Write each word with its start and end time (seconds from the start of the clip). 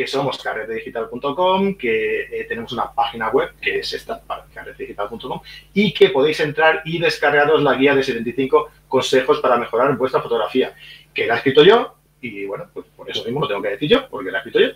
que 0.00 0.06
somos 0.06 0.42
carretedigital.com, 0.42 1.74
que 1.74 2.22
eh, 2.22 2.46
tenemos 2.48 2.72
una 2.72 2.90
página 2.90 3.28
web 3.28 3.50
que 3.60 3.80
es 3.80 3.92
esta, 3.92 4.22
carretedigital.com, 4.54 5.42
y 5.74 5.92
que 5.92 6.08
podéis 6.08 6.40
entrar 6.40 6.80
y 6.86 6.98
descargaros 6.98 7.62
la 7.62 7.74
guía 7.74 7.94
de 7.94 8.02
75 8.02 8.70
consejos 8.88 9.40
para 9.40 9.58
mejorar 9.58 9.94
vuestra 9.98 10.22
fotografía, 10.22 10.74
que 11.12 11.26
la 11.26 11.34
he 11.34 11.36
escrito 11.36 11.62
yo, 11.62 11.96
y 12.22 12.46
bueno, 12.46 12.70
pues 12.72 12.86
por 12.96 13.10
eso 13.10 13.22
mismo 13.24 13.40
lo 13.40 13.48
tengo 13.48 13.60
que 13.60 13.68
decir 13.68 13.90
yo, 13.90 14.08
porque 14.08 14.30
la 14.30 14.38
he 14.38 14.40
escrito 14.40 14.60
yo, 14.60 14.68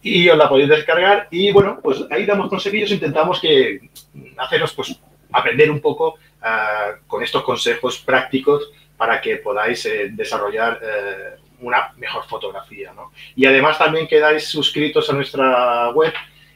y 0.00 0.26
os 0.30 0.38
la 0.38 0.48
podéis 0.48 0.70
descargar, 0.70 1.28
y 1.30 1.52
bueno, 1.52 1.78
pues 1.82 2.02
ahí 2.10 2.24
damos 2.24 2.48
consejillos, 2.48 2.90
intentamos 2.90 3.38
que 3.38 3.90
haceros 4.38 4.72
pues 4.72 4.98
aprender 5.30 5.70
un 5.70 5.80
poco 5.80 6.14
ah, 6.40 6.92
con 7.06 7.22
estos 7.22 7.42
consejos 7.42 7.98
prácticos 7.98 8.72
para 8.96 9.20
que 9.20 9.36
podáis 9.36 9.84
eh, 9.84 10.08
desarrollar 10.10 10.80
eh, 10.82 11.39
una 11.60 11.92
mejor 11.96 12.24
fotografía. 12.26 12.92
¿no? 12.92 13.12
Y 13.36 13.46
además 13.46 13.78
también 13.78 14.06
quedáis 14.06 14.48
suscritos 14.48 15.08
a 15.10 15.12
nuestra 15.12 15.90
web 15.90 16.12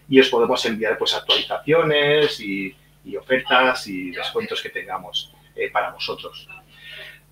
y 0.09 0.21
os 0.21 0.29
podemos 0.29 0.65
enviar 0.67 0.99
pues, 0.99 1.15
actualizaciones 1.15 2.41
y, 2.41 2.75
ofertas 3.19 3.87
y 3.87 4.11
descuentos 4.11 4.63
que 4.63 4.71
tengamos 4.71 5.33
eh, 5.55 5.71
para 5.71 5.91
vosotros. 5.91 6.49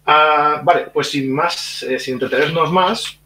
Ah, 0.05 0.61
vale, 0.63 0.89
pues 0.93 1.11
sin 1.11 1.33
más, 1.33 1.83
eh, 1.83 1.99
sin 1.99 2.15
entretenernos 2.15 2.71
más, 2.71 3.19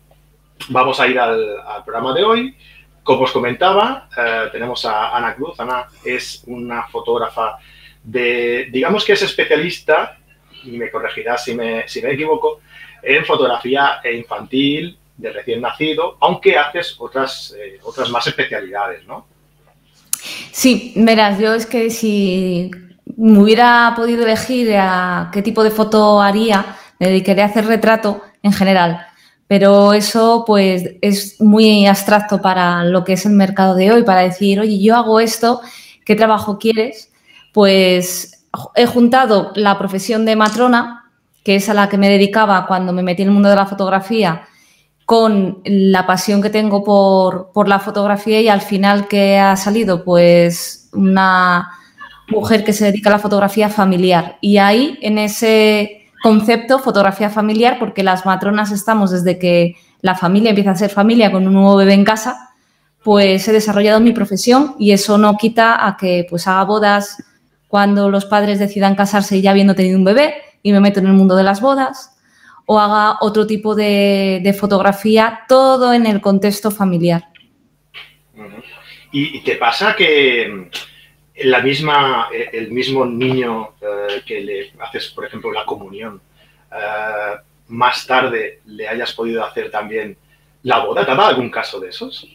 vamos 0.69 1.01
a 1.01 1.07
ir 1.07 1.19
al, 1.19 1.83
programa 1.85 2.15
de 2.15 2.25
hoy. 2.25 2.57
Como 3.03 3.23
os 3.23 3.33
comentaba, 3.33 4.09
eh, 4.17 4.49
tenemos 4.53 4.85
a 4.85 5.17
Ana 5.17 5.35
Cruz. 5.35 5.59
Ana 5.59 5.87
es 6.05 6.43
una 6.47 6.87
fotógrafa 6.89 7.59
de, 8.03 8.69
digamos 8.71 9.05
que 9.05 9.13
es 9.15 9.23
especialista, 9.23 10.19
y 10.65 10.73
me 10.73 10.91
corregirá 10.91 11.39
si 11.39 11.55
me, 11.55 11.87
si 11.89 12.03
me 12.03 12.13
equivoco, 12.13 12.61
en 13.03 13.25
fotografía 13.25 14.01
infantil 14.13 14.99
de 15.17 15.33
recién 15.33 15.61
nacido, 15.61 16.17
aunque 16.21 16.59
haces 16.59 16.97
otras, 16.99 17.55
eh, 17.59 17.79
otras 17.83 18.11
más 18.11 18.27
especialidades, 18.27 19.07
¿no? 19.07 19.27
Sí, 20.51 20.93
verás, 20.97 21.39
yo 21.39 21.55
es 21.55 21.67
que 21.67 21.91
si 21.91 22.71
me 23.17 23.39
hubiera 23.41 23.93
podido 23.97 24.25
elegir 24.25 24.75
a 24.77 25.31
qué 25.33 25.43
tipo 25.43 25.63
de 25.63 25.71
foto 25.71 26.21
haría, 26.21 26.77
me 26.99 27.09
dedicaría 27.09 27.45
a 27.45 27.49
hacer 27.49 27.67
retrato 27.67 28.23
en 28.43 28.53
general. 28.53 29.07
Pero 29.49 29.93
eso 29.93 30.43
pues 30.47 30.97
es 31.03 31.41
muy 31.41 31.87
abstracto 31.87 32.43
para 32.43 32.83
lo 32.85 33.05
que 33.05 33.13
es 33.13 33.27
el 33.27 33.33
mercado 33.33 33.75
de 33.75 33.93
hoy, 33.93 34.03
para 34.03 34.23
decir, 34.23 34.59
oye, 34.59 34.81
yo 34.81 34.97
hago 34.97 35.21
esto, 35.21 35.61
¿qué 36.05 36.17
trabajo 36.17 36.59
quieres? 36.59 37.13
Pues 37.53 38.45
he 38.75 38.87
juntado 38.87 39.53
la 39.55 39.79
profesión 39.79 40.25
de 40.25 40.35
matrona, 40.35 40.96
que 41.47 41.55
es 41.55 41.69
a 41.69 41.75
la 41.75 41.89
que 41.89 41.97
me 41.97 42.09
dedicaba 42.09 42.67
cuando 42.67 42.93
me 42.93 43.05
metí 43.05 43.23
en 43.23 43.29
el 43.29 43.35
mundo 43.35 43.49
de 43.49 43.55
la 43.55 43.67
fotografía, 43.67 44.49
con 45.05 45.61
la 45.65 46.05
pasión 46.05 46.43
que 46.43 46.51
tengo 46.51 46.83
por, 46.83 47.69
la 47.69 47.79
fotografía 47.79 48.41
y 48.41 48.49
al 48.49 48.63
final 48.63 49.07
que 49.07 49.39
ha 49.39 49.55
salido, 49.55 50.03
pues 50.03 50.91
una 50.93 51.71
mujer 52.27 52.65
que 52.65 52.73
se 52.73 52.87
dedica 52.87 53.11
a 53.11 53.13
la 53.13 53.19
fotografía 53.21 53.69
familiar. 53.69 54.39
Y 54.41 54.57
ahí, 54.57 54.99
en 55.03 55.19
ese 55.19 56.09
concepto, 56.21 56.81
fotografía 56.81 57.31
familiar, 57.31 57.79
porque 57.79 58.03
las 58.03 58.27
matronas 58.27 58.73
estamos 58.73 59.13
desde 59.13 59.39
que 59.39 59.77
la 60.01 60.17
familia 60.17 60.51
empieza 60.51 60.73
a 60.73 60.75
ser 60.75 60.91
familia 60.91 61.31
con 61.31 61.47
un 61.47 61.55
nuevo 61.55 61.77
bebé 61.77 61.95
en 61.95 62.05
casa, 62.05 62.51
pues 63.05 63.47
he 63.47 63.53
desarrollado 63.53 64.01
mi 64.01 64.11
profesión 64.11 64.75
y 64.81 64.91
eso 64.91 65.17
no 65.17 65.37
quita 65.37 65.87
a 65.87 65.97
que 65.97 66.27
pues 66.29 66.49
haga 66.49 66.65
bodas 66.65 67.23
cuando 67.69 68.11
los 68.11 68.25
padres 68.25 68.59
decidan 68.59 68.97
casarse 68.97 69.37
y 69.37 69.43
ya 69.43 69.53
habiendo 69.53 69.77
tenido 69.77 69.97
un 69.97 70.05
bebé, 70.05 70.35
y 70.63 70.73
me 70.73 70.81
meto 70.81 71.01
en 71.01 71.07
el 71.07 71.13
mundo 71.13 71.37
de 71.37 71.43
las 71.43 71.61
bodas, 71.61 72.17
o 72.67 72.81
haga 72.81 73.19
otro 73.21 73.47
tipo 73.47 73.75
de, 73.75 74.57
fotografía, 74.59 75.41
todo 75.49 75.93
en 75.93 76.07
el 76.07 76.21
contexto 76.21 76.71
familiar. 76.71 77.25
¿Y, 79.13 79.41
te 79.43 79.57
pasa 79.57 79.95
que 79.97 80.69
la 81.45 81.61
misma, 81.61 82.29
el 82.53 82.71
mismo 82.71 83.07
niño 83.07 83.75
eh, 83.81 84.23
que 84.27 84.41
le 84.41 84.73
haces, 84.81 85.09
por 85.09 85.25
ejemplo, 85.25 85.53
la 85.53 85.65
comunión, 85.65 86.21
eh, 86.73 87.37
más 87.69 88.07
tarde 88.07 88.61
le 88.67 88.89
hayas 88.89 89.13
podido 89.13 89.45
hacer 89.45 89.71
también 89.71 90.19
la 90.65 90.85
boda? 90.85 91.07
¿Te 91.07 91.13
ha 91.13 91.15
dado 91.15 91.29
algún 91.29 91.51
caso 91.51 91.81
de 91.81 91.91
esos? 91.91 92.27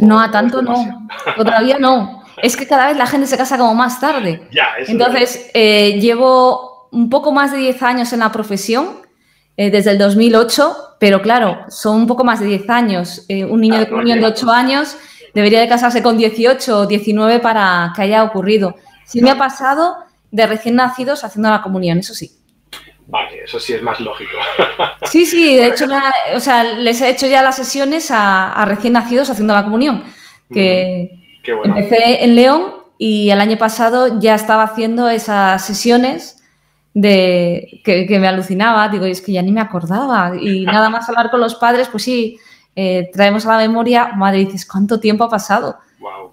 no, 0.00 0.20
a 0.20 0.30
tanto 0.30 0.60
no. 0.60 1.08
Todavía 1.36 1.78
no. 1.78 2.22
Es 2.42 2.56
que 2.56 2.66
cada 2.66 2.88
vez 2.88 2.96
la 2.96 3.06
gente 3.06 3.26
se 3.26 3.36
casa 3.36 3.58
como 3.58 3.74
más 3.74 4.00
tarde. 4.00 4.42
Ya, 4.52 4.68
Entonces, 4.86 5.50
eh, 5.54 5.98
llevo 6.00 6.69
un 6.92 7.10
poco 7.10 7.32
más 7.32 7.52
de 7.52 7.58
10 7.58 7.82
años 7.82 8.12
en 8.12 8.20
la 8.20 8.32
profesión, 8.32 9.00
eh, 9.56 9.70
desde 9.70 9.90
el 9.90 9.98
2008, 9.98 10.96
pero 10.98 11.20
claro, 11.20 11.64
son 11.68 11.96
un 11.96 12.06
poco 12.06 12.24
más 12.24 12.40
de 12.40 12.46
10 12.46 12.70
años. 12.70 13.24
Eh, 13.28 13.44
un 13.44 13.60
niño 13.60 13.78
de 13.78 13.88
comunión 13.88 14.20
de 14.20 14.26
8 14.26 14.50
años 14.50 14.96
debería 15.34 15.60
de 15.60 15.68
casarse 15.68 16.02
con 16.02 16.16
18 16.16 16.78
o 16.78 16.86
19 16.86 17.40
para 17.40 17.92
que 17.94 18.02
haya 18.02 18.24
ocurrido. 18.24 18.74
Sí 19.04 19.20
me 19.20 19.30
ha 19.30 19.38
pasado 19.38 19.96
de 20.30 20.46
recién 20.46 20.76
nacidos 20.76 21.24
haciendo 21.24 21.50
la 21.50 21.62
comunión, 21.62 21.98
eso 21.98 22.14
sí. 22.14 22.32
Vale, 23.06 23.42
eso 23.44 23.58
sí 23.58 23.72
es 23.72 23.82
más 23.82 23.98
lógico. 24.00 24.30
Sí, 25.02 25.26
sí, 25.26 25.56
de 25.56 25.66
hecho, 25.66 25.86
o 26.34 26.40
sea, 26.40 26.62
les 26.62 27.00
he 27.00 27.10
hecho 27.10 27.26
ya 27.26 27.42
las 27.42 27.56
sesiones 27.56 28.10
a, 28.12 28.64
recién 28.66 28.92
nacidos 28.92 29.28
haciendo 29.28 29.52
la 29.52 29.64
comunión. 29.64 30.04
Que 30.52 31.10
empecé 31.64 32.24
en 32.24 32.36
León 32.36 32.74
y 32.98 33.30
el 33.30 33.40
año 33.40 33.56
pasado 33.56 34.20
ya 34.20 34.34
estaba 34.34 34.62
haciendo 34.62 35.08
esas 35.08 35.66
sesiones 35.66 36.39
de 36.94 37.80
que, 37.84 38.18
me 38.18 38.28
alucinaba, 38.28 38.88
digo, 38.88 39.04
es 39.04 39.20
que 39.20 39.32
ya 39.32 39.42
ni 39.42 39.52
me 39.52 39.60
acordaba. 39.60 40.32
Y 40.40 40.64
nada 40.66 40.88
más 40.88 41.08
hablar 41.08 41.30
con 41.30 41.40
los 41.40 41.54
padres, 41.54 41.88
pues 41.88 42.02
sí, 42.02 42.38
eh, 42.76 43.10
traemos 43.12 43.46
a 43.46 43.52
la 43.52 43.58
memoria, 43.58 44.12
madre, 44.14 44.40
dices, 44.40 44.66
¿cuánto 44.66 45.00
tiempo 45.00 45.24
ha 45.24 45.30
pasado? 45.30 45.78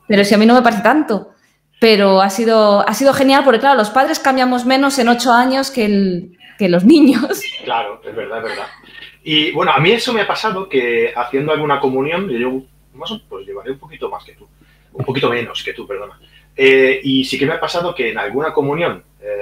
Pero 0.07 0.23
si 0.23 0.33
a 0.33 0.37
mí 0.37 0.45
no 0.45 0.53
me 0.53 0.61
parece 0.61 0.81
tanto. 0.81 1.31
Pero 1.79 2.21
ha 2.21 2.29
sido, 2.29 2.87
ha 2.87 2.93
sido 2.93 3.13
genial 3.13 3.43
porque, 3.43 3.59
claro, 3.59 3.77
los 3.77 3.91
padres 3.91 4.19
cambiamos 4.19 4.65
menos 4.65 4.97
en 4.97 5.09
ocho 5.09 5.31
años 5.31 5.69
que, 5.69 6.31
que 6.57 6.69
los 6.69 6.83
niños. 6.83 7.41
Claro, 7.63 8.01
es 8.03 8.15
verdad, 8.15 8.37
es 8.37 8.43
verdad. 8.43 8.67
Y 9.23 9.51
bueno, 9.51 9.73
a 9.73 9.79
mí 9.79 9.91
eso 9.91 10.13
me 10.13 10.21
ha 10.21 10.27
pasado 10.27 10.69
que 10.69 11.11
haciendo 11.13 11.51
alguna 11.51 11.81
comunión, 11.81 12.29
yo 12.29 12.61
más 12.93 13.11
pues 13.27 13.45
llevaré 13.45 13.71
un 13.71 13.79
poquito 13.79 14.09
más 14.09 14.23
que 14.23 14.31
tú, 14.33 14.47
un 14.93 15.05
poquito 15.05 15.29
menos 15.29 15.61
que 15.63 15.73
tú, 15.73 15.85
perdona. 15.85 16.17
Eh, 16.55 17.01
y 17.03 17.25
sí 17.25 17.37
que 17.37 17.45
me 17.45 17.53
ha 17.53 17.59
pasado 17.59 17.93
que 17.93 18.11
en 18.11 18.17
alguna 18.17 18.53
comunión 18.53 19.03
eh, 19.21 19.36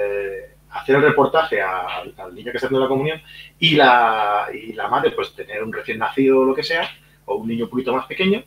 hacer 0.80 0.96
el 0.96 1.02
reportaje 1.02 1.60
al, 1.60 2.14
niño 2.34 2.50
que 2.50 2.58
está 2.58 2.66
haciendo 2.66 2.80
la 2.80 2.88
comunión 2.88 3.20
y 3.58 3.76
la, 3.76 4.46
y 4.52 4.72
la 4.72 4.88
madre, 4.88 5.10
pues 5.10 5.34
tener 5.34 5.62
un 5.62 5.72
recién 5.72 5.98
nacido 5.98 6.40
o 6.40 6.44
lo 6.44 6.54
que 6.54 6.62
sea, 6.62 6.88
o 7.24 7.36
un 7.36 7.48
niño 7.48 7.64
un 7.64 7.70
poquito 7.70 7.94
más 7.94 8.06
pequeño, 8.06 8.42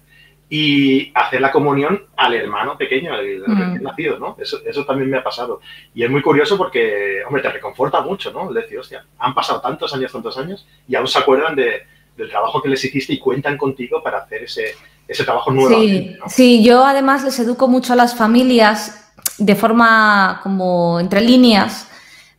y 0.50 1.12
hacer 1.14 1.42
la 1.42 1.52
comunión 1.52 2.08
al 2.18 2.34
hermano 2.34 2.78
pequeño, 2.78 3.14
al, 3.14 3.44
recién 3.46 3.84
nacido, 3.84 4.18
¿no? 4.18 4.36
Eso, 4.40 4.60
eso 4.66 4.84
también 4.86 5.10
me 5.10 5.18
ha 5.18 5.24
pasado. 5.24 5.62
Y 5.94 6.04
es 6.04 6.10
muy 6.10 6.22
curioso 6.22 6.58
porque, 6.58 7.24
hombre, 7.26 7.42
te 7.42 7.52
reconforta 7.52 8.02
mucho, 8.02 8.32
¿no? 8.32 8.52
decir, 8.52 8.80
hostia, 8.80 9.06
han 9.20 9.34
pasado 9.34 9.62
tantos 9.62 9.94
años, 9.94 10.12
tantos 10.12 10.38
años, 10.38 10.68
y 10.88 10.96
aún 10.96 11.08
se 11.08 11.20
acuerdan 11.20 11.56
de, 11.56 11.84
del 12.18 12.30
trabajo 12.30 12.62
que 12.62 12.70
les 12.70 12.84
hiciste 12.84 13.14
y 13.14 13.20
cuentan 13.20 13.58
contigo 13.58 14.02
para 14.04 14.20
hacer 14.20 14.44
ese, 14.44 14.76
ese 15.08 15.24
trabajo 15.24 15.52
nuevo. 15.52 15.80
Sí, 15.80 16.18
sí, 16.28 16.64
yo 16.64 16.86
además 16.86 17.24
les 17.24 17.40
educo 17.40 17.68
mucho 17.68 17.94
a 17.94 17.96
las 17.96 18.16
familias 18.16 19.12
de 19.38 19.56
forma 19.56 20.40
como 20.44 21.00
entre 21.00 21.22
líneas, 21.22 21.89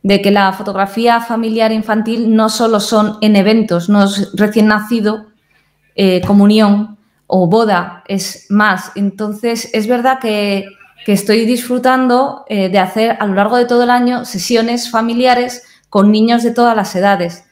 de 0.03 0.21
que 0.21 0.31
la 0.31 0.51
fotografía 0.53 1.21
familiar 1.21 1.71
infantil 1.71 2.35
no 2.35 2.49
solo 2.49 2.79
son 2.79 3.17
en 3.21 3.35
eventos, 3.35 3.89
no 3.89 4.03
es 4.03 4.31
recién 4.33 4.67
nacido, 4.67 5.27
eh, 5.95 6.21
comunión 6.25 6.97
o 7.27 7.47
boda, 7.47 8.03
es 8.07 8.47
más. 8.49 8.91
Entonces, 8.95 9.69
es 9.73 9.87
verdad 9.87 10.19
que, 10.19 10.65
estoy 11.07 11.45
disfrutando 11.45 12.45
eh, 12.47 12.69
de 12.69 12.79
hacer 12.79 13.17
a 13.19 13.25
lo 13.25 13.33
largo 13.33 13.57
de 13.57 13.65
todo 13.65 13.83
el 13.83 13.89
año 13.89 14.23
sesiones 14.23 14.89
familiares 14.89 15.63
con 15.89 16.09
niños 16.09 16.41
de 16.41 16.51
todas 16.51 16.75
las 16.75 16.95
edades. 16.95 17.43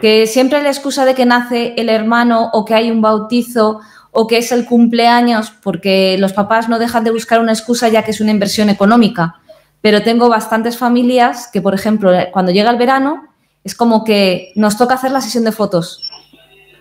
Que 0.00 0.26
siempre 0.26 0.60
la 0.60 0.70
excusa 0.70 1.04
de 1.04 1.14
que 1.14 1.24
nace 1.24 1.74
el 1.76 1.88
hermano 1.88 2.50
o 2.52 2.64
que 2.64 2.74
hay 2.74 2.90
un 2.90 3.00
bautizo 3.00 3.80
o 4.10 4.26
que 4.26 4.38
es 4.38 4.50
el 4.50 4.64
cumpleaños, 4.64 5.52
porque 5.62 6.16
los 6.18 6.32
papás 6.32 6.68
no 6.68 6.80
dejan 6.80 7.04
de 7.04 7.12
buscar 7.12 7.38
una 7.38 7.52
excusa 7.52 7.88
ya 7.88 8.02
que 8.02 8.10
es 8.10 8.20
una 8.20 8.32
inversión 8.32 8.68
económica 8.68 9.36
pero 9.80 10.02
tengo 10.02 10.28
bastantes 10.28 10.76
familias 10.76 11.48
que, 11.52 11.62
por 11.62 11.74
ejemplo, 11.74 12.10
cuando 12.32 12.52
llega 12.52 12.70
el 12.70 12.78
verano, 12.78 13.28
es 13.64 13.74
como 13.74 14.04
que 14.04 14.52
nos 14.56 14.76
toca 14.76 14.94
hacer 14.94 15.10
la 15.10 15.20
sesión 15.20 15.44
de 15.44 15.52
fotos. 15.52 16.02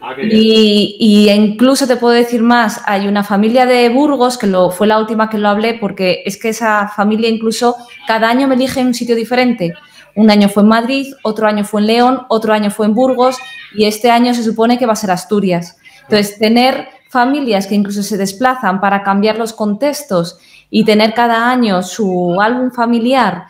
Ah, 0.02 0.14
y, 0.20 1.30
incluso 1.30 1.88
te 1.88 1.98
puedo 1.98 2.14
decir 2.14 2.42
más, 2.42 2.82
hay 2.86 3.08
una 3.08 3.24
familia 3.24 3.66
de 3.66 3.90
Burgos, 3.90 4.38
que 4.38 4.48
lo, 4.48 4.70
fue 4.70 4.88
la 4.88 5.00
última 5.00 5.30
que 5.30 5.38
lo 5.38 5.50
hablé, 5.50 5.74
porque 5.76 6.24
es 6.26 6.38
que 6.38 6.50
esa 6.50 6.88
familia 6.88 7.30
incluso 7.30 7.76
cada 8.08 8.30
año 8.30 8.48
me 8.48 8.56
elige 8.56 8.80
en 8.80 8.88
un 8.88 8.94
sitio 8.94 9.16
diferente. 9.16 9.74
Un 10.16 10.32
año 10.32 10.50
fue 10.50 10.64
en 10.64 10.70
Madrid, 10.70 11.14
otro 11.24 11.48
año 11.48 11.64
fue 11.64 11.82
en 11.82 11.88
León, 11.88 12.22
otro 12.30 12.54
año 12.54 12.72
fue 12.72 12.88
en 12.88 12.96
Burgos 12.96 13.38
y 13.76 13.86
este 13.86 14.10
año 14.10 14.34
se 14.34 14.44
supone 14.44 14.78
que 14.78 14.86
va 14.86 14.94
a 14.94 14.96
ser 14.96 15.12
Asturias. 15.12 15.78
Entonces, 16.04 16.40
tener 16.40 16.88
familias 17.10 17.68
que 17.68 17.76
incluso 17.76 18.04
se 18.04 18.18
desplazan 18.18 18.80
para 18.82 19.04
cambiar 19.04 19.38
los 19.38 19.54
contextos 19.54 20.40
y 20.70 20.84
tener 20.84 21.14
cada 21.14 21.50
año 21.50 21.82
su 21.84 22.40
álbum 22.42 22.72
familiar, 22.72 23.46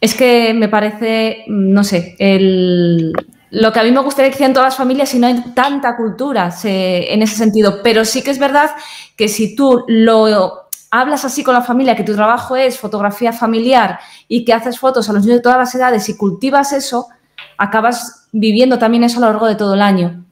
es 0.00 0.14
que 0.14 0.54
me 0.54 0.68
parece, 0.68 1.44
no 1.48 1.84
sé, 1.84 2.16
el, 2.18 3.12
lo 3.50 3.72
que 3.72 3.80
a 3.80 3.84
mí 3.84 3.90
me 3.90 4.00
gustaría 4.00 4.30
que 4.30 4.34
hicieran 4.34 4.52
todas 4.52 4.68
las 4.68 4.76
familias 4.76 5.08
si 5.08 5.18
no 5.18 5.26
hay 5.26 5.40
tanta 5.54 5.96
cultura 5.96 6.50
en 6.62 7.22
ese 7.22 7.36
sentido. 7.36 7.80
Pero 7.82 8.04
sí 8.04 8.22
que 8.22 8.30
es 8.30 8.38
verdad 8.38 8.70
que 9.16 9.28
si 9.28 9.56
tú 9.56 9.84
lo 9.88 10.66
hablas 10.90 11.24
así 11.24 11.42
con 11.42 11.54
la 11.54 11.62
familia, 11.62 11.96
que 11.96 12.04
tu 12.04 12.14
trabajo 12.14 12.56
es 12.56 12.78
fotografía 12.78 13.32
familiar 13.32 13.98
y 14.28 14.44
que 14.44 14.52
haces 14.52 14.78
fotos 14.78 15.08
a 15.08 15.12
los 15.12 15.22
niños 15.22 15.38
de 15.38 15.42
todas 15.42 15.58
las 15.58 15.74
edades 15.74 16.08
y 16.08 16.16
cultivas 16.16 16.72
eso, 16.72 17.08
acabas 17.56 18.28
viviendo 18.32 18.78
también 18.78 19.04
eso 19.04 19.18
a 19.18 19.22
lo 19.22 19.26
largo 19.28 19.46
de 19.46 19.56
todo 19.56 19.74
el 19.74 19.82
año. 19.82 20.25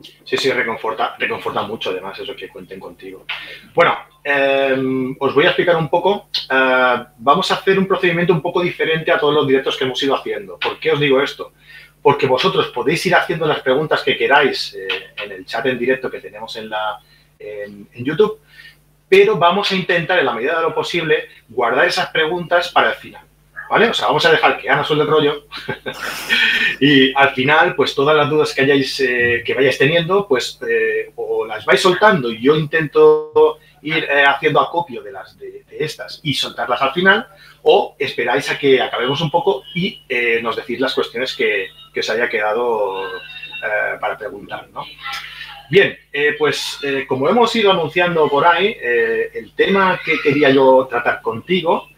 Sí, 0.00 0.36
sí, 0.36 0.50
reconforta, 0.52 1.16
reconforta 1.18 1.62
mucho 1.62 1.90
además 1.90 2.18
eso 2.18 2.36
que 2.36 2.48
cuenten 2.48 2.78
contigo. 2.78 3.24
Bueno, 3.74 3.96
em, 4.22 5.16
os 5.18 5.34
voy 5.34 5.44
a 5.44 5.48
explicar 5.48 5.76
un 5.76 5.88
poco. 5.88 6.28
Eh, 6.50 7.04
vamos 7.16 7.50
a 7.50 7.54
hacer 7.54 7.78
un 7.78 7.86
procedimiento 7.86 8.32
un 8.32 8.40
poco 8.40 8.60
diferente 8.60 9.10
a 9.10 9.18
todos 9.18 9.34
los 9.34 9.46
directos 9.46 9.76
que 9.76 9.84
hemos 9.84 10.00
ido 10.02 10.14
haciendo. 10.14 10.58
¿Por 10.58 10.78
qué 10.78 10.92
os 10.92 11.00
digo 11.00 11.20
esto? 11.20 11.52
Porque 12.00 12.26
vosotros 12.26 12.68
podéis 12.68 13.04
ir 13.06 13.14
haciendo 13.14 13.46
las 13.46 13.60
preguntas 13.60 14.02
que 14.02 14.16
queráis 14.16 14.74
eh, 14.74 14.88
en 15.24 15.32
el 15.32 15.44
chat 15.44 15.66
en 15.66 15.78
directo 15.78 16.10
que 16.10 16.20
tenemos 16.20 16.54
en, 16.56 16.70
la, 16.70 17.00
en 17.40 17.88
YouTube, 17.92 18.40
pero 19.08 19.36
vamos 19.36 19.72
a 19.72 19.74
intentar, 19.74 20.18
en 20.18 20.26
la 20.26 20.32
medida 20.32 20.56
de 20.56 20.62
lo 20.62 20.74
posible, 20.74 21.28
guardar 21.48 21.86
esas 21.86 22.10
preguntas 22.10 22.70
para 22.70 22.90
el 22.90 22.96
final. 22.96 23.27
¿Vale? 23.68 23.90
O 23.90 23.94
sea, 23.94 24.06
vamos 24.06 24.24
a 24.24 24.30
dejar 24.30 24.58
que 24.58 24.70
Ana 24.70 24.82
suelte 24.82 25.04
el 25.04 25.10
rollo 25.10 25.44
y 26.80 27.12
al 27.14 27.34
final, 27.34 27.74
pues 27.74 27.94
todas 27.94 28.16
las 28.16 28.30
dudas 28.30 28.54
que 28.54 28.62
hayáis, 28.62 28.98
eh, 29.00 29.42
que 29.44 29.54
vayáis 29.54 29.78
teniendo, 29.78 30.26
pues 30.26 30.58
eh, 30.68 31.12
o 31.16 31.44
las 31.44 31.64
vais 31.66 31.80
soltando 31.80 32.30
y 32.30 32.40
yo 32.40 32.56
intento 32.56 33.58
ir 33.82 34.04
eh, 34.04 34.24
haciendo 34.26 34.60
acopio 34.60 35.02
de 35.02 35.12
las 35.12 35.38
de, 35.38 35.64
estas 35.78 36.20
y 36.24 36.34
soltarlas 36.34 36.80
al 36.82 36.92
final, 36.92 37.28
o 37.62 37.94
esperáis 37.98 38.50
a 38.50 38.58
que 38.58 38.80
acabemos 38.80 39.20
un 39.20 39.30
poco 39.30 39.62
y 39.74 40.02
nos 40.42 40.56
decís 40.56 40.80
las 40.80 40.92
cuestiones 40.92 41.36
que, 41.36 41.68
que 41.92 42.00
os 42.00 42.10
haya 42.10 42.28
quedado 42.28 43.04
para 44.00 44.18
preguntar, 44.18 44.68
¿no? 44.70 44.84
Bien, 45.70 45.96
pues 46.36 46.80
como 47.06 47.28
hemos 47.28 47.54
ido 47.54 47.70
anunciando 47.70 48.28
por 48.28 48.44
ahí, 48.44 48.76
el 48.80 49.52
tema 49.54 50.00
que 50.04 50.20
quería 50.20 50.50
yo 50.50 50.88
tratar 50.90 51.22
contigo 51.22 51.88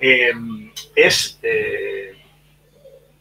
es 0.00 1.38
eh, 1.42 2.16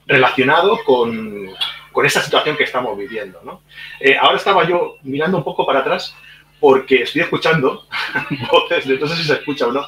relacionado 0.05 0.79
con, 0.85 1.49
con, 1.91 2.05
esta 2.05 2.21
situación 2.21 2.57
que 2.57 2.63
estamos 2.63 2.97
viviendo. 2.97 3.41
¿no? 3.43 3.61
Eh, 3.99 4.17
ahora 4.19 4.37
estaba 4.37 4.67
yo 4.67 4.97
mirando 5.03 5.37
un 5.37 5.43
poco 5.43 5.65
para 5.65 5.79
atrás 5.79 6.15
porque 6.59 7.03
estoy 7.03 7.21
escuchando 7.21 7.85
voces, 8.51 8.85
no 8.87 9.07
sé 9.07 9.15
si 9.17 9.23
se 9.23 9.33
escucha 9.33 9.67
o 9.67 9.71
no, 9.71 9.85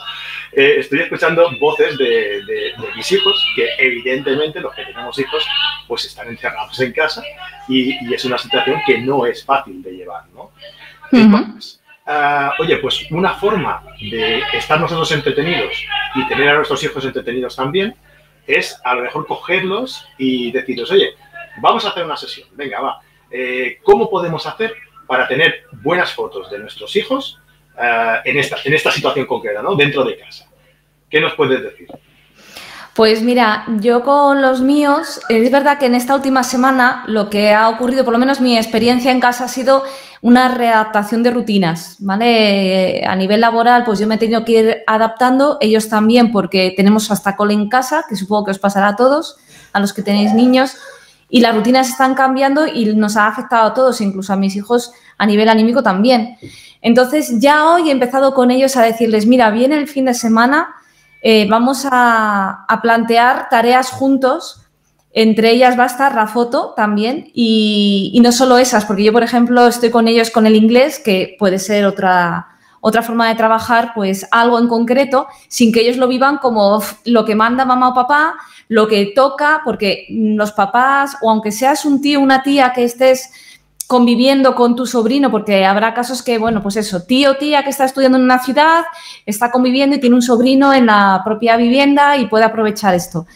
eh, 0.52 0.76
estoy 0.80 1.00
escuchando 1.00 1.50
voces 1.60 1.98
de, 1.98 2.44
de, 2.46 2.74
mis 2.96 3.12
hijos, 3.12 3.46
que 3.56 3.70
evidentemente 3.78 4.60
los 4.60 4.74
que 4.74 4.86
tenemos 4.86 5.18
hijos, 5.20 5.46
pues 5.88 6.06
están 6.06 6.28
encerrados 6.28 6.78
en 6.82 6.92
casa 6.92 7.24
y, 7.68 8.06
y 8.06 8.14
es 8.14 8.26
una 8.26 8.38
situación 8.38 8.82
que 8.86 8.98
no 9.00 9.26
es 9.26 9.44
fácil 9.44 9.82
de 9.82 9.92
llevar, 9.92 10.24
¿no? 10.34 10.52
Entonces, 11.12 11.80
uh, 11.82 11.85
oye, 12.60 12.78
pues 12.78 13.10
una 13.12 13.34
forma 13.34 13.84
de 14.00 14.44
estar 14.54 14.80
nosotros 14.80 15.12
entretenidos 15.12 15.74
y 16.16 16.28
tener 16.28 16.50
a 16.50 16.56
nuestros 16.56 16.84
hijos 16.84 17.04
entretenidos 17.06 17.56
también 17.56 17.96
es 18.48 18.80
a 18.84 18.94
lo 18.96 19.02
mejor 19.02 19.26
cogerlos 19.26 20.08
y 20.18 20.52
decirles, 20.52 20.92
oye, 20.92 21.16
vamos 21.62 21.86
a 21.86 21.90
hacer 21.90 22.06
una 22.06 22.18
sesión, 22.18 22.48
venga, 22.54 22.80
va, 22.80 23.00
eh, 23.32 23.80
¿cómo 23.84 24.10
podemos 24.10 24.46
hacer 24.46 24.74
para 25.08 25.28
tener 25.28 25.66
buenas 25.72 26.14
fotos 26.14 26.50
de 26.50 26.60
nuestros 26.60 26.96
hijos 26.96 27.40
uh, 27.78 28.22
en, 28.24 28.38
esta, 28.38 28.58
en 28.64 28.74
esta 28.74 28.92
situación 28.92 29.26
concreta, 29.26 29.62
¿no? 29.62 29.76
Dentro 29.76 30.04
de 30.04 30.18
casa. 30.18 30.50
¿Qué 31.10 31.20
nos 31.20 31.34
puedes 31.34 31.62
decir? 31.62 31.88
Pues 32.96 33.22
mira, 33.22 33.66
yo 33.82 34.04
con 34.04 34.42
los 34.42 34.62
míos, 34.62 35.20
es 35.28 35.52
verdad 35.52 35.78
que 35.78 35.88
en 35.88 35.96
esta 35.96 36.16
última 36.16 36.44
semana 36.44 37.04
lo 37.08 37.30
que 37.30 37.54
ha 37.54 37.68
ocurrido, 37.68 38.06
por 38.06 38.14
lo 38.14 38.20
menos 38.20 38.40
mi 38.40 38.56
experiencia 38.56 39.12
en 39.12 39.20
casa 39.20 39.44
ha 39.44 39.48
sido 39.50 39.84
una 40.22 40.48
readaptación 40.48 41.22
de 41.22 41.32
rutinas, 41.32 41.98
¿vale? 42.00 43.04
A 43.06 43.18
nivel 43.18 43.42
laboral, 43.42 43.84
pues 43.84 44.00
yo 44.00 44.08
me 44.08 44.16
he 44.16 44.18
tenido 44.18 44.46
que 44.46 44.52
ir 44.54 44.78
adaptando, 44.88 45.58
ellos 45.60 45.90
también, 45.90 46.32
porque 46.32 46.74
tenemos 46.78 47.12
hasta 47.12 47.36
cole 47.36 47.54
en 47.54 47.68
casa, 47.68 48.06
que 48.08 48.16
supongo 48.16 48.46
que 48.46 48.52
os 48.52 48.60
pasará 48.60 48.88
a 48.88 48.96
todos, 48.96 49.36
a 49.74 49.82
los 49.82 49.92
que 49.92 50.02
tenéis 50.02 50.34
niños, 50.34 50.78
y 51.28 51.42
las 51.42 51.54
rutinas 51.54 51.90
están 51.90 52.16
cambiando 52.16 52.66
y 52.66 52.86
nos 52.96 53.18
ha 53.18 53.28
afectado 53.28 53.68
a 53.68 53.74
todos, 53.74 54.00
incluso 54.00 54.32
a 54.32 54.38
mis 54.38 54.56
hijos 54.56 54.94
a 55.18 55.26
nivel 55.26 55.50
anímico 55.50 55.84
también. 55.84 56.38
Entonces, 56.82 57.42
ya 57.42 57.66
hoy 57.66 57.90
he 57.90 57.92
empezado 57.92 58.34
con 58.34 58.52
ellos 58.52 58.78
a 58.78 58.84
decirles, 58.84 59.28
mira, 59.28 59.50
viene 59.50 59.76
el 59.76 59.90
fin 59.90 60.06
de 60.06 60.14
semana, 60.14 60.76
eh, 61.22 61.48
vamos 61.50 61.88
a, 61.90 62.66
plantear 62.82 63.48
tareas 63.50 63.90
juntos. 63.90 64.62
Entre 65.12 65.52
ellas 65.52 65.80
va 65.80 65.84
a 65.84 65.88
estar 65.88 66.14
la 66.14 66.28
foto 66.28 66.74
también 66.76 67.32
y, 67.34 68.20
no 68.22 68.32
solo 68.34 68.58
esas, 68.58 68.84
porque 68.84 69.04
yo, 69.04 69.14
por 69.14 69.24
ejemplo, 69.24 69.66
estoy 69.66 69.90
con 69.90 70.10
ellos 70.10 70.30
con 70.30 70.46
el 70.46 70.56
inglés, 70.56 71.00
que 71.00 71.38
puede 71.40 71.58
ser 71.58 71.86
otra, 71.86 72.48
otra 72.82 73.02
forma 73.02 73.30
de 73.30 73.36
trabajar, 73.36 73.94
pues 73.96 74.28
algo 74.32 74.60
en 74.60 74.68
concreto, 74.68 75.28
sin 75.48 75.72
que 75.72 75.82
ellos 75.82 75.96
lo 75.96 76.10
vivan 76.10 76.38
como 76.40 76.84
lo 77.06 77.24
que 77.24 77.34
manda 77.34 77.64
mamá 77.64 77.90
o 77.90 77.94
papá, 77.94 78.36
lo 78.68 78.88
que 78.88 79.14
toca, 79.16 79.62
porque 79.64 80.06
los 80.10 80.52
papás, 80.52 81.18
o 81.22 81.30
aunque 81.32 81.54
seas 81.54 81.86
un 81.86 82.02
tío 82.02 82.20
una 82.20 82.44
tía 82.44 82.74
que 82.74 82.84
estés 82.84 83.32
conviviendo 83.88 84.56
con 84.56 84.76
tu 84.76 84.86
sobrino, 84.86 85.30
porque 85.30 85.66
habrá 85.66 85.94
casos 85.94 86.24
que, 86.24 86.38
bueno, 86.38 86.62
pues 86.62 86.76
eso, 86.76 87.04
tío 87.04 87.38
tía 87.38 87.64
que 87.64 87.70
está 87.70 87.86
estudiando 87.86 88.18
en 88.18 88.24
una 88.24 88.40
ciudad, 88.40 88.84
está 89.26 89.52
conviviendo 89.52 89.96
y 89.96 90.00
tiene 90.00 90.16
un 90.16 90.22
sobrino 90.22 90.74
en 90.74 90.88
la 90.88 91.22
propia 91.24 91.56
vivienda 91.58 92.18
y 92.18 92.28
puede 92.28 92.46
aprovechar 92.46 92.96
esto. 92.96 93.28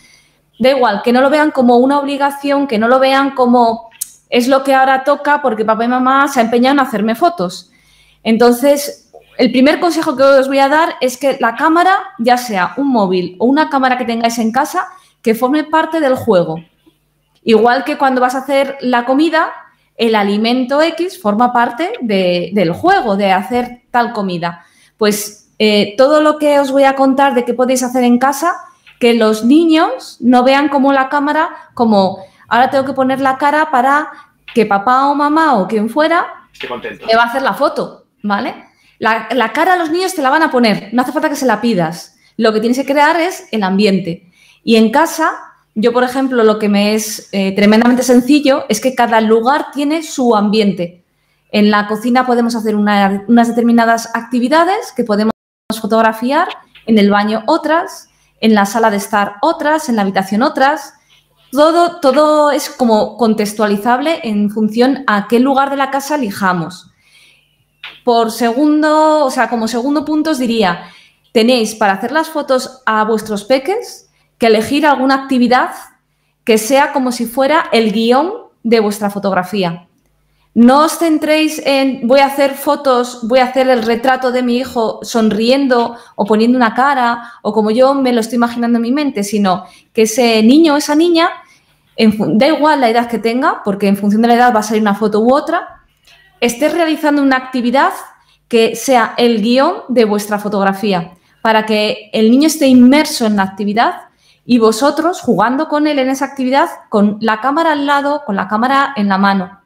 Da 0.60 0.72
igual, 0.72 1.02
que 1.04 1.14
no 1.14 1.22
lo 1.22 1.30
vean 1.30 1.52
como 1.52 1.78
una 1.78 2.00
obligación, 2.00 2.68
que 2.68 2.80
no 2.80 2.88
lo 2.88 3.00
vean 3.00 3.32
como 3.32 3.90
es 4.30 4.48
lo 4.48 4.64
que 4.64 4.74
ahora 4.74 5.04
toca 5.04 5.42
porque 5.42 5.66
papá 5.66 5.86
y 5.86 5.88
mamá 5.88 6.28
se 6.28 6.40
han 6.40 6.48
empeñado 6.48 6.74
en 6.74 6.80
hacerme 6.80 7.16
fotos. 7.16 7.72
Entonces, 8.24 9.12
el 9.38 9.52
primer 9.52 9.80
consejo 9.80 10.16
que 10.16 10.24
os 10.24 10.48
voy 10.48 10.60
a 10.60 10.68
dar 10.68 10.96
es 11.02 11.18
que 11.18 11.38
la 11.40 11.56
cámara, 11.56 11.98
ya 12.18 12.38
sea 12.38 12.74
un 12.78 12.90
móvil 12.90 13.36
o 13.40 13.46
una 13.46 13.70
cámara 13.70 13.98
que 13.98 14.06
tengáis 14.06 14.38
en 14.38 14.52
casa, 14.52 14.88
que 15.22 15.36
forme 15.36 15.64
parte 15.64 16.00
del 16.00 16.16
juego. 16.16 16.58
Igual 17.44 17.84
que 17.86 17.98
cuando 17.98 18.20
vas 18.20 18.36
a 18.36 18.40
hacer 18.40 18.78
la 18.82 19.06
comida, 19.06 19.52
el 20.00 20.16
alimento 20.16 20.82
X 20.82 21.22
forma 21.22 21.52
parte 21.52 21.92
del 22.02 22.72
juego, 22.72 23.18
de 23.18 23.34
hacer 23.34 23.82
tal 23.92 24.14
comida. 24.14 24.66
Pues 24.98 25.50
eh, 25.60 25.94
todo 25.98 26.22
lo 26.22 26.40
que 26.40 26.58
os 26.58 26.72
voy 26.72 26.86
a 26.86 26.96
contar 26.96 27.36
de 27.36 27.44
qué 27.44 27.54
podéis 27.54 27.84
hacer 27.84 28.06
en 28.06 28.18
casa, 28.18 28.56
que 28.98 29.14
los 29.14 29.44
niños 29.44 30.16
no 30.22 30.44
vean 30.44 30.70
como 30.70 30.94
la 30.94 31.10
cámara, 31.10 31.50
como 31.74 32.20
ahora 32.48 32.70
tengo 32.70 32.86
que 32.86 32.94
poner 32.94 33.20
la 33.20 33.38
cara 33.38 33.72
para 33.72 34.10
que 34.54 34.66
papá 34.66 35.08
o 35.08 35.16
mamá 35.16 35.56
o 35.56 35.68
quien 35.68 35.90
fuera 35.90 36.48
me 37.06 37.16
va 37.16 37.24
a 37.24 37.28
hacer 37.28 37.42
la 37.42 37.54
foto, 37.54 38.06
¿vale? 38.24 38.56
La, 39.00 39.28
la 39.32 39.52
cara 39.52 39.74
a 39.74 39.78
los 39.78 39.92
niños 39.92 40.16
te 40.16 40.22
la 40.22 40.30
van 40.30 40.44
a 40.44 40.52
poner, 40.52 40.90
no 40.94 41.02
hace 41.02 41.12
falta 41.12 41.30
que 41.30 41.36
se 41.36 41.46
la 41.46 41.60
pidas. 41.60 42.18
Lo 42.38 42.54
que 42.54 42.62
tienes 42.62 42.78
que 42.78 42.86
crear 42.86 43.20
es 43.20 43.50
el 43.52 43.64
ambiente. 43.64 44.32
Y 44.64 44.78
en 44.78 44.92
casa 44.92 45.49
yo, 45.82 45.94
por 45.94 46.04
ejemplo, 46.04 46.44
lo 46.44 46.60
que 46.60 46.68
me 46.68 46.94
es 46.94 47.30
eh, 47.32 47.56
tremendamente 47.56 48.04
sencillo 48.04 48.66
es 48.68 48.82
que 48.82 48.96
cada 48.96 49.22
lugar 49.22 49.68
tiene 49.74 50.04
su 50.04 50.36
ambiente. 50.36 51.06
En 51.52 51.72
la 51.72 51.88
cocina 51.88 52.26
podemos 52.26 52.56
hacer 52.56 52.76
unas 52.76 53.48
determinadas 53.48 54.10
actividades 54.14 54.92
que 54.96 55.04
podemos 55.04 55.34
fotografiar, 55.80 56.50
en 56.86 56.98
el 56.98 57.10
baño 57.10 57.44
otras, 57.48 58.10
en 58.42 58.54
la 58.54 58.66
sala 58.66 58.90
de 58.92 58.98
estar 58.98 59.36
otras, 59.42 59.90
en 59.90 59.96
la 59.96 60.02
habitación 60.02 60.42
otras. 60.42 60.94
Todo, 61.52 62.00
todo 62.00 62.52
es 62.52 62.70
como 62.70 63.18
contextualizable 63.18 64.20
en 64.24 64.50
función 64.50 65.04
a 65.08 65.28
qué 65.28 65.40
lugar 65.40 65.70
de 65.70 65.78
la 65.78 65.92
casa 65.92 66.16
elijamos. 66.16 66.92
Por 68.04 68.32
segundo, 68.32 69.26
o 69.26 69.32
sea, 69.32 69.50
como 69.50 69.68
segundo 69.68 70.04
punto 70.04 70.32
os 70.32 70.40
diría, 70.40 70.84
tenéis 71.32 71.74
para 71.76 71.94
hacer 71.94 72.12
las 72.12 72.30
fotos 72.30 72.82
a 72.86 73.04
vuestros 73.06 73.46
peques, 73.46 74.09
que 74.40 74.48
elegir 74.48 74.88
alguna 74.88 75.16
actividad 75.16 75.72
que 76.44 76.58
sea 76.58 76.94
como 76.94 77.12
si 77.12 77.28
fuera 77.28 77.66
el 77.72 77.92
guion 77.92 78.34
de 78.64 78.80
vuestra 78.80 79.12
fotografía. 79.12 79.86
No 80.56 80.86
os 80.86 80.98
centréis 80.98 81.62
en 81.64 82.08
voy 82.08 82.22
a 82.22 82.26
hacer 82.26 82.56
fotos, 82.56 83.20
voy 83.28 83.40
a 83.40 83.46
hacer 83.46 83.70
el 83.70 83.84
retrato 83.84 84.32
de 84.32 84.42
mi 84.42 84.58
hijo 84.58 85.00
sonriendo 85.04 85.96
o 86.16 86.26
poniendo 86.26 86.58
una 86.58 86.74
cara 86.74 87.34
o 87.44 87.54
como 87.54 87.70
yo 87.70 87.94
me 87.94 88.12
lo 88.12 88.20
estoy 88.20 88.38
imaginando 88.38 88.78
en 88.78 88.82
mi 88.82 88.92
mente, 88.92 89.24
sino 89.24 89.66
que 89.94 90.04
ese 90.04 90.42
niño 90.42 90.74
o 90.74 90.78
esa 90.78 90.96
niña, 90.96 91.30
da 91.98 92.48
igual 92.48 92.82
la 92.82 92.90
edad 92.90 93.08
que 93.08 93.20
tenga, 93.20 93.62
porque 93.64 93.88
en 93.88 93.98
función 93.98 94.22
de 94.22 94.30
la 94.30 94.34
edad 94.34 94.56
va 94.56 94.62
a 94.62 94.64
salir 94.64 94.82
una 94.82 94.96
foto 94.96 95.20
u 95.20 95.34
otra, 95.34 95.84
esté 96.40 96.70
realizando 96.70 97.22
una 97.22 97.38
actividad 97.38 97.92
que 98.48 98.76
sea 98.76 99.14
el 99.18 99.42
guion 99.42 99.84
de 99.88 100.06
vuestra 100.06 100.40
fotografía, 100.40 101.14
para 101.42 101.66
que 101.66 102.10
el 102.12 102.32
niño 102.32 102.48
esté 102.48 102.68
inmerso 102.68 103.28
en 103.28 103.36
la 103.36 103.44
actividad 103.44 104.09
y 104.52 104.58
vosotros 104.58 105.22
jugando 105.22 105.68
con 105.68 105.86
él 105.86 106.00
en 106.00 106.10
esa 106.10 106.26
actividad 106.26 106.70
con 106.90 107.20
la 107.22 107.40
cámara 107.40 107.74
al 107.74 107.86
lado, 107.86 108.24
con 108.26 108.36
la 108.36 108.48
cámara 108.48 108.94
en 108.96 109.08
la 109.08 109.20
mano. 109.20 109.62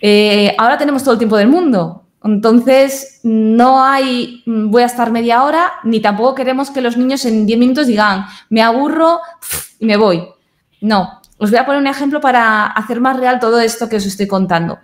Eh, 0.00 0.54
ahora 0.56 0.78
tenemos 0.78 1.02
todo 1.02 1.14
el 1.14 1.18
tiempo 1.18 1.36
del 1.36 1.48
mundo, 1.48 2.04
entonces 2.22 3.18
no 3.24 3.82
hay 3.82 4.44
mm, 4.46 4.70
voy 4.70 4.82
a 4.82 4.86
estar 4.86 5.10
media 5.10 5.42
hora, 5.42 5.72
ni 5.82 5.98
tampoco 5.98 6.36
queremos 6.36 6.70
que 6.70 6.80
los 6.80 6.96
niños 6.96 7.24
en 7.24 7.44
10 7.44 7.58
minutos 7.58 7.88
digan 7.88 8.24
me 8.50 8.62
aburro 8.62 9.18
y 9.80 9.86
me 9.86 9.96
voy. 9.96 10.28
No, 10.80 11.20
Os 11.38 11.50
voy 11.50 11.58
a 11.58 11.66
poner 11.66 11.80
un 11.80 11.88
ejemplo 11.88 12.20
para 12.20 12.66
hacer 12.66 13.00
más 13.00 13.16
real 13.16 13.40
todo 13.40 13.58
esto 13.58 13.88
que 13.88 13.96
os 13.96 14.06
estoy 14.06 14.28
contando. 14.28 14.78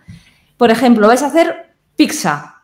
Por 0.56 0.73
ejemplo, 0.73 1.06
vais 1.06 1.23
a 1.23 1.26
hacer 1.26 1.76
pizza, 1.94 2.62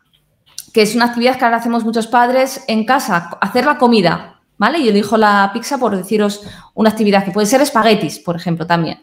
que 0.73 0.81
es 0.81 0.95
una 0.95 1.05
actividad 1.05 1.37
que 1.37 1.45
ahora 1.45 1.57
hacemos 1.57 1.85
muchos 1.85 2.07
padres 2.07 2.65
en 2.67 2.85
casa, 2.85 3.37
hacer 3.39 3.65
la 3.65 3.77
comida, 3.77 4.40
¿vale? 4.61 4.83
Yo 4.83 4.91
elijo 4.91 5.17
la 5.17 5.49
pizza 5.51 5.79
por 5.79 5.97
deciros 5.97 6.43
una 6.75 6.91
actividad 6.91 7.25
que 7.25 7.31
puede 7.31 7.47
ser 7.47 7.61
espaguetis, 7.61 8.19
por 8.19 8.35
ejemplo, 8.35 8.67
también. 8.67 9.01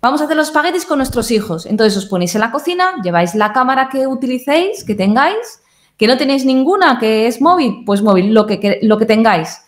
Vamos 0.00 0.22
a 0.22 0.24
hacer 0.24 0.34
los 0.34 0.48
espaguetis 0.48 0.86
con 0.86 0.96
nuestros 0.96 1.30
hijos. 1.30 1.66
Entonces 1.66 1.94
os 1.98 2.06
ponéis 2.06 2.34
en 2.34 2.40
la 2.40 2.50
cocina, 2.50 2.86
lleváis 3.02 3.34
la 3.34 3.52
cámara 3.52 3.90
que 3.92 4.06
utilicéis, 4.06 4.82
que 4.82 4.94
tengáis, 4.94 5.60
que 5.98 6.06
no 6.06 6.16
tenéis 6.16 6.46
ninguna, 6.46 6.98
que 6.98 7.26
es 7.26 7.42
móvil, 7.42 7.82
pues 7.84 8.00
móvil, 8.00 8.32
lo 8.32 8.46
que, 8.46 8.78
lo 8.80 8.96
que 8.96 9.04
tengáis. 9.04 9.60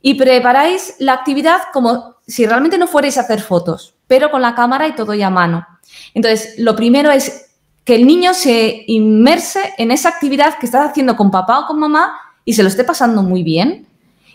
Y 0.00 0.14
preparáis 0.14 0.96
la 0.98 1.12
actividad 1.12 1.60
como 1.72 2.16
si 2.26 2.44
realmente 2.44 2.76
no 2.76 2.88
fuerais 2.88 3.18
a 3.18 3.20
hacer 3.20 3.40
fotos, 3.40 3.94
pero 4.08 4.32
con 4.32 4.42
la 4.42 4.56
cámara 4.56 4.88
y 4.88 4.96
todo 4.96 5.14
ya 5.14 5.28
a 5.28 5.30
mano. 5.30 5.64
Entonces, 6.12 6.56
lo 6.58 6.74
primero 6.74 7.12
es 7.12 7.52
que 7.84 7.94
el 7.94 8.04
niño 8.04 8.34
se 8.34 8.82
inmerse 8.88 9.74
en 9.78 9.92
esa 9.92 10.08
actividad 10.08 10.58
que 10.58 10.66
estás 10.66 10.90
haciendo 10.90 11.16
con 11.16 11.30
papá 11.30 11.60
o 11.60 11.66
con 11.68 11.78
mamá 11.78 12.16
y 12.44 12.54
se 12.54 12.64
lo 12.64 12.68
esté 12.68 12.82
pasando 12.82 13.22
muy 13.22 13.44
bien. 13.44 13.86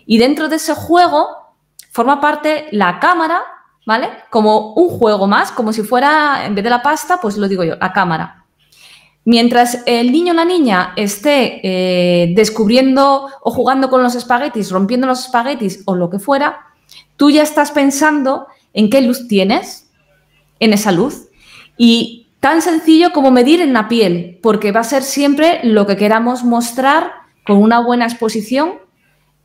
Y 0.08 0.18
dentro 0.18 0.48
de 0.48 0.56
ese 0.56 0.74
juego 0.74 1.28
forma 1.92 2.20
parte 2.20 2.68
la 2.72 3.00
cámara, 3.00 3.44
¿vale? 3.86 4.10
Como 4.32 4.74
un 4.74 4.90
juego 4.90 5.28
más, 5.28 5.52
como 5.52 5.72
si 5.72 5.84
fuera, 5.84 6.46
en 6.46 6.56
vez 6.56 6.64
de 6.64 6.72
la 6.72 6.82
pasta, 6.82 7.20
pues 7.22 7.38
lo 7.38 7.48
digo 7.48 7.64
yo, 7.64 7.76
la 7.76 7.94
cámara. 7.94 8.46
Mientras 9.26 9.84
el 9.86 10.12
niño 10.12 10.32
o 10.32 10.36
la 10.36 10.46
niña 10.46 10.94
esté 10.96 11.60
eh, 11.62 12.34
descubriendo 12.34 13.30
o 13.42 13.52
jugando 13.52 13.90
con 13.90 14.02
los 14.02 14.16
espaguetis, 14.16 14.72
rompiendo 14.72 15.06
los 15.06 15.26
espaguetis 15.26 15.84
o 15.86 15.96
lo 15.96 16.10
que 16.10 16.18
fuera, 16.18 16.62
tú 17.18 17.30
ya 17.30 17.44
estás 17.44 17.72
pensando 17.72 18.48
en 18.74 18.90
qué 18.90 19.02
luz 19.02 19.28
tienes 19.28 19.92
en 20.60 20.74
esa 20.74 20.92
luz. 20.92 21.28
Y 21.78 22.28
Tan 22.40 22.62
sencillo 22.62 23.14
como 23.14 23.32
medir 23.32 23.62
en 23.62 23.74
la 23.74 23.88
piel, 23.88 24.40
porque 24.44 24.72
va 24.72 24.82
a 24.82 24.86
ser 24.86 25.02
siempre 25.02 25.60
lo 25.64 25.88
que 25.88 25.98
queramos 25.98 26.44
mostrar 26.44 27.12
con 27.46 27.58
una 27.58 27.80
buena 27.80 28.06
exposición 28.06 28.74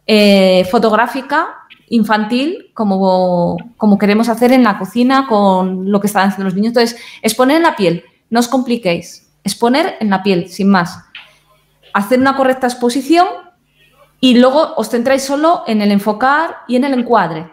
eh, 0.07 0.67
fotográfica 0.71 1.59
infantil, 1.89 2.71
como, 2.75 3.57
como 3.77 3.99
queremos 3.99 4.29
hacer 4.29 4.53
en 4.53 4.63
la 4.63 4.79
cocina 4.79 5.27
con 5.29 5.91
lo 5.91 6.01
que 6.01 6.07
están 6.07 6.29
haciendo 6.29 6.45
los 6.45 6.55
niños. 6.55 6.71
Entonces, 6.71 6.99
exponer 7.21 7.59
en 7.59 7.63
la 7.63 7.77
piel, 7.77 8.05
no 8.31 8.41
os 8.41 8.49
compliquéis, 8.49 9.31
exponer 9.45 9.97
en 10.01 10.09
la 10.09 10.23
piel, 10.23 10.49
sin 10.49 10.71
más. 10.71 10.99
Hacer 11.93 12.19
una 12.19 12.35
correcta 12.35 12.67
exposición 12.67 13.27
y 14.21 14.39
luego 14.39 14.75
os 14.77 14.89
centráis 14.89 15.23
solo 15.23 15.65
en 15.67 15.83
el 15.83 15.91
enfocar 15.93 16.59
y 16.67 16.77
en 16.77 16.85
el 16.85 16.95
encuadre. 16.95 17.51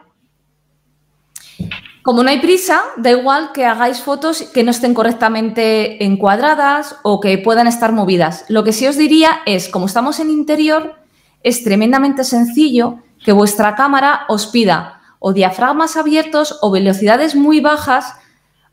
Como 2.01 2.23
no 2.23 2.29
hay 2.29 2.39
prisa, 2.39 2.81
da 2.95 3.11
igual 3.11 3.51
que 3.53 3.65
hagáis 3.65 4.01
fotos 4.01 4.43
que 4.53 4.63
no 4.63 4.71
estén 4.71 4.93
correctamente 4.93 6.03
encuadradas 6.05 6.95
o 7.03 7.19
que 7.19 7.37
puedan 7.37 7.67
estar 7.67 7.91
movidas. 7.91 8.45
Lo 8.47 8.63
que 8.63 8.71
sí 8.71 8.87
os 8.87 8.97
diría 8.97 9.41
es, 9.45 9.67
como 9.67 9.85
estamos 9.85 10.19
en 10.19 10.29
interior, 10.29 10.98
es 11.43 11.63
tremendamente 11.63 12.23
sencillo 12.23 12.99
que 13.23 13.31
vuestra 13.31 13.75
cámara 13.75 14.21
os 14.27 14.47
pida 14.47 15.01
o 15.19 15.33
diafragmas 15.33 15.97
abiertos 15.97 16.57
o 16.61 16.71
velocidades 16.71 17.35
muy 17.35 17.59
bajas 17.59 18.13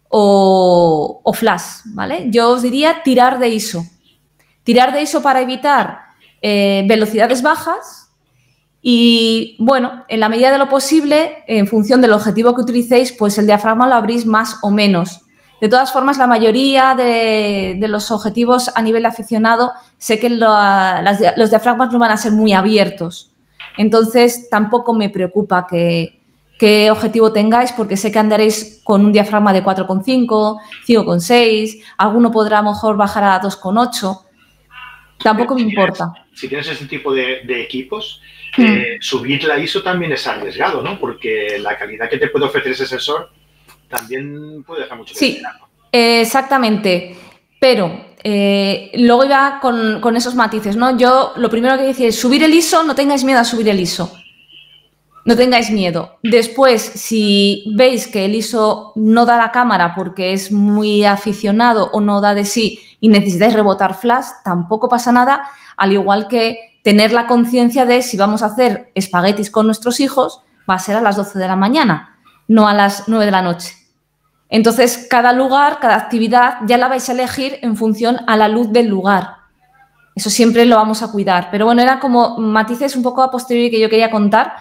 o, 0.09 1.33
flash, 1.35 1.81
¿vale? 1.87 2.27
Yo 2.31 2.51
os 2.51 2.63
diría 2.63 3.03
tirar 3.03 3.39
de 3.39 3.49
ISO. 3.49 3.85
Tirar 4.63 4.93
de 4.93 5.03
ISO 5.03 5.21
para 5.23 5.41
evitar 5.41 6.01
eh, 6.41 6.85
velocidades 6.89 7.43
bajas 7.43 8.07
y 8.89 9.57
bueno, 9.59 10.05
en 10.07 10.21
la 10.21 10.29
medida 10.29 10.53
de 10.53 10.59
lo 10.59 10.69
posible, 10.69 11.43
en 11.49 11.67
función 11.67 12.01
del 12.01 12.13
objetivo 12.13 12.55
que 12.55 12.63
utilicéis, 12.63 13.11
pues 13.11 13.37
el 13.37 13.47
diafragma 13.47 13.89
lo 13.89 13.97
abrís 13.97 14.27
más 14.27 14.59
o 14.63 14.71
menos. 14.71 15.26
De 15.61 15.69
todas 15.69 15.93
formas, 15.93 16.19
la 16.19 16.27
mayoría 16.27 16.95
de, 16.95 17.79
los 17.89 18.11
objetivos 18.11 18.71
a 18.75 18.83
nivel 18.83 19.07
aficionado, 19.07 19.73
sé 19.97 20.19
que 20.19 20.29
los 20.29 21.51
diafragmas 21.51 21.93
no 21.93 21.99
van 21.99 22.11
a 22.11 22.17
ser 22.17 22.33
muy 22.33 22.53
abiertos. 22.53 23.33
Entonces, 23.79 24.49
tampoco 24.51 24.93
me 24.93 25.09
preocupa 25.09 25.67
que, 25.67 26.21
qué 26.59 26.91
objetivo 26.91 27.33
tengáis, 27.33 27.73
porque 27.73 27.97
sé 27.97 28.13
que 28.13 28.19
andaréis 28.19 28.81
con 28.85 29.05
un 29.05 29.13
diafragma 29.13 29.53
de 29.53 29.63
4,5, 29.63 30.61
5,6, 30.87 31.83
alguno 31.97 32.31
podrá 32.31 32.59
a 32.59 32.63
lo 32.63 32.71
mejor 32.71 32.97
bajar 32.97 33.25
a 33.25 33.41
2,8. 33.41 34.23
Tampoco 35.23 35.55
me 35.55 35.63
importa. 35.63 36.13
Si 36.35 36.49
tienes 36.49 36.69
ese 36.69 36.87
tipo 36.87 37.15
de 37.15 37.63
equipos, 37.63 38.21
Hmm. 38.57 39.01
subir 39.01 39.45
la 39.45 39.59
ISO 39.59 39.83
también 39.83 40.13
es 40.13 40.27
arriesgado, 40.27 40.83
¿no? 40.83 40.99
Porque 40.99 41.59
la 41.59 41.77
calidad 41.77 42.09
que 42.09 42.19
te 42.19 42.29
puede 42.29 42.47
ofrecer 42.47 42.73
ese 42.73 42.87
sensor 42.87 43.31
también 43.89 44.63
puede 44.65 44.83
dejar 44.83 44.99
mucho 44.99 45.15
Sí, 45.15 45.43
exactamente. 45.93 47.17
Pero 47.61 48.07
eh, 48.23 48.91
luego 48.95 49.25
iba 49.25 49.61
con, 49.61 50.17
esos 50.17 50.35
matices, 50.35 50.77
¿no? 50.77 50.97
Yo 50.97 51.33
lo 51.37 51.49
primero 51.49 51.77
que 51.77 51.85
decía 51.85 52.09
es 52.09 52.19
subir 52.19 52.43
el 52.43 52.55
ISO, 52.55 52.83
no 52.83 52.95
tengáis 52.95 53.25
miedo 53.25 53.41
a 53.41 53.45
subir 53.45 53.69
el 53.69 53.81
ISO. 53.81 54.13
No 55.25 55.37
tengáis 55.37 55.71
miedo. 55.71 56.19
Después, 56.23 56.83
si 56.83 57.65
veis 57.77 58.07
que 58.07 58.25
el 58.25 58.35
ISO 58.37 58.93
no 58.95 59.27
da 59.27 59.37
la 59.37 59.51
cámara 59.51 59.95
porque 59.95 60.33
es 60.33 60.53
muy 60.53 61.05
aficionado 61.05 61.91
o 61.93 62.01
no 62.01 62.21
da 62.21 62.35
de 62.35 62.45
sí 62.45 62.81
y 63.01 63.09
necesitáis 63.09 63.55
rebotar 63.55 63.95
flash, 63.95 64.27
tampoco 64.45 64.89
pasa 64.89 65.11
nada, 65.11 65.49
al 65.77 65.93
igual 65.93 66.29
que 66.29 66.79
tener 66.83 67.13
la 67.13 67.27
conciencia 67.27 67.87
de 67.87 68.03
si 68.03 68.17
vamos 68.17 68.43
a 68.43 68.47
hacer 68.47 68.93
espaguetis 68.95 69.51
con 69.51 69.67
nuestros 69.67 69.99
hijos, 69.99 70.43
va 70.69 70.75
a 70.75 70.79
ser 70.79 70.97
a 70.97 71.01
las 71.01 71.17
12 71.17 71.39
de 71.39 71.49
la 71.49 71.57
mañana, 71.57 72.16
no 72.49 72.69
a 72.69 72.75
las 72.75 73.09
9 73.09 73.25
de 73.25 73.31
la 73.31 73.43
noche. 73.43 73.75
Entonces, 74.49 75.07
cada 75.11 75.33
lugar, 75.33 75.81
cada 75.81 75.97
actividad, 75.97 76.59
ya 76.67 76.79
la 76.79 76.89
vais 76.89 77.09
a 77.09 77.13
elegir 77.13 77.59
en 77.63 77.77
función 77.77 78.21
a 78.27 78.37
la 78.37 78.49
luz 78.49 78.73
del 78.73 78.87
lugar. 78.87 79.37
Eso 80.15 80.31
siempre 80.31 80.65
lo 80.65 80.77
vamos 80.77 81.03
a 81.03 81.11
cuidar. 81.11 81.49
Pero 81.51 81.67
bueno, 81.67 81.83
era 81.83 81.99
como 81.99 82.39
matices 82.39 82.97
un 82.97 83.03
poco 83.03 83.23
a 83.23 83.31
posteriori 83.31 83.71
que 83.71 83.81
yo 83.81 83.91
quería 83.91 84.11
contar. 84.11 84.55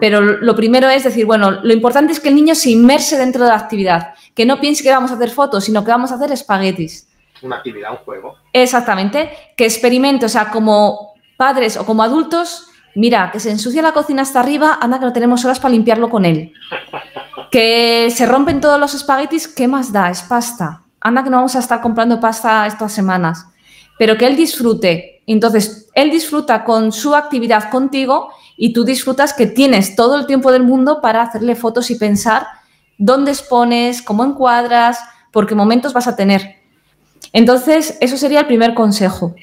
Pero 0.00 0.20
lo 0.20 0.56
primero 0.56 0.88
es 0.88 1.04
decir, 1.04 1.26
bueno, 1.26 1.50
lo 1.50 1.72
importante 1.72 2.12
es 2.12 2.20
que 2.20 2.30
el 2.30 2.34
niño 2.34 2.54
se 2.54 2.70
inmerse 2.70 3.18
dentro 3.18 3.44
de 3.44 3.50
la 3.50 3.56
actividad, 3.56 4.14
que 4.34 4.46
no 4.46 4.58
piense 4.58 4.82
que 4.82 4.90
vamos 4.90 5.10
a 5.10 5.14
hacer 5.14 5.30
fotos, 5.30 5.64
sino 5.64 5.84
que 5.84 5.90
vamos 5.90 6.10
a 6.10 6.14
hacer 6.14 6.32
espaguetis. 6.32 7.06
Una 7.42 7.56
actividad, 7.56 7.90
un 7.90 7.98
juego. 7.98 8.36
Exactamente, 8.52 9.30
que 9.56 9.66
experimente, 9.66 10.24
o 10.24 10.28
sea, 10.28 10.50
como 10.50 11.14
padres 11.36 11.76
o 11.76 11.84
como 11.84 12.02
adultos, 12.02 12.68
mira, 12.94 13.30
que 13.30 13.40
se 13.40 13.50
ensucia 13.50 13.82
la 13.82 13.92
cocina 13.92 14.22
hasta 14.22 14.40
arriba, 14.40 14.78
anda 14.80 14.98
que 14.98 15.04
no 15.04 15.12
tenemos 15.12 15.44
horas 15.44 15.60
para 15.60 15.72
limpiarlo 15.72 16.08
con 16.08 16.24
él. 16.24 16.54
Que 17.50 18.10
se 18.14 18.26
rompen 18.26 18.60
todos 18.60 18.78
los 18.78 18.94
espaguetis, 18.94 19.48
¿qué 19.48 19.68
más 19.68 19.92
da? 19.92 20.10
Es 20.10 20.22
pasta. 20.22 20.82
Anda 21.00 21.24
que 21.24 21.30
no 21.30 21.38
vamos 21.38 21.56
a 21.56 21.60
estar 21.60 21.80
comprando 21.80 22.20
pasta 22.20 22.66
estas 22.66 22.92
semanas. 22.92 23.46
Pero 23.98 24.16
que 24.16 24.26
él 24.26 24.36
disfrute. 24.36 25.22
Entonces, 25.26 25.88
él 25.94 26.10
disfruta 26.10 26.64
con 26.64 26.92
su 26.92 27.14
actividad 27.14 27.70
contigo 27.70 28.30
y 28.56 28.72
tú 28.72 28.84
disfrutas 28.84 29.32
que 29.32 29.46
tienes 29.46 29.96
todo 29.96 30.18
el 30.18 30.26
tiempo 30.26 30.52
del 30.52 30.62
mundo 30.62 31.00
para 31.00 31.22
hacerle 31.22 31.56
fotos 31.56 31.90
y 31.90 31.96
pensar 31.96 32.46
dónde 32.98 33.30
expones, 33.30 34.02
cómo 34.02 34.24
encuadras, 34.24 34.98
porque 35.32 35.54
momentos 35.54 35.92
vas 35.92 36.06
a 36.06 36.16
tener. 36.16 36.56
Entonces, 37.32 37.98
eso 38.00 38.16
sería 38.16 38.40
el 38.40 38.46
primer 38.46 38.74
consejo. 38.74 39.34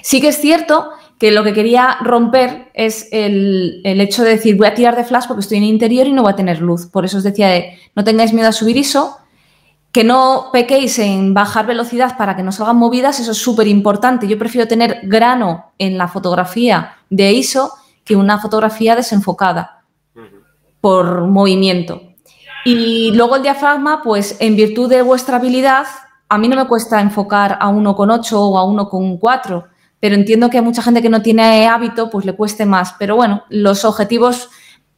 Sí 0.00 0.20
que 0.20 0.28
es 0.28 0.40
cierto 0.40 0.90
que 1.22 1.30
lo 1.30 1.44
que 1.44 1.52
quería 1.52 1.98
romper 2.00 2.72
es 2.74 3.06
el, 3.12 3.80
hecho 3.84 4.24
de 4.24 4.30
decir 4.30 4.56
voy 4.56 4.66
a 4.66 4.74
tirar 4.74 4.96
de 4.96 5.04
flash 5.04 5.28
porque 5.28 5.42
estoy 5.42 5.58
en 5.58 5.62
interior 5.62 6.08
y 6.08 6.12
no 6.12 6.22
voy 6.22 6.32
a 6.32 6.34
tener 6.34 6.60
luz. 6.60 6.86
Por 6.86 7.04
eso 7.04 7.18
os 7.18 7.22
decía 7.22 7.46
de 7.46 7.78
no 7.94 8.02
tengáis 8.02 8.32
miedo 8.32 8.48
a 8.48 8.52
subir 8.52 8.76
ISO, 8.76 9.18
que 9.92 10.02
no 10.02 10.46
pequéis 10.52 10.98
en 10.98 11.32
bajar 11.32 11.64
velocidad 11.64 12.18
para 12.18 12.34
que 12.34 12.42
no 12.42 12.50
salgan 12.50 12.76
movidas, 12.76 13.20
eso 13.20 13.30
es 13.30 13.38
súper 13.38 13.68
importante. 13.68 14.26
Yo 14.26 14.36
prefiero 14.36 14.66
tener 14.66 14.98
grano 15.04 15.66
en 15.78 15.96
la 15.96 16.08
fotografía 16.08 16.96
de 17.08 17.32
ISO 17.32 17.72
que 18.04 18.16
una 18.16 18.40
fotografía 18.40 18.96
desenfocada 18.96 19.84
por 20.80 21.28
movimiento. 21.28 22.02
Y 22.64 23.12
luego 23.12 23.36
el 23.36 23.44
diafragma, 23.44 24.02
pues 24.02 24.38
en 24.40 24.56
virtud 24.56 24.90
de 24.90 25.02
vuestra 25.02 25.36
habilidad, 25.36 25.86
a 26.28 26.36
mí 26.36 26.48
no 26.48 26.56
me 26.56 26.66
cuesta 26.66 27.00
enfocar 27.00 27.58
a 27.60 27.70
1,8 27.70 28.32
o 28.32 28.58
a 28.58 28.64
1,4 28.64 29.71
pero 30.02 30.16
entiendo 30.16 30.50
que 30.50 30.58
a 30.58 30.62
mucha 30.62 30.82
gente 30.82 31.00
que 31.00 31.08
no 31.08 31.22
tiene 31.22 31.68
hábito, 31.68 32.10
pues 32.10 32.26
le 32.26 32.32
cueste 32.32 32.66
más. 32.66 32.96
Pero 32.98 33.14
bueno, 33.14 33.44
los 33.50 33.84
objetivos 33.84 34.50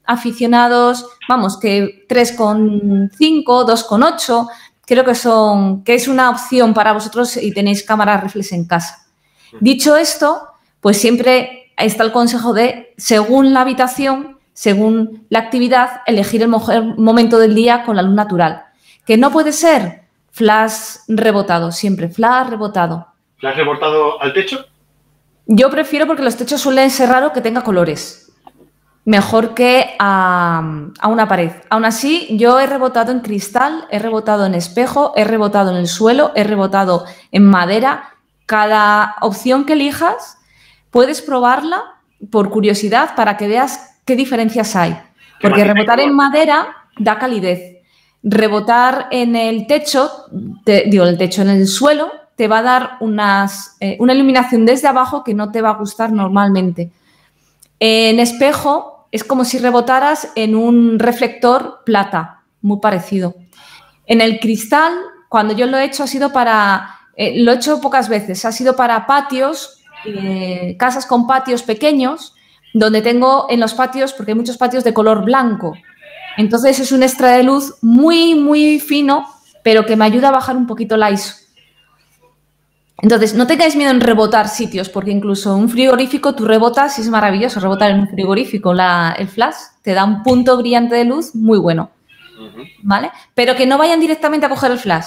aficionados, 0.07 1.07
vamos, 1.29 1.61
que 1.61 2.07
3,5, 2.09 3.45
2,8, 3.45 4.49
creo 4.87 5.05
que 5.05 5.15
son, 5.15 5.85
que 5.85 5.93
es 5.95 6.09
una 6.09 6.31
opción 6.31 6.73
para 6.73 6.95
vosotros 6.95 7.37
y 7.37 7.53
tenéis 7.53 7.83
cámaras 7.83 8.23
reflex 8.23 8.53
en 8.53 8.67
casa. 8.67 9.07
Dicho 9.61 9.95
esto, 9.95 10.49
pues 10.81 10.97
siempre 10.97 11.71
está 11.77 12.03
el 12.03 12.11
consejo 12.11 12.55
de, 12.55 12.95
según 12.97 13.53
la 13.53 13.61
habitación, 13.61 14.39
según 14.55 15.27
la 15.29 15.41
actividad, 15.41 16.01
elegir 16.07 16.41
el 16.41 16.49
mejor 16.49 16.99
momento 16.99 17.39
del 17.39 17.55
día 17.55 17.85
con 17.85 17.97
la 17.97 18.03
luz 18.03 18.15
natural. 18.15 18.63
Que 19.05 19.19
no 19.19 19.31
puede 19.31 19.53
ser 19.53 20.05
flash 20.31 20.97
rebotado, 21.09 21.73
siempre 21.73 22.09
flash 22.09 22.49
rebotado. 22.49 23.09
¿Flash 23.37 23.57
rebotado 23.57 24.19
al 24.23 24.33
techo? 24.33 24.65
Yo 25.47 25.71
prefiero 25.71 26.07
porque 26.07 26.23
los 26.23 26.37
techos 26.37 26.61
suelen 26.61 26.91
ser 26.91 27.11
raros 27.11 27.33
que 27.33 27.41
tenga 27.41 27.63
colores. 27.63 28.33
Mejor 29.05 29.55
que 29.55 29.95
a, 29.99 30.89
a, 30.99 31.09
una 31.09 31.29
pared. 31.29 31.51
Aún 31.69 31.85
así, 31.85 32.29
yo 32.39 32.59
he 32.59 32.67
rebotado 32.67 33.13
en 33.13 33.21
cristal, 33.21 33.87
he 33.91 33.99
rebotado 33.99 34.47
en 34.47 34.55
espejo, 34.55 35.13
he 35.17 35.25
rebotado 35.25 35.71
en 35.71 35.77
el 35.77 35.89
suelo, 35.89 36.33
he 36.35 36.45
rebotado 36.45 37.05
en 37.31 37.45
madera. 37.45 38.15
Cada 38.47 39.17
opción 39.21 39.67
que 39.67 39.75
elijas, 39.75 40.39
puedes 40.91 41.23
probarla 41.23 41.83
por 42.31 42.51
curiosidad 42.51 43.15
para 43.15 43.37
que 43.37 43.49
veas 43.49 44.01
qué 44.05 44.17
diferencias 44.17 44.77
hay. 44.77 44.97
Porque 45.41 45.65
rebotar 45.65 46.01
en 46.01 46.15
madera 46.15 46.69
da 46.99 47.19
calidez. 47.19 47.83
Rebotar 48.23 49.09
en 49.11 49.37
el 49.37 49.67
techo, 49.67 50.11
te, 50.65 50.85
digo, 50.87 51.05
el 51.05 51.19
techo 51.19 51.43
en 51.43 51.51
el 51.51 51.67
suelo, 51.67 52.11
te 52.37 52.49
va 52.49 52.59
a 52.59 52.63
dar 52.63 52.97
unas, 53.01 53.77
eh, 53.81 53.97
una 54.01 54.15
iluminación 54.15 54.67
desde 54.67 54.89
abajo 54.89 55.23
que 55.23 55.35
no 55.35 55.51
te 55.53 55.63
va 55.63 55.71
a 55.71 55.75
gustar 55.75 56.13
normalmente. 56.13 56.91
En 57.79 58.19
espejo 58.19 59.07
es 59.13 59.23
como 59.25 59.45
si 59.45 59.59
rebotaras 59.59 60.33
en 60.35 60.57
un 60.57 60.99
reflector 60.99 61.83
plata, 61.85 62.43
muy 62.63 62.81
parecido. 62.81 63.37
En 64.07 64.21
el 64.21 64.41
cristal, 64.41 64.93
cuando 65.29 65.55
yo 65.55 65.67
lo 65.67 65.79
he 65.79 65.85
hecho, 65.85 66.03
ha 66.03 66.07
sido 66.07 66.33
para, 66.33 66.99
eh, 67.17 67.43
lo 67.43 67.53
he 67.53 67.57
hecho 67.57 67.81
pocas 67.81 68.09
veces, 68.09 68.45
ha 68.45 68.53
sido 68.53 68.75
para 68.75 69.07
patios, 69.07 69.83
eh, 70.05 70.77
casas 70.79 71.07
con 71.07 71.27
patios 71.27 71.63
pequeños, 71.63 72.35
donde 72.73 73.03
tengo 73.03 73.47
en 73.49 73.61
los 73.61 73.75
patios, 73.75 74.13
porque 74.13 74.33
hay 74.33 74.37
muchos 74.37 74.57
patios 74.57 74.83
de 74.83 74.93
color 74.93 75.25
blanco. 75.25 75.75
Entonces 76.37 76.81
es 76.81 76.91
un 76.91 77.05
extra 77.05 77.37
de 77.37 77.45
luz 77.45 77.77
muy, 77.83 78.35
muy 78.35 78.81
fino, 78.81 79.27
pero 79.63 79.87
que 79.87 79.95
me 79.95 80.05
ayuda 80.05 80.29
a 80.29 80.33
bajar 80.33 80.57
un 80.57 80.67
poquito 80.67 80.97
la 80.97 81.13
ISO. 81.13 81.44
Entonces, 82.99 83.35
no 83.35 83.47
tengáis 83.47 83.77
miedo 83.77 83.91
en 83.91 84.01
rebotar 84.01 84.49
sitios, 84.49 84.89
porque 84.89 85.11
incluso 85.11 85.57
un 85.57 85.69
frigorífico 85.69 86.35
tú 86.35 86.45
rebotas 86.45 86.99
y 86.99 87.03
es 87.03 87.09
maravilloso 87.09 87.61
rebotar 87.61 87.91
en 87.91 88.01
un 88.01 88.09
frigorífico. 88.09 88.73
el 88.73 89.29
flash 89.29 89.57
te 89.83 89.95
da 89.95 90.05
un 90.05 90.23
punto 90.23 90.57
brillante 90.57 90.95
de 90.95 91.05
luz 91.05 91.35
muy 91.35 91.59
bueno. 91.59 91.91
¿Vale? 92.83 93.11
Pero 93.35 93.55
que 93.57 93.67
no 93.67 93.79
vayan 93.79 94.01
directamente 94.01 94.47
a 94.47 94.49
coger 94.49 94.71
el 94.71 94.79
flash, 94.79 95.07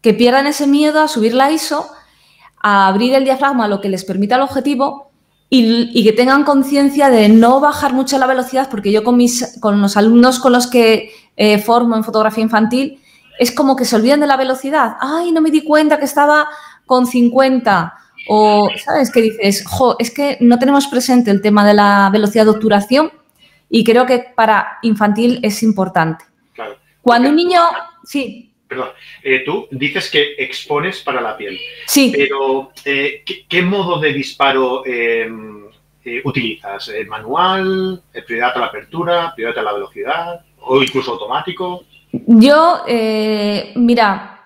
que 0.00 0.14
pierdan 0.14 0.46
ese 0.46 0.66
miedo 0.66 1.00
a 1.00 1.08
subir 1.08 1.34
la 1.34 1.50
ISO, 1.50 1.90
a 2.60 2.88
abrir 2.88 3.14
el 3.14 3.24
diafragma, 3.24 3.68
lo 3.68 3.80
que 3.80 3.88
les 3.88 4.04
permita 4.04 4.36
el 4.36 4.42
objetivo 4.42 5.10
y, 5.48 6.04
que 6.04 6.12
tengan 6.12 6.44
conciencia 6.44 7.10
de 7.10 7.28
no 7.28 7.58
bajar 7.60 7.92
mucho 7.92 8.18
la 8.18 8.26
velocidad, 8.26 8.68
porque 8.70 8.92
yo 8.92 9.02
con, 9.02 9.16
mis, 9.16 9.58
con 9.60 9.80
los 9.80 9.96
alumnos 9.96 10.38
con 10.38 10.52
los 10.52 10.68
que 10.68 11.10
eh, 11.36 11.58
formo 11.58 11.96
en 11.96 12.04
fotografía 12.04 12.44
infantil, 12.44 13.00
es 13.38 13.50
como 13.50 13.74
que 13.74 13.84
se 13.84 13.96
olvidan 13.96 14.20
de 14.20 14.26
la 14.26 14.36
velocidad. 14.36 14.96
Ay, 15.00 15.32
no 15.32 15.40
me 15.40 15.50
di 15.50 15.62
cuenta 15.62 15.98
que 15.98 16.04
estaba 16.04 16.48
con 16.90 17.06
50 17.06 17.94
o, 18.26 18.68
¿sabes? 18.84 19.12
Que 19.12 19.22
dices, 19.22 19.64
jo, 19.64 19.94
es 20.00 20.10
que 20.10 20.38
no 20.40 20.58
tenemos 20.58 20.88
presente 20.88 21.30
el 21.30 21.40
tema 21.40 21.64
de 21.64 21.72
la 21.74 22.10
velocidad 22.12 22.46
de 22.46 22.50
obturación 22.50 23.12
y 23.68 23.84
creo 23.84 24.06
que 24.06 24.26
para 24.34 24.78
infantil 24.82 25.38
es 25.44 25.62
importante. 25.62 26.24
Claro. 26.52 26.74
Cuando 27.00 27.28
un 27.28 27.36
niño, 27.36 27.60
sí. 28.02 28.52
Perdón, 28.66 28.88
eh, 29.22 29.44
tú 29.44 29.68
dices 29.70 30.10
que 30.10 30.34
expones 30.36 31.00
para 31.02 31.20
la 31.20 31.36
piel. 31.36 31.60
Sí. 31.86 32.12
Pero, 32.12 32.72
eh, 32.84 33.22
¿qué, 33.48 33.62
modo 33.62 34.00
de 34.00 34.12
disparo 34.12 34.82
eh, 34.84 35.30
utilizas? 36.24 36.90
¿Manual? 37.06 38.02
¿Prioridad 38.26 38.56
a 38.56 38.58
la 38.58 38.66
apertura? 38.66 39.32
¿Prioridad 39.36 39.60
a 39.60 39.62
la 39.62 39.74
velocidad? 39.74 40.44
¿O 40.62 40.82
incluso 40.82 41.12
automático? 41.12 41.84
Yo, 42.10 42.82
mira, 43.76 44.39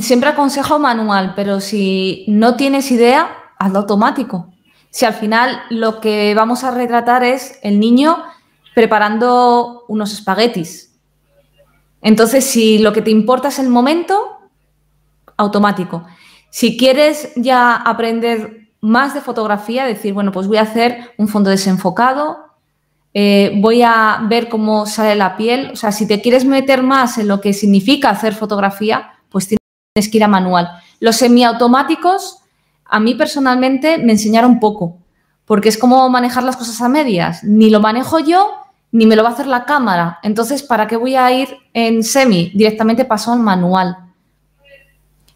siempre 0.00 0.30
aconsejo 0.30 0.78
manual, 0.78 1.32
pero 1.36 1.60
si 1.60 2.24
no 2.28 2.56
tienes 2.56 2.90
idea, 2.90 3.30
hazlo 3.58 3.80
automático. 3.80 4.52
Si 4.90 5.04
al 5.04 5.14
final 5.14 5.62
lo 5.70 6.00
que 6.00 6.34
vamos 6.34 6.64
a 6.64 6.70
retratar 6.70 7.24
es 7.24 7.58
el 7.62 7.80
niño 7.80 8.22
preparando 8.74 9.84
unos 9.88 10.12
espaguetis. 10.12 10.94
Entonces, 12.00 12.44
si 12.44 12.78
lo 12.78 12.92
que 12.92 13.02
te 13.02 13.10
importa 13.10 13.48
es 13.48 13.58
el 13.58 13.68
momento, 13.68 14.38
automático. 15.36 16.04
Si 16.50 16.76
quieres 16.76 17.32
ya 17.36 17.74
aprender 17.74 18.68
más 18.80 19.14
de 19.14 19.20
fotografía, 19.20 19.86
decir, 19.86 20.12
bueno, 20.12 20.30
pues 20.30 20.46
voy 20.46 20.58
a 20.58 20.62
hacer 20.62 21.12
un 21.16 21.28
fondo 21.28 21.50
desenfocado, 21.50 22.36
eh, 23.14 23.52
voy 23.60 23.82
a 23.82 24.20
ver 24.28 24.48
cómo 24.48 24.86
sale 24.86 25.14
la 25.14 25.36
piel. 25.36 25.70
O 25.72 25.76
sea, 25.76 25.92
si 25.92 26.06
te 26.06 26.20
quieres 26.20 26.44
meter 26.44 26.82
más 26.82 27.16
en 27.18 27.28
lo 27.28 27.40
que 27.40 27.52
significa 27.52 28.10
hacer 28.10 28.34
fotografía, 28.34 29.14
pues 29.30 29.48
tienes 29.48 29.63
tienes 29.94 30.10
que 30.10 30.18
ir 30.18 30.24
a 30.24 30.28
manual. 30.28 30.68
Los 30.98 31.14
semiautomáticos, 31.18 32.40
a 32.84 32.98
mí 32.98 33.14
personalmente 33.14 33.96
me 33.98 34.10
enseñaron 34.10 34.58
poco, 34.58 34.98
porque 35.44 35.68
es 35.68 35.78
como 35.78 36.08
manejar 36.08 36.42
las 36.42 36.56
cosas 36.56 36.82
a 36.82 36.88
medias. 36.88 37.44
Ni 37.44 37.70
lo 37.70 37.78
manejo 37.78 38.18
yo, 38.18 38.54
ni 38.90 39.06
me 39.06 39.14
lo 39.14 39.22
va 39.22 39.28
a 39.28 39.32
hacer 39.34 39.46
la 39.46 39.64
cámara. 39.64 40.18
Entonces, 40.24 40.64
¿para 40.64 40.88
qué 40.88 40.96
voy 40.96 41.14
a 41.14 41.30
ir 41.30 41.56
en 41.72 42.02
semi? 42.02 42.50
Directamente 42.56 43.04
paso 43.04 43.32
al 43.32 43.38
manual. 43.38 43.96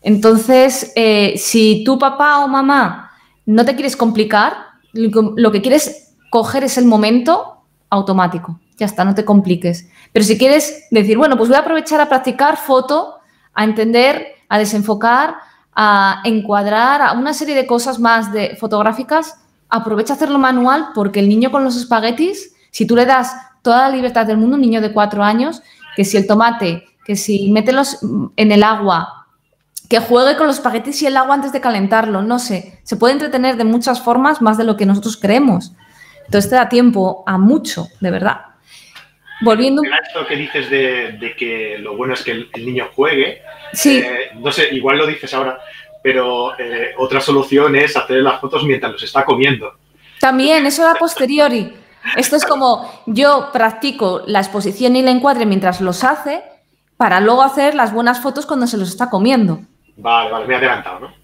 Entonces, 0.03 0.93
eh, 0.97 1.35
si 1.37 1.85
tu 1.85 1.97
papá 1.97 2.41
o 2.41 2.49
mamá 2.49 3.13
no 3.47 3.65
te 3.65 3.77
quieres 3.77 3.97
complicar, 3.97 4.57
lo 4.93 5.53
que 5.53 5.63
quieres 5.63 6.17
coger 6.31 6.65
es 6.65 6.79
el 6.79 6.87
momento 6.87 7.63
automático. 7.91 8.59
Ya 8.77 8.87
está, 8.87 9.05
no 9.05 9.15
te 9.15 9.25
compliques. 9.25 9.89
Pero 10.13 10.25
si 10.25 10.37
quieres 10.37 10.89
decir, 10.91 11.17
bueno, 11.17 11.37
pues 11.37 11.49
voy 11.49 11.59
a 11.59 11.61
aprovechar 11.61 12.01
a 12.01 12.09
practicar 12.09 12.57
foto, 12.57 13.19
a 13.55 13.63
entender 13.63 14.38
a 14.49 14.59
desenfocar, 14.59 15.37
a 15.75 16.23
encuadrar, 16.25 17.03
a 17.03 17.13
una 17.13 17.33
serie 17.33 17.55
de 17.55 17.67
cosas 17.67 17.99
más 17.99 18.33
de 18.33 18.57
fotográficas, 18.57 19.37
aprovecha 19.69 20.15
hacerlo 20.15 20.39
manual 20.39 20.89
porque 20.95 21.21
el 21.21 21.29
niño 21.29 21.51
con 21.51 21.65
los 21.65 21.77
espaguetis, 21.77 22.55
si 22.71 22.87
tú 22.87 22.97
le 22.97 23.07
das 23.07 23.35
toda 23.63 23.89
la 23.89 23.95
libertad 23.95 24.27
del 24.27 24.39
mundo, 24.39 24.57
un 24.57 24.63
niño 24.63 24.81
de 24.81 24.93
cuatro 24.93 25.23
años, 25.23 25.63
que 25.95 26.05
si 26.05 26.17
el 26.17 26.27
tomate, 26.27 26.85
que 27.05 27.17
si 27.17 27.51
mételos 27.51 27.99
en 28.37 28.53
el 28.53 28.63
agua, 28.63 29.27
que 29.89 30.01
juegue 30.01 30.37
con 30.37 30.47
los 30.47 30.57
espaguetis 30.57 31.01
y 31.03 31.07
el 31.07 31.17
agua 31.17 31.35
antes 31.35 31.53
de 31.53 31.61
calentarlo, 31.61 32.23
no 32.23 32.39
sé, 32.39 32.81
se 32.83 32.97
puede 32.97 33.15
entretener 33.15 33.57
de 33.57 33.65
muchas 33.65 34.01
formas 34.01 34.43
más 34.43 34.59
de 34.59 34.65
lo 34.65 34.77
que 34.77 34.87
nosotros 34.87 35.17
creemos. 35.17 35.73
Entonces 36.27 36.51
te 36.51 36.57
da 36.57 36.69
tiempo 36.69 37.25
a 37.27 37.39
mucho, 37.39 37.87
de 38.01 38.11
verdad. 38.11 38.48
Volviendo. 39.41 39.83
Esto 39.83 40.27
que 40.27 40.37
dices 40.37 40.69
de, 40.71 41.35
que 41.39 41.79
lo 41.79 41.97
bueno 41.97 42.15
es 42.15 42.23
que 42.23 42.33
el, 42.33 42.67
niño 42.67 42.89
juegue. 42.95 43.43
Sí. 43.73 43.99
Eh, 43.99 44.31
no 44.35 44.51
sé, 44.51 44.69
igual 44.75 44.99
lo 44.99 45.07
dices 45.07 45.33
ahora, 45.35 45.61
pero 46.03 46.59
eh, 46.59 46.95
otra 46.97 47.21
solución 47.21 47.77
es 47.77 47.97
hacer 47.97 48.19
las 48.23 48.41
fotos 48.41 48.65
mientras 48.65 48.93
los 48.93 49.03
está 49.03 49.25
comiendo. 49.25 49.73
También, 50.21 50.67
eso 50.67 50.89
a 50.89 50.95
posteriori. 50.95 51.73
Esto 52.17 52.37
es 52.37 52.45
como 52.45 53.03
yo 53.07 53.51
practico 53.53 54.23
la 54.27 54.41
exposición 54.41 54.97
y 54.97 55.01
el 55.01 55.09
encuadre 55.09 55.47
mientras 55.47 55.81
los 55.81 56.05
hace 56.05 56.43
para 56.97 57.21
luego 57.21 57.43
hacer 57.43 57.75
las 57.75 57.93
buenas 57.93 58.21
fotos 58.21 58.47
cuando 58.47 58.67
se 58.67 58.77
los 58.77 58.89
está 58.89 59.11
comiendo. 59.11 59.61
Vale, 59.97 60.31
vale, 60.31 60.47
me 60.47 60.55
he 60.55 60.57
adelantado, 60.57 61.01
¿no? 61.01 61.15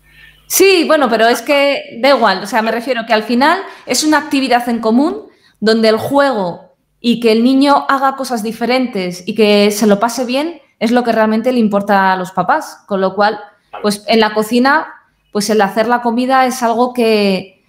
Sí, 0.47 0.85
bueno, 0.87 1.09
pero 1.09 1.27
es 1.27 1.43
que 1.43 1.99
da 2.01 2.11
igual, 2.11 2.43
o 2.43 2.47
sea, 2.47 2.61
me 2.63 2.71
refiero 2.71 3.07
que 3.07 3.15
al 3.15 3.23
final 3.23 3.63
es 3.87 4.05
una 4.05 4.19
actividad 4.19 4.69
en 4.69 4.81
común 4.81 5.27
donde 5.59 5.89
el 5.89 5.97
juego 5.97 6.74
y 7.07 7.21
que 7.21 7.33
el 7.33 7.45
niño 7.45 7.85
haga 7.91 8.17
cosas 8.17 8.43
diferentes 8.43 9.25
y 9.27 9.35
que 9.35 9.71
se 9.73 9.87
lo 9.87 10.01
pase 10.01 10.25
bien 10.25 10.63
es 10.81 10.91
lo 10.91 11.05
que 11.05 11.13
realmente 11.13 11.53
le 11.53 11.59
importa 11.59 12.15
a 12.15 12.17
los 12.17 12.33
papás. 12.33 12.79
Con 12.87 13.03
lo 13.03 13.15
cual, 13.15 13.39
pues 13.83 14.03
en 14.07 14.21
la 14.21 14.33
cocina, 14.33 14.87
pues 15.31 15.51
el 15.51 15.61
hacer 15.61 15.87
la 15.87 16.01
comida 16.01 16.47
es 16.47 16.63
algo 16.63 16.95
que, 16.95 17.63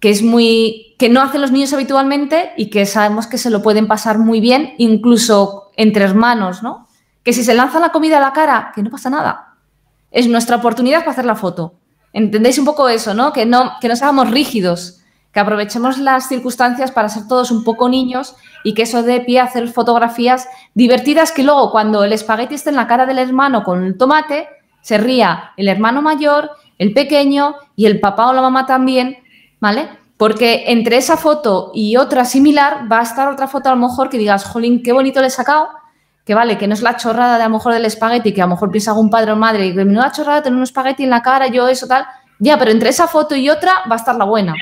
es 0.00 0.22
muy 0.22 0.96
que 0.98 1.10
no 1.10 1.20
hacen 1.20 1.42
los 1.42 1.52
niños 1.52 1.74
habitualmente 1.74 2.52
y 2.56 2.70
que 2.70 2.86
sabemos 2.86 3.26
que 3.26 3.36
se 3.36 3.50
lo 3.50 3.60
pueden 3.60 3.86
pasar 3.86 4.16
muy 4.16 4.40
bien, 4.40 4.72
incluso 4.78 5.70
entre 5.76 6.04
hermanos, 6.04 6.62
¿no? 6.62 6.88
Que 7.22 7.34
si 7.34 7.44
se 7.44 7.52
lanza 7.52 7.80
la 7.80 7.92
comida 7.92 8.16
a 8.16 8.20
la 8.20 8.32
cara, 8.32 8.72
que 8.74 8.82
no 8.82 8.88
pasa 8.88 9.10
nada. 9.10 9.56
Es 10.10 10.26
nuestra 10.26 10.56
oportunidad 10.56 11.00
para 11.00 11.10
hacer 11.10 11.26
la 11.26 11.36
foto. 11.36 11.74
¿Entendéis 12.14 12.58
un 12.58 12.64
poco 12.64 12.88
eso, 12.88 13.12
no? 13.12 13.34
Que 13.34 13.44
no, 13.44 13.72
que 13.78 13.88
no 13.88 13.96
seamos 13.96 14.30
rígidos, 14.30 14.99
que 15.32 15.40
aprovechemos 15.40 15.98
las 15.98 16.28
circunstancias 16.28 16.90
para 16.90 17.08
ser 17.08 17.28
todos 17.28 17.50
un 17.50 17.62
poco 17.62 17.88
niños 17.88 18.34
y 18.64 18.74
que 18.74 18.82
eso 18.82 19.02
dé 19.02 19.20
pie 19.20 19.40
a 19.40 19.44
hacer 19.44 19.68
fotografías 19.68 20.48
divertidas 20.74 21.32
que 21.32 21.44
luego 21.44 21.70
cuando 21.70 22.04
el 22.04 22.12
espagueti 22.12 22.56
esté 22.56 22.70
en 22.70 22.76
la 22.76 22.86
cara 22.86 23.06
del 23.06 23.18
hermano 23.18 23.62
con 23.62 23.84
el 23.84 23.96
tomate, 23.96 24.48
se 24.80 24.98
ría 24.98 25.52
el 25.56 25.68
hermano 25.68 26.02
mayor, 26.02 26.50
el 26.78 26.92
pequeño 26.92 27.54
y 27.76 27.86
el 27.86 28.00
papá 28.00 28.28
o 28.28 28.32
la 28.32 28.42
mamá 28.42 28.66
también, 28.66 29.18
¿vale? 29.60 29.88
Porque 30.16 30.64
entre 30.66 30.96
esa 30.96 31.16
foto 31.16 31.70
y 31.74 31.96
otra 31.96 32.24
similar 32.24 32.90
va 32.90 33.00
a 33.00 33.02
estar 33.02 33.28
otra 33.28 33.46
foto 33.46 33.68
a 33.68 33.74
lo 33.74 33.80
mejor 33.80 34.08
que 34.08 34.18
digas, 34.18 34.44
jolín, 34.44 34.82
qué 34.82 34.92
bonito 34.92 35.20
le 35.20 35.28
he 35.28 35.30
sacado, 35.30 35.68
que 36.24 36.34
vale, 36.34 36.58
que 36.58 36.66
no 36.66 36.74
es 36.74 36.82
la 36.82 36.96
chorrada 36.96 37.38
de 37.38 37.44
a 37.44 37.48
lo 37.48 37.54
mejor 37.54 37.72
del 37.72 37.84
espagueti, 37.84 38.32
que 38.32 38.42
a 38.42 38.44
lo 38.44 38.50
mejor 38.50 38.70
piensa 38.70 38.90
algún 38.90 39.10
padre 39.10 39.32
o 39.32 39.36
madre, 39.36 39.66
y 39.66 39.74
que 39.74 39.84
no 39.84 40.00
la 40.00 40.12
chorrada 40.12 40.42
tener 40.42 40.56
un 40.56 40.62
espagueti 40.62 41.04
en 41.04 41.10
la 41.10 41.22
cara, 41.22 41.46
yo 41.46 41.68
eso 41.68 41.86
tal, 41.86 42.06
ya, 42.40 42.58
pero 42.58 42.70
entre 42.70 42.88
esa 42.88 43.06
foto 43.06 43.36
y 43.36 43.48
otra 43.48 43.82
va 43.88 43.94
a 43.94 43.98
estar 43.98 44.16
la 44.16 44.24
buena. 44.24 44.54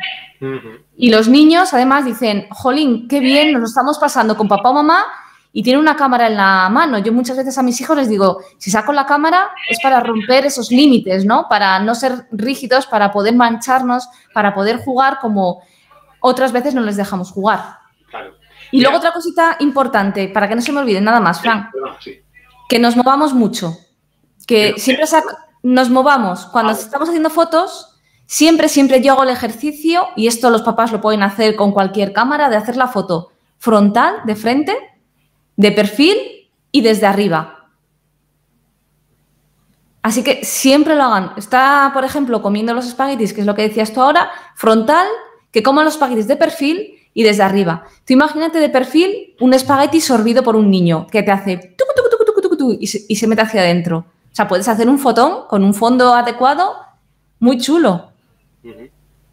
Y 0.96 1.10
los 1.10 1.28
niños 1.28 1.72
además 1.72 2.04
dicen, 2.04 2.46
jolín, 2.50 3.08
qué 3.08 3.20
bien, 3.20 3.52
nos 3.52 3.60
lo 3.60 3.66
estamos 3.66 3.98
pasando 3.98 4.36
con 4.36 4.48
papá 4.48 4.70
o 4.70 4.74
mamá 4.74 5.06
y 5.52 5.62
tiene 5.62 5.78
una 5.78 5.96
cámara 5.96 6.26
en 6.26 6.36
la 6.36 6.68
mano. 6.68 6.98
Yo 6.98 7.12
muchas 7.12 7.36
veces 7.36 7.56
a 7.56 7.62
mis 7.62 7.80
hijos 7.80 7.96
les 7.96 8.08
digo, 8.08 8.40
si 8.58 8.70
saco 8.70 8.92
la 8.92 9.06
cámara 9.06 9.50
es 9.70 9.78
para 9.80 10.00
romper 10.00 10.44
esos 10.44 10.70
límites, 10.70 11.24
¿no? 11.24 11.46
Para 11.48 11.78
no 11.78 11.94
ser 11.94 12.26
rígidos, 12.32 12.86
para 12.86 13.12
poder 13.12 13.34
mancharnos, 13.34 14.08
para 14.34 14.54
poder 14.54 14.78
jugar 14.78 15.18
como 15.20 15.62
otras 16.20 16.52
veces 16.52 16.74
no 16.74 16.82
les 16.82 16.96
dejamos 16.96 17.30
jugar. 17.30 17.78
Claro. 18.10 18.34
Y 18.70 18.80
luego 18.80 18.98
otra 18.98 19.12
cosita 19.12 19.56
importante, 19.60 20.28
para 20.28 20.48
que 20.48 20.54
no 20.54 20.62
se 20.62 20.72
me 20.72 20.80
olvide 20.80 21.00
nada 21.00 21.20
más, 21.20 21.40
Frank, 21.40 21.70
que 22.68 22.78
nos 22.78 22.96
movamos 22.96 23.32
mucho, 23.32 23.76
que 24.46 24.74
siempre 24.76 25.06
nos 25.68 25.90
movamos 25.90 26.46
cuando 26.46 26.72
estamos 26.72 27.09
haciendo 27.09 27.28
fotos. 27.31 28.00
Siempre, 28.24 28.68
siempre 28.68 29.02
yo 29.02 29.12
hago 29.12 29.22
el 29.22 29.31
ejercicio, 29.31 30.09
y 30.16 30.26
esto 30.26 30.50
los 30.50 30.62
papás 30.62 30.92
lo 30.92 31.00
pueden 31.00 31.22
hacer 31.22 31.57
con 31.57 31.72
cualquier 31.72 32.12
cámara, 32.12 32.48
de 32.48 32.57
hacer 32.57 32.76
la 32.76 32.88
foto 32.88 33.33
frontal, 33.59 34.16
de 34.24 34.37
frente, 34.37 34.76
de 35.57 35.72
perfil 35.72 36.16
y 36.72 36.81
desde 36.81 37.07
arriba. 37.07 37.70
Así 40.02 40.22
que 40.22 40.44
siempre 40.44 40.94
lo 40.94 41.04
hagan. 41.04 41.33
Está, 41.37 41.90
por 41.92 42.04
ejemplo, 42.04 42.40
comiendo 42.40 42.72
los 42.72 42.87
espaguetis, 42.87 43.33
que 43.33 43.40
es 43.40 43.46
lo 43.46 43.54
que 43.54 43.62
decías 43.62 43.92
tú 43.92 44.00
ahora, 44.00 44.31
frontal, 44.54 45.07
que 45.50 45.62
coman 45.62 45.85
los 45.85 45.94
espaguetis 45.94 46.28
de 46.28 46.37
perfil 46.37 46.94
y 47.12 47.24
desde 47.24 47.42
arriba. 47.42 47.85
Tú 48.07 48.14
imagínate 48.14 48.59
de 48.59 48.68
perfil 48.68 49.35
un 49.40 49.52
espagueti 49.52 50.00
sorbido 50.00 50.42
por 50.42 50.57
un 50.57 50.70
niño 50.70 51.07
que 51.11 51.22
te 51.22 51.31
hace 51.31 51.74
y, 52.81 52.87
se, 52.87 53.04
y 53.09 53.16
se 53.16 53.26
mete 53.26 53.42
hacia 53.42 53.61
adentro. 53.61 54.07
O 54.38 54.40
sea, 54.40 54.46
puedes 54.46 54.68
hacer 54.68 54.88
un 54.88 55.01
fotón 55.01 55.48
con 55.48 55.64
un 55.64 55.74
fondo 55.74 56.14
adecuado 56.14 56.77
muy 57.40 57.59
chulo. 57.59 58.12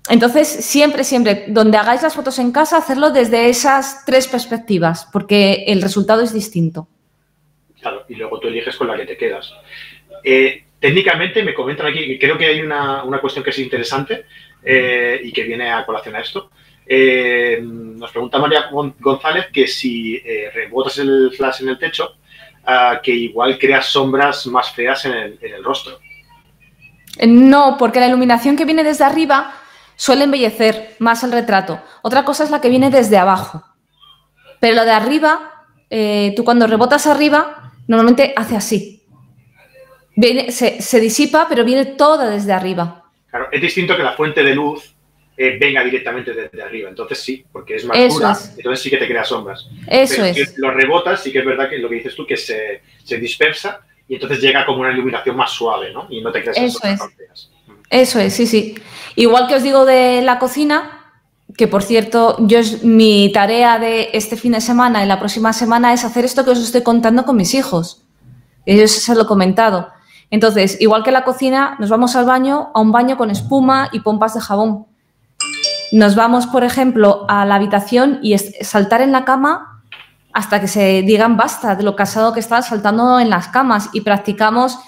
Entonces, 0.10 0.48
siempre, 0.48 1.04
siempre, 1.04 1.46
donde 1.48 1.78
hagáis 1.78 2.02
las 2.02 2.16
fotos 2.16 2.40
en 2.40 2.52
casa, 2.52 2.78
hacerlo 2.78 3.12
desde 3.12 3.48
esas 3.48 4.04
tres 4.04 4.28
perspectivas, 4.28 5.08
porque 5.14 5.66
el 5.68 5.84
resultado 5.84 6.24
es 6.24 6.34
distinto. 6.34 6.88
Claro, 7.80 8.04
y 8.10 8.16
luego 8.16 8.40
tú 8.40 8.48
eliges 8.48 8.76
con 8.78 8.88
la 8.88 8.98
que 8.98 9.06
te 9.06 9.16
quedas. 9.16 9.54
Eh, 10.24 10.64
técnicamente, 10.80 11.44
me 11.44 11.54
comentan 11.54 11.86
aquí, 11.86 12.18
creo 12.18 12.36
que 12.36 12.48
hay 12.48 12.62
una, 12.62 13.06
cuestión 13.22 13.44
que 13.44 13.52
es 13.52 13.60
interesante 13.60 14.26
eh, 14.64 15.22
y 15.24 15.32
que 15.32 15.44
viene 15.44 15.70
a 15.70 15.86
colación 15.86 16.16
a 16.16 16.22
esto. 16.22 16.50
Eh, 16.84 17.60
nos 17.62 18.10
pregunta 18.10 18.40
María 18.40 18.72
González 18.72 19.50
que 19.54 19.68
si 19.68 20.18
rebotas 20.52 20.98
el 20.98 21.32
flash 21.38 21.62
en 21.62 21.70
el 21.70 21.78
techo, 21.78 22.16
que 23.04 23.12
igual 23.12 23.58
creas 23.58 23.88
sombras 23.88 24.46
más 24.48 24.72
feas 24.72 25.06
en 25.06 25.38
el 25.42 25.64
rostro. 25.64 26.00
No, 27.26 27.78
porque 27.78 28.00
la 28.00 28.08
iluminación 28.08 28.56
que 28.56 28.66
viene 28.66 28.84
desde 28.84 29.04
arriba 29.04 29.54
suele 29.96 30.26
embellecer 30.26 30.96
más 31.00 31.24
el 31.24 31.32
retrato. 31.32 31.82
Otra 32.02 32.26
cosa 32.26 32.44
es 32.44 32.52
la 32.52 32.62
que 32.62 32.70
viene 32.70 32.90
desde 32.90 33.18
abajo. 33.18 33.64
Pero 34.60 34.76
lo 34.76 34.86
de 34.86 34.92
arriba, 34.92 35.66
eh, 35.90 36.34
tú 36.36 36.44
cuando 36.44 36.68
rebotas 36.68 37.08
arriba, 37.08 37.72
normalmente 37.88 38.34
hace 38.36 38.56
así. 38.56 39.04
se, 40.50 41.00
disipa, 41.00 41.48
pero 41.48 41.64
viene 41.64 41.86
toda 41.86 42.30
desde 42.30 42.54
arriba. 42.54 43.04
Claro, 43.30 43.48
es 43.52 43.62
distinto 43.62 43.96
que 43.96 44.04
la 44.04 44.14
fuente 44.14 44.44
de 44.44 44.56
luz 44.56 44.95
eh, 45.38 45.58
venga 45.60 45.84
directamente 45.84 46.34
desde 46.34 46.62
arriba. 46.62 46.90
Entonces 46.90 47.20
sí, 47.20 47.46
porque 47.52 47.76
es 47.76 47.86
más 47.86 47.98
dura, 48.14 48.38
entonces 48.58 48.82
sí 48.82 48.90
que 48.90 48.98
te 48.98 49.08
crea 49.08 49.24
sombras. 49.24 49.68
Eso 49.88 50.24
es. 50.24 50.58
Lo 50.58 50.72
rebotas, 50.72 51.22
sí 51.22 51.32
que 51.32 51.40
es 51.40 51.46
verdad 51.46 51.70
que 51.70 51.78
lo 51.78 51.90
que 51.90 51.96
dices 51.96 52.16
tú, 52.16 52.26
que 52.26 52.38
se, 52.38 52.82
se 53.04 53.18
dispersa 53.18 53.82
y 54.08 54.16
entonces 54.16 54.40
llega 54.40 54.66
como 54.66 54.82
una 54.82 54.92
iluminación 54.92 55.36
más 55.36 55.52
suave, 55.52 55.92
¿no? 55.92 56.08
Y 56.10 56.22
no 56.22 56.32
te 56.32 56.42
creas 56.42 56.58
Eso 56.58 56.80
es. 56.88 57.00
Eso 57.90 58.20
es, 58.20 58.34
sí, 58.34 58.48
sí. 58.48 58.76
Igual 59.16 59.48
que 59.48 59.56
os 59.56 59.64
digo 59.64 59.86
de 59.86 60.22
la 60.22 60.40
cocina, 60.40 60.96
que 61.58 61.68
por 61.68 61.84
cierto, 61.84 62.36
yo 62.40 62.60
es 62.60 62.84
mi 62.84 63.32
tarea 63.32 63.80
de 63.80 64.10
este 64.14 64.38
fin 64.38 64.54
de 64.54 64.62
semana 64.62 65.04
y 65.04 65.08
la 65.08 65.20
próxima 65.20 65.54
semana 65.54 65.94
es 65.94 66.04
hacer 66.04 66.26
esto 66.26 66.44
que 66.44 66.52
os 66.52 66.60
estoy 66.60 66.82
contando 66.82 67.26
con 67.26 67.36
mis 67.36 67.54
hijos. 67.54 68.04
Ellos 68.66 68.92
se 68.92 69.16
lo 69.16 69.24
he 69.24 69.26
comentado. 69.28 69.90
Entonces, 70.32 70.82
igual 70.82 71.04
que 71.04 71.12
la 71.12 71.24
cocina, 71.24 71.76
nos 71.80 71.90
vamos 71.90 72.16
al 72.16 72.26
baño, 72.26 72.72
a 72.74 72.82
un 72.82 72.92
baño 72.92 73.16
con 73.16 73.30
espuma 73.30 73.90
y 73.92 74.00
pompas 74.00 74.34
de 74.34 74.42
jabón. 74.42 74.88
Nos 75.92 76.16
vamos, 76.16 76.48
por 76.48 76.64
ejemplo, 76.64 77.26
a 77.28 77.46
la 77.46 77.56
habitación 77.56 78.20
y 78.22 78.38
saltar 78.38 79.02
en 79.02 79.12
la 79.12 79.26
cama 79.26 79.84
hasta 80.34 80.60
que 80.60 80.68
se 80.68 81.02
digan 81.04 81.38
basta 81.38 81.76
de 81.76 81.84
lo 81.84 81.96
casado 81.96 82.34
que 82.34 82.42
están 82.42 82.64
saltando 82.64 83.20
en 83.20 83.30
las 83.30 83.48
camas 83.48 83.90
y 83.94 84.02
practicamos 84.02 84.80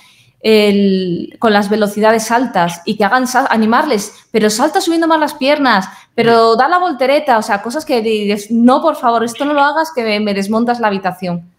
con 1.39 1.51
las 1.51 1.69
velocidades 1.69 2.31
altas 2.31 2.81
y 2.85 2.95
que 2.95 3.03
hagan 3.03 3.25
animarles, 3.49 4.13
pero 4.31 4.49
salta 4.49 4.79
subiendo 4.79 5.07
más 5.07 5.19
las 5.19 5.33
piernas, 5.33 5.89
pero 6.15 6.55
da 6.55 6.69
la 6.69 6.77
voltereta, 6.77 7.37
o 7.37 7.41
sea, 7.41 7.61
cosas 7.61 7.83
que 7.83 8.01
dices, 8.01 8.51
no, 8.51 8.81
por 8.81 8.95
favor, 8.95 9.23
esto 9.23 9.45
no 9.45 9.53
lo 9.53 9.61
hagas 9.61 9.91
que 9.93 10.19
me, 10.19 10.33
desmontas 10.33 10.79
la 10.79 10.87
habitación. 10.87 11.49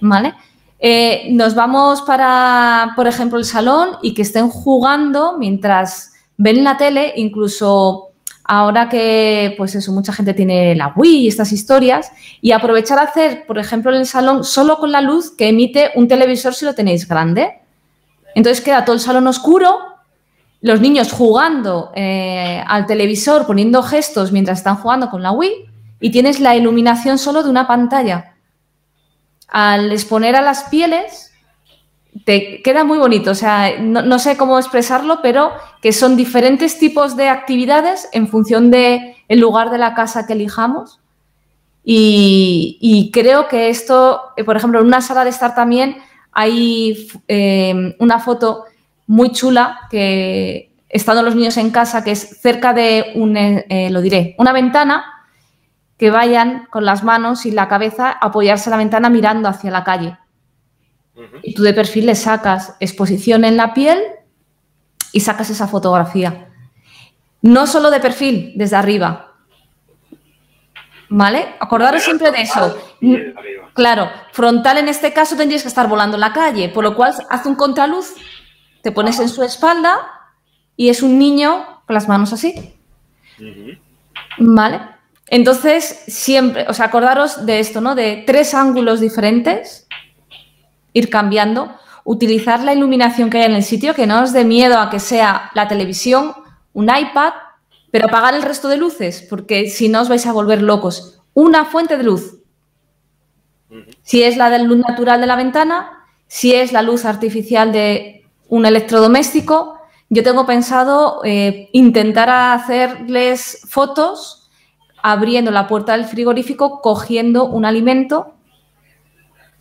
¿Vale? 0.00 0.34
Eh, 0.80 1.28
nos 1.30 1.54
vamos 1.54 2.02
para, 2.02 2.92
por 2.96 3.06
ejemplo, 3.06 3.38
el 3.38 3.44
salón 3.44 3.90
y 4.02 4.14
que 4.14 4.22
estén 4.22 4.48
jugando 4.48 5.38
mientras 5.38 6.12
ven 6.36 6.64
la 6.64 6.76
tele, 6.76 7.12
incluso 7.16 8.11
ahora 8.44 8.88
que, 8.88 9.54
pues 9.56 9.74
eso, 9.74 9.92
mucha 9.92 10.12
gente 10.12 10.34
tiene 10.34 10.74
la 10.74 10.92
Wii 10.94 11.20
y 11.20 11.28
estas 11.28 11.52
historias, 11.52 12.10
y 12.40 12.52
aprovechar 12.52 12.98
a 12.98 13.02
hacer, 13.02 13.46
por 13.46 13.58
ejemplo, 13.58 13.92
en 13.92 13.98
el 13.98 14.06
salón, 14.06 14.44
solo 14.44 14.78
con 14.78 14.92
la 14.92 15.00
luz 15.00 15.30
que 15.30 15.48
emite 15.48 15.92
un 15.94 16.08
televisor 16.08 16.54
si 16.54 16.64
lo 16.64 16.74
tenéis 16.74 17.08
grande. 17.08 17.60
Entonces 18.34 18.62
queda 18.64 18.84
todo 18.84 18.94
el 18.94 19.00
salón 19.00 19.26
oscuro, 19.26 19.78
los 20.60 20.80
niños 20.80 21.12
jugando 21.12 21.92
eh, 21.94 22.62
al 22.66 22.86
televisor, 22.86 23.46
poniendo 23.46 23.82
gestos 23.82 24.32
mientras 24.32 24.58
están 24.58 24.76
jugando 24.76 25.10
con 25.10 25.22
la 25.22 25.32
Wii, 25.32 25.66
y 26.00 26.10
tienes 26.10 26.40
la 26.40 26.56
iluminación 26.56 27.18
solo 27.18 27.42
de 27.42 27.50
una 27.50 27.66
pantalla. 27.66 28.34
Al 29.48 29.92
exponer 29.92 30.34
a 30.34 30.42
las 30.42 30.64
pieles, 30.64 31.31
te 32.24 32.62
queda 32.62 32.84
muy 32.84 32.98
bonito. 32.98 33.30
O 33.30 33.34
sea, 33.34 33.78
no, 33.80 34.18
sé 34.18 34.36
cómo 34.36 34.58
expresarlo, 34.58 35.20
pero 35.22 35.52
que 35.80 35.92
son 35.92 36.16
diferentes 36.16 36.78
tipos 36.78 37.16
de 37.16 37.28
actividades 37.28 38.08
en 38.12 38.28
función 38.28 38.70
del 38.70 39.14
el 39.28 39.40
lugar 39.40 39.70
de 39.70 39.78
la 39.78 39.94
casa 39.94 40.26
que 40.26 40.34
elijamos. 40.34 41.00
Y, 41.84 43.10
creo 43.12 43.48
que 43.48 43.68
esto, 43.68 44.20
eh, 44.36 44.44
por 44.44 44.56
ejemplo, 44.56 44.80
en 44.80 44.86
una 44.86 45.00
sala 45.00 45.24
de 45.24 45.30
estar 45.30 45.54
también 45.54 45.96
hay 46.30 47.08
eh, 47.28 47.96
una 47.98 48.20
foto 48.20 48.64
muy 49.06 49.32
chula 49.32 49.80
que 49.90 50.72
estando 50.88 51.22
los 51.22 51.34
niños 51.34 51.56
en 51.56 51.70
casa, 51.70 52.04
que 52.04 52.12
es 52.12 52.40
cerca 52.40 52.72
de 52.72 53.12
un, 53.14 53.36
eh, 53.36 53.88
lo 53.90 54.00
diré, 54.00 54.36
una 54.38 54.52
ventana, 54.52 55.04
que 55.96 56.10
vayan 56.10 56.66
con 56.70 56.84
las 56.84 57.02
manos 57.02 57.46
y 57.46 57.50
la 57.50 57.68
cabeza 57.68 58.08
a 58.08 58.26
apoyarse 58.26 58.68
a 58.68 58.72
la 58.72 58.76
ventana 58.76 59.08
mirando 59.08 59.48
hacia 59.48 59.70
la 59.70 59.84
calle. 59.84 60.18
Y 61.42 61.54
tú 61.54 61.62
de 61.62 61.74
perfil 61.74 62.06
le 62.06 62.14
sacas 62.14 62.74
exposición 62.80 63.44
en 63.44 63.56
la 63.56 63.74
piel 63.74 63.98
y 65.12 65.20
sacas 65.20 65.50
esa 65.50 65.68
fotografía. 65.68 66.48
No 67.42 67.66
solo 67.66 67.90
de 67.90 68.00
perfil, 68.00 68.52
desde 68.56 68.76
arriba. 68.76 69.34
¿Vale? 71.08 71.54
Acordaros 71.60 72.02
siempre 72.02 72.30
de 72.30 72.42
eso. 72.42 72.78
Claro, 73.74 74.10
frontal 74.32 74.78
en 74.78 74.88
este 74.88 75.12
caso 75.12 75.36
tendrías 75.36 75.62
que 75.62 75.68
estar 75.68 75.88
volando 75.88 76.16
en 76.16 76.22
la 76.22 76.32
calle, 76.32 76.70
por 76.70 76.84
lo 76.84 76.94
cual 76.94 77.14
haz 77.28 77.46
un 77.46 77.54
contraluz, 77.54 78.14
te 78.82 78.92
pones 78.92 79.20
en 79.20 79.28
su 79.28 79.42
espalda 79.42 79.98
y 80.76 80.88
es 80.88 81.02
un 81.02 81.18
niño 81.18 81.82
con 81.86 81.94
las 81.94 82.08
manos 82.08 82.32
así. 82.32 82.74
¿Vale? 84.38 84.80
Entonces, 85.26 86.04
siempre, 86.08 86.66
o 86.68 86.74
sea, 86.74 86.86
acordaros 86.86 87.46
de 87.46 87.60
esto, 87.60 87.80
¿no? 87.80 87.94
De 87.94 88.24
tres 88.26 88.54
ángulos 88.54 89.00
diferentes 89.00 89.81
ir 90.92 91.10
cambiando, 91.10 91.74
utilizar 92.04 92.62
la 92.62 92.74
iluminación 92.74 93.30
que 93.30 93.38
hay 93.38 93.44
en 93.44 93.54
el 93.54 93.62
sitio, 93.62 93.94
que 93.94 94.06
no 94.06 94.22
os 94.22 94.32
dé 94.32 94.44
miedo 94.44 94.78
a 94.78 94.90
que 94.90 95.00
sea 95.00 95.50
la 95.54 95.68
televisión, 95.68 96.34
un 96.72 96.84
iPad, 96.84 97.32
pero 97.90 98.06
apagar 98.06 98.34
el 98.34 98.42
resto 98.42 98.68
de 98.68 98.76
luces, 98.76 99.26
porque 99.28 99.68
si 99.68 99.88
no 99.88 100.00
os 100.00 100.08
vais 100.08 100.26
a 100.26 100.32
volver 100.32 100.62
locos. 100.62 101.20
Una 101.34 101.64
fuente 101.64 101.96
de 101.96 102.04
luz. 102.04 102.38
Si 104.02 104.22
es 104.22 104.36
la 104.36 104.50
de 104.50 104.58
luz 104.60 104.78
natural 104.78 105.20
de 105.20 105.26
la 105.26 105.36
ventana, 105.36 106.06
si 106.26 106.54
es 106.54 106.72
la 106.72 106.82
luz 106.82 107.04
artificial 107.04 107.72
de 107.72 108.26
un 108.48 108.66
electrodoméstico, 108.66 109.78
yo 110.08 110.22
tengo 110.22 110.44
pensado 110.44 111.22
eh, 111.24 111.70
intentar 111.72 112.28
hacerles 112.28 113.66
fotos 113.68 114.50
abriendo 115.02 115.50
la 115.50 115.66
puerta 115.66 115.92
del 115.96 116.04
frigorífico, 116.04 116.80
cogiendo 116.80 117.46
un 117.46 117.64
alimento 117.64 118.34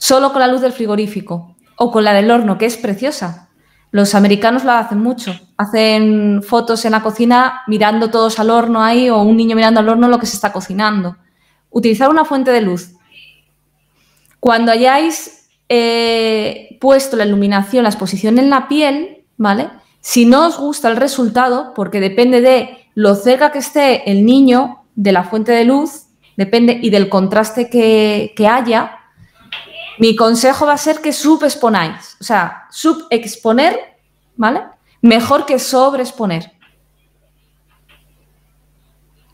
solo 0.01 0.31
con 0.31 0.39
la 0.39 0.47
luz 0.47 0.61
del 0.61 0.73
frigorífico 0.73 1.55
o 1.75 1.91
con 1.91 2.03
la 2.03 2.13
del 2.13 2.31
horno, 2.31 2.57
que 2.57 2.65
es 2.65 2.75
preciosa. 2.75 3.49
Los 3.91 4.15
americanos 4.15 4.63
lo 4.63 4.71
hacen 4.71 4.99
mucho. 4.99 5.39
Hacen 5.57 6.41
fotos 6.41 6.83
en 6.85 6.93
la 6.93 7.03
cocina 7.03 7.61
mirando 7.67 8.09
todos 8.09 8.39
al 8.39 8.49
horno 8.49 8.83
ahí 8.83 9.11
o 9.11 9.21
un 9.21 9.37
niño 9.37 9.55
mirando 9.55 9.79
al 9.79 9.87
horno 9.87 10.07
lo 10.07 10.17
que 10.17 10.25
se 10.25 10.35
está 10.35 10.51
cocinando. 10.51 11.17
Utilizar 11.69 12.09
una 12.09 12.25
fuente 12.25 12.49
de 12.49 12.61
luz. 12.61 12.93
Cuando 14.39 14.71
hayáis 14.71 15.49
eh, 15.69 16.79
puesto 16.81 17.15
la 17.15 17.25
iluminación, 17.25 17.83
la 17.83 17.89
exposición 17.89 18.39
en 18.39 18.49
la 18.49 18.67
piel, 18.67 19.25
¿vale? 19.37 19.69
Si 19.99 20.25
no 20.25 20.47
os 20.47 20.57
gusta 20.57 20.89
el 20.89 20.97
resultado, 20.97 21.73
porque 21.75 21.99
depende 21.99 22.41
de 22.41 22.87
lo 22.95 23.13
cerca 23.13 23.51
que 23.51 23.59
esté 23.59 24.09
el 24.09 24.25
niño 24.25 24.83
de 24.95 25.11
la 25.11 25.25
fuente 25.25 25.51
de 25.51 25.65
luz, 25.65 26.07
depende 26.37 26.79
y 26.81 26.89
del 26.89 27.07
contraste 27.07 27.69
que, 27.69 28.33
que 28.35 28.47
haya, 28.47 29.00
mi 30.01 30.15
consejo 30.15 30.65
va 30.65 30.73
a 30.73 30.77
ser 30.79 30.99
que 30.99 31.13
subexponáis, 31.13 32.17
o 32.19 32.23
sea, 32.23 32.65
subexponer, 32.71 33.99
¿vale? 34.35 34.63
Mejor 34.99 35.45
que 35.45 35.59
sobreexponer. 35.59 36.53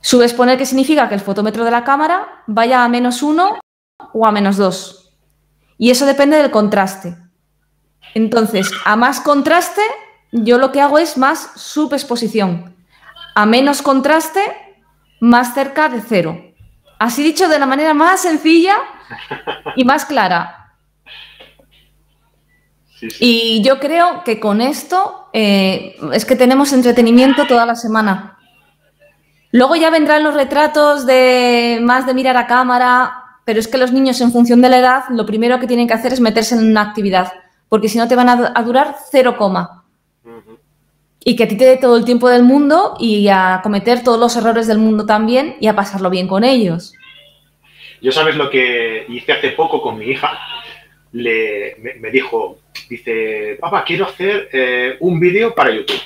Subexponer, 0.01 0.57
que 0.57 0.65
significa 0.65 1.07
que 1.07 1.15
el 1.15 1.21
fotómetro 1.21 1.63
de 1.63 1.71
la 1.71 1.85
cámara 1.85 2.43
vaya 2.47 2.83
a 2.83 2.89
menos 2.89 3.23
uno 3.23 3.61
o 4.11 4.25
a 4.25 4.33
menos 4.33 4.57
dos. 4.57 5.13
Y 5.77 5.89
eso 5.89 6.05
depende 6.05 6.35
del 6.35 6.51
contraste. 6.51 7.15
Entonces, 8.13 8.69
a 8.83 8.97
más 8.97 9.21
contraste, 9.21 9.83
yo 10.33 10.57
lo 10.57 10.73
que 10.73 10.81
hago 10.81 10.99
es 10.99 11.17
más 11.17 11.49
subexposición. 11.55 12.75
A 13.35 13.45
menos 13.45 13.81
contraste, 13.81 14.41
más 15.21 15.53
cerca 15.53 15.87
de 15.87 16.01
cero. 16.01 16.43
Así 16.99 17.23
dicho 17.23 17.47
de 17.47 17.57
la 17.57 17.67
manera 17.67 17.93
más 17.93 18.23
sencilla 18.23 18.75
y 19.75 19.85
más 19.85 20.05
clara. 20.05 20.56
Y 23.19 23.61
yo 23.63 23.79
creo 23.79 24.23
que 24.23 24.39
con 24.39 24.61
esto 24.61 25.29
eh, 25.33 25.95
es 26.13 26.25
que 26.25 26.35
tenemos 26.35 26.73
entretenimiento 26.73 27.45
toda 27.45 27.65
la 27.65 27.75
semana. 27.75 28.37
Luego 29.51 29.75
ya 29.75 29.89
vendrán 29.89 30.23
los 30.23 30.33
retratos 30.33 31.05
de 31.05 31.79
más 31.81 32.05
de 32.05 32.13
mirar 32.13 32.37
a 32.37 32.47
cámara, 32.47 33.23
pero 33.45 33.59
es 33.59 33.67
que 33.67 33.77
los 33.77 33.91
niños 33.91 34.19
en 34.21 34.31
función 34.31 34.61
de 34.61 34.69
la 34.69 34.79
edad 34.79 35.03
lo 35.09 35.25
primero 35.25 35.59
que 35.59 35.67
tienen 35.67 35.87
que 35.87 35.93
hacer 35.93 36.11
es 36.11 36.19
meterse 36.19 36.55
en 36.55 36.69
una 36.69 36.81
actividad, 36.81 37.31
porque 37.69 37.87
si 37.87 37.97
no 37.97 38.07
te 38.07 38.15
van 38.15 38.29
a, 38.29 38.63
durar 38.63 38.95
cero 39.09 39.35
coma. 39.37 39.83
Y 41.23 41.35
que 41.35 41.43
a 41.43 41.47
ti 41.47 41.57
te 41.57 41.65
dé 41.65 41.77
todo 41.77 41.97
el 41.97 42.05
tiempo 42.05 42.29
del 42.29 42.43
mundo 42.43 42.95
y 42.99 43.27
a 43.27 43.59
cometer 43.63 44.03
todos 44.03 44.19
los 44.19 44.35
errores 44.37 44.65
del 44.65 44.77
mundo 44.77 45.05
también 45.05 45.55
y 45.59 45.67
a 45.67 45.75
pasarlo 45.75 46.09
bien 46.09 46.27
con 46.27 46.43
ellos. 46.43 46.93
Yo 48.01 48.11
sabes 48.11 48.35
lo 48.35 48.49
que 48.49 49.05
hice 49.09 49.33
hace 49.33 49.49
poco 49.49 49.81
con 49.81 49.97
mi 49.97 50.05
hija. 50.05 50.37
Le, 51.11 51.75
me 51.99 52.11
dijo, 52.11 52.59
dice, 52.89 53.57
papá, 53.59 53.83
quiero 53.83 54.05
hacer 54.05 54.49
eh, 54.51 54.97
un 54.99 55.19
vídeo 55.19 55.53
para 55.53 55.71
YouTube. 55.71 56.01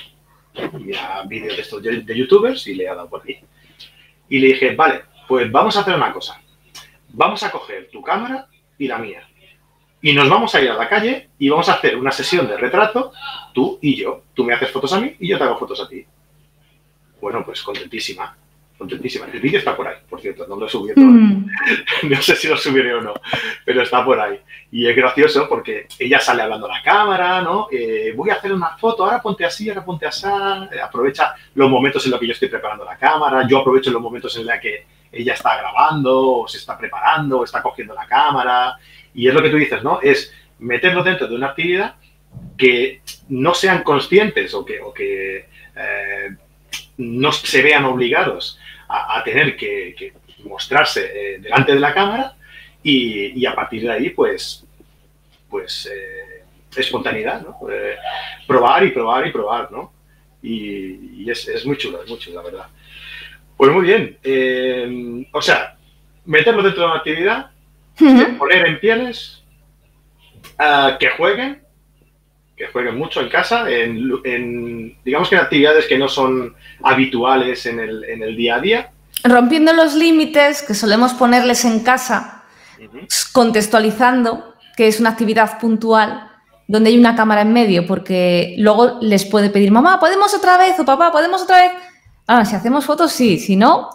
Y 0.54 0.94
a 0.94 1.22
vídeos 1.26 1.56
de 1.56 1.62
estos 1.62 1.82
de, 1.82 2.16
youtubers 2.16 2.66
y 2.66 2.74
le 2.74 2.88
ha 2.88 2.94
dado 2.94 3.08
por 3.08 3.22
ahí. 3.26 3.38
Y 4.28 4.38
le 4.38 4.48
dije, 4.48 4.74
vale, 4.74 5.02
pues 5.26 5.50
vamos 5.50 5.76
a 5.76 5.80
hacer 5.80 5.94
una 5.94 6.12
cosa. 6.12 6.40
Vamos 7.08 7.42
a 7.42 7.50
coger 7.50 7.88
tu 7.90 8.02
cámara 8.02 8.46
y 8.78 8.86
la 8.86 8.98
mía. 8.98 9.26
Y 10.02 10.12
nos 10.12 10.28
vamos 10.28 10.54
a 10.54 10.60
ir 10.60 10.70
a 10.70 10.74
la 10.74 10.88
calle 10.88 11.30
y 11.38 11.48
vamos 11.48 11.68
a 11.68 11.74
hacer 11.74 11.96
una 11.96 12.10
sesión 12.10 12.48
de 12.48 12.56
retrato, 12.56 13.12
tú 13.54 13.78
y 13.80 13.94
yo. 13.94 14.24
Tú 14.34 14.44
me 14.44 14.52
haces 14.52 14.70
fotos 14.70 14.92
a 14.92 15.00
mí 15.00 15.14
y 15.20 15.28
yo 15.28 15.38
te 15.38 15.44
hago 15.44 15.58
fotos 15.58 15.80
a 15.80 15.88
ti. 15.88 16.04
Bueno, 17.20 17.44
pues 17.44 17.62
contentísima 17.62 18.36
contentísima. 18.78 19.26
El 19.32 19.40
vídeo 19.40 19.58
está 19.58 19.76
por 19.76 19.86
ahí, 19.86 19.96
por 20.08 20.20
cierto, 20.20 20.46
no 20.46 20.56
lo 20.56 20.66
he 20.66 20.68
subido. 20.68 20.94
Mm. 20.96 21.46
no 22.10 22.22
sé 22.22 22.36
si 22.36 22.48
lo 22.48 22.56
subiré 22.56 22.94
o 22.94 23.00
no, 23.00 23.14
pero 23.64 23.82
está 23.82 24.04
por 24.04 24.20
ahí. 24.20 24.38
Y 24.70 24.86
es 24.86 24.96
gracioso 24.96 25.48
porque 25.48 25.86
ella 25.98 26.18
sale 26.18 26.42
hablando 26.42 26.66
a 26.66 26.76
la 26.76 26.82
cámara, 26.82 27.42
¿no? 27.42 27.68
Eh, 27.70 28.12
voy 28.16 28.30
a 28.30 28.34
hacer 28.34 28.52
una 28.52 28.76
foto, 28.76 29.04
ahora 29.04 29.20
ponte 29.20 29.44
así, 29.44 29.68
ahora 29.68 29.84
ponte 29.84 30.06
así. 30.06 30.26
Eh, 30.26 30.80
aprovecha 30.80 31.34
los 31.54 31.70
momentos 31.70 32.04
en 32.04 32.10
los 32.10 32.20
que 32.20 32.26
yo 32.26 32.32
estoy 32.32 32.48
preparando 32.48 32.84
la 32.84 32.96
cámara, 32.96 33.46
yo 33.48 33.58
aprovecho 33.58 33.90
los 33.90 34.02
momentos 34.02 34.36
en 34.36 34.46
los 34.46 34.58
que 34.60 34.86
ella 35.12 35.34
está 35.34 35.56
grabando, 35.58 36.38
o 36.38 36.48
se 36.48 36.58
está 36.58 36.76
preparando, 36.76 37.40
o 37.40 37.44
está 37.44 37.62
cogiendo 37.62 37.94
la 37.94 38.06
cámara. 38.06 38.78
Y 39.14 39.28
es 39.28 39.34
lo 39.34 39.42
que 39.42 39.50
tú 39.50 39.56
dices, 39.56 39.82
¿no? 39.82 40.00
Es 40.00 40.32
meterlo 40.58 41.02
dentro 41.02 41.28
de 41.28 41.34
una 41.34 41.48
actividad 41.48 41.96
que 42.56 43.02
no 43.28 43.54
sean 43.54 43.82
conscientes 43.82 44.54
o 44.54 44.64
que, 44.64 44.80
o 44.80 44.92
que 44.92 45.48
eh, 45.76 46.36
no 46.96 47.32
se 47.32 47.62
vean 47.62 47.84
obligados 47.84 48.58
a, 48.92 49.22
tener 49.24 49.56
que, 49.56 50.12
mostrarse 50.44 51.10
eh, 51.14 51.38
delante 51.38 51.72
de 51.72 51.80
la 51.80 51.94
cámara 51.94 52.34
y, 52.82 53.46
a 53.46 53.54
partir 53.54 53.82
de 53.82 53.92
ahí, 53.92 54.10
pues, 54.10 54.64
pues 55.48 55.88
eh, 55.92 56.42
espontaneidad, 56.76 57.42
¿no? 57.42 57.70
Eh, 57.70 57.96
probar 58.46 58.84
y 58.84 58.90
probar 58.90 59.26
y 59.26 59.30
probar, 59.30 59.70
¿no? 59.70 59.92
Y, 60.42 61.30
es, 61.30 61.64
muy 61.64 61.76
chulo, 61.78 62.02
es 62.02 62.10
muy 62.10 62.18
chulo, 62.18 62.42
la 62.42 62.50
verdad. 62.50 62.66
Pues 63.56 63.70
muy 63.70 63.86
bien. 63.86 65.28
o 65.32 65.40
sea, 65.40 65.76
meterlo 66.24 66.62
dentro 66.62 66.82
de 66.82 66.88
una 66.88 66.98
actividad, 66.98 67.50
poner 68.38 68.66
en 68.66 68.80
pieles, 68.80 69.44
que 70.98 71.08
jueguen, 71.16 71.61
que 72.56 72.66
jueguen 72.68 72.98
mucho 72.98 73.20
en 73.20 73.28
casa, 73.28 73.68
en, 73.68 74.96
digamos 75.04 75.28
que 75.28 75.36
en 75.36 75.40
actividades 75.40 75.86
que 75.86 75.98
no 75.98 76.08
son 76.08 76.54
habituales 76.82 77.66
en 77.66 77.80
el, 77.80 78.04
en 78.04 78.22
el 78.22 78.36
día 78.36 78.56
a 78.56 78.60
día. 78.60 78.92
Rompiendo 79.24 79.72
los 79.72 79.94
límites 79.94 80.62
que 80.62 80.74
solemos 80.74 81.14
ponerles 81.14 81.64
en 81.64 81.80
casa, 81.80 82.44
contextualizando 83.32 84.54
que 84.76 84.88
es 84.88 85.00
una 85.00 85.10
actividad 85.10 85.58
puntual 85.58 86.28
donde 86.66 86.90
hay 86.90 86.98
una 86.98 87.14
cámara 87.14 87.42
en 87.42 87.52
medio, 87.52 87.86
porque 87.86 88.54
luego 88.58 88.98
les 89.02 89.24
puede 89.26 89.50
pedir, 89.50 89.70
mamá, 89.70 90.00
¿podemos 90.00 90.32
otra 90.34 90.56
vez? 90.56 90.78
o 90.78 90.84
papá, 90.84 91.12
¿podemos 91.12 91.42
otra 91.42 91.60
vez? 91.60 91.72
Ah, 92.26 92.44
si 92.44 92.56
hacemos 92.56 92.86
fotos, 92.86 93.12
sí, 93.12 93.38
si 93.38 93.56
no... 93.56 93.90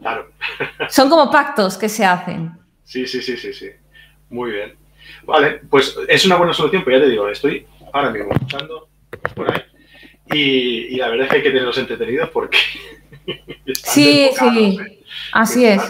Claro. 0.00 0.30
son 0.88 1.10
como 1.10 1.30
pactos 1.30 1.76
que 1.76 1.88
se 1.88 2.04
hacen. 2.06 2.52
Sí, 2.84 3.06
sí, 3.06 3.20
sí, 3.20 3.36
sí, 3.36 3.52
sí. 3.52 3.68
Muy 4.30 4.52
bien. 4.52 4.79
Vale, 5.24 5.60
pues 5.68 5.96
es 6.08 6.24
una 6.26 6.36
buena 6.36 6.52
solución, 6.52 6.82
pero 6.84 6.98
ya 6.98 7.04
te 7.04 7.10
digo, 7.10 7.28
estoy 7.28 7.66
ahora 7.92 8.10
mismo 8.10 8.32
escuchando 8.32 8.88
por 9.34 9.50
ahí. 9.50 9.62
Y, 10.32 10.96
la 10.96 11.08
verdad 11.08 11.26
es 11.26 11.30
que 11.30 11.36
hay 11.36 11.42
que 11.42 11.50
tenerlos 11.50 11.78
entretenidos 11.78 12.28
porque. 12.30 12.58
sí, 13.74 14.30
sí, 14.38 14.78
¿eh? 14.80 15.02
así 15.32 15.66
es. 15.66 15.82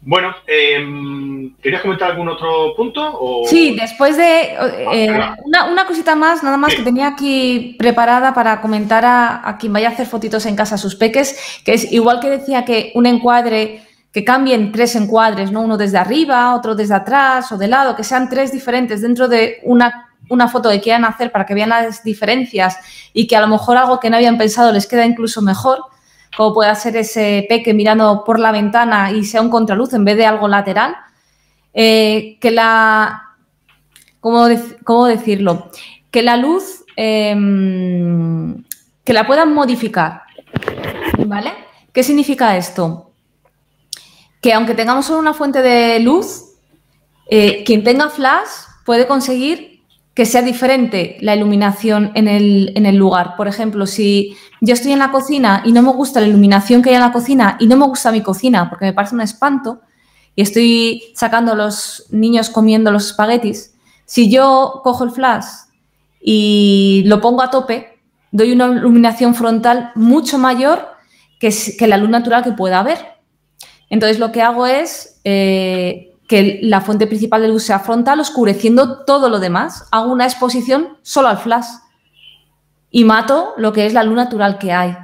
Bueno, 0.00 0.34
em, 0.46 1.56
¿querías 1.56 1.82
comentar 1.82 2.12
algún 2.12 2.28
otro 2.28 2.74
punto? 2.76 3.42
Sí, 3.46 3.76
después 3.78 4.16
de 4.16 4.42
eh, 4.92 5.08
ah, 5.10 5.36
una, 5.44 5.86
cosita 5.86 6.14
más, 6.14 6.42
nada 6.44 6.56
más 6.56 6.74
que 6.74 6.82
tenía 6.82 7.08
aquí 7.08 7.74
preparada 7.78 8.32
para 8.32 8.60
comentar 8.60 9.04
a, 9.04 9.46
a, 9.46 9.58
quien 9.58 9.72
vaya 9.72 9.88
a 9.88 9.92
hacer 9.92 10.06
fotitos 10.06 10.46
en 10.46 10.54
casa 10.54 10.76
a 10.76 10.78
sus 10.78 10.94
peques, 10.94 11.60
que 11.64 11.74
es 11.74 11.90
igual 11.92 12.20
que 12.20 12.30
decía 12.30 12.64
que 12.64 12.92
un 12.94 13.06
encuadre 13.06 13.82
que 14.12 14.24
cambien 14.24 14.72
tres 14.72 14.96
encuadres, 14.96 15.52
¿no? 15.52 15.60
Uno 15.60 15.76
desde 15.76 15.98
arriba, 15.98 16.54
otro 16.54 16.74
desde 16.74 16.94
atrás 16.94 17.52
o 17.52 17.58
de 17.58 17.68
lado, 17.68 17.94
que 17.94 18.04
sean 18.04 18.28
tres 18.28 18.52
diferentes 18.52 19.02
dentro 19.02 19.28
de 19.28 19.58
una, 19.64 20.08
una 20.30 20.48
foto 20.48 20.70
que 20.70 20.80
quieran 20.80 21.04
hacer 21.04 21.30
para 21.30 21.44
que 21.44 21.54
vean 21.54 21.68
las 21.68 22.02
diferencias 22.02 22.78
y 23.12 23.26
que 23.26 23.36
a 23.36 23.40
lo 23.40 23.48
mejor 23.48 23.76
algo 23.76 24.00
que 24.00 24.08
no 24.08 24.16
habían 24.16 24.38
pensado 24.38 24.72
les 24.72 24.86
queda 24.86 25.04
incluso 25.04 25.42
mejor, 25.42 25.80
como 26.36 26.54
puede 26.54 26.74
ser 26.74 26.96
ese 26.96 27.46
peque 27.48 27.74
mirando 27.74 28.24
por 28.24 28.38
la 28.38 28.52
ventana 28.52 29.12
y 29.12 29.24
sea 29.24 29.42
un 29.42 29.50
contraluz 29.50 29.92
en 29.92 30.04
vez 30.04 30.16
de 30.16 30.26
algo 30.26 30.48
lateral, 30.48 30.96
eh, 31.74 32.38
que 32.40 32.50
la... 32.50 33.24
¿cómo, 34.20 34.46
¿Cómo 34.84 35.06
decirlo? 35.06 35.70
Que 36.10 36.22
la 36.22 36.36
luz, 36.36 36.84
em, 36.96 38.64
que 39.04 39.12
la 39.12 39.26
puedan 39.26 39.52
modificar, 39.52 40.22
¿vale? 41.26 41.52
¿Qué 41.92 42.02
significa 42.02 42.56
esto? 42.56 43.07
Que 44.40 44.52
aunque 44.52 44.74
tengamos 44.74 45.06
solo 45.06 45.18
una 45.18 45.34
fuente 45.34 45.62
de 45.62 46.00
luz, 46.00 46.44
eh, 47.30 47.64
quien 47.64 47.84
tenga 47.84 48.08
flash 48.08 48.48
puede 48.84 49.06
conseguir 49.06 49.82
que 50.14 50.26
sea 50.26 50.42
diferente 50.42 51.16
la 51.20 51.36
iluminación 51.36 52.10
en 52.14 52.26
el, 52.26 52.72
en 52.74 52.86
el, 52.86 52.96
lugar. 52.96 53.36
Por 53.36 53.46
ejemplo, 53.46 53.86
si 53.86 54.36
yo 54.60 54.74
estoy 54.74 54.90
en 54.90 54.98
la 54.98 55.12
cocina 55.12 55.62
y 55.64 55.72
no 55.72 55.80
me 55.82 55.92
gusta 55.92 56.20
la 56.20 56.26
iluminación 56.26 56.82
que 56.82 56.90
hay 56.90 56.96
en 56.96 57.02
la 57.02 57.12
cocina 57.12 57.56
y 57.60 57.68
no 57.68 57.76
me 57.76 57.86
gusta 57.86 58.10
mi 58.10 58.20
cocina 58.20 58.68
porque 58.68 58.86
me 58.86 58.92
parece 58.92 59.14
un 59.14 59.20
espanto 59.20 59.80
y 60.34 60.42
estoy 60.42 61.12
sacando 61.14 61.52
a 61.52 61.54
los 61.54 62.06
niños 62.10 62.50
comiendo 62.50 62.90
los 62.90 63.06
espaguetis, 63.06 63.74
si 64.06 64.30
yo 64.30 64.80
cojo 64.82 65.04
el 65.04 65.10
flash 65.10 65.44
y 66.20 67.02
lo 67.06 67.20
pongo 67.20 67.42
a 67.42 67.50
tope, 67.50 68.00
doy 68.32 68.52
una 68.52 68.66
iluminación 68.66 69.34
frontal 69.34 69.92
mucho 69.94 70.38
mayor 70.38 70.88
que, 71.38 71.54
que 71.78 71.86
la 71.86 71.96
luz 71.96 72.08
natural 72.08 72.42
que 72.42 72.52
pueda 72.52 72.80
haber. 72.80 73.17
Entonces 73.90 74.18
lo 74.18 74.32
que 74.32 74.42
hago 74.42 74.66
es 74.66 75.20
eh, 75.24 76.14
que 76.28 76.60
la 76.62 76.80
fuente 76.80 77.06
principal 77.06 77.42
de 77.42 77.48
luz 77.48 77.64
sea 77.64 77.78
frontal, 77.78 78.20
oscureciendo 78.20 79.04
todo 79.04 79.28
lo 79.28 79.40
demás. 79.40 79.86
Hago 79.90 80.12
una 80.12 80.24
exposición 80.24 80.98
solo 81.02 81.28
al 81.28 81.38
flash 81.38 81.66
y 82.90 83.04
mato 83.04 83.54
lo 83.56 83.72
que 83.72 83.86
es 83.86 83.94
la 83.94 84.02
luz 84.02 84.16
natural 84.16 84.58
que 84.58 84.72
hay. 84.72 84.96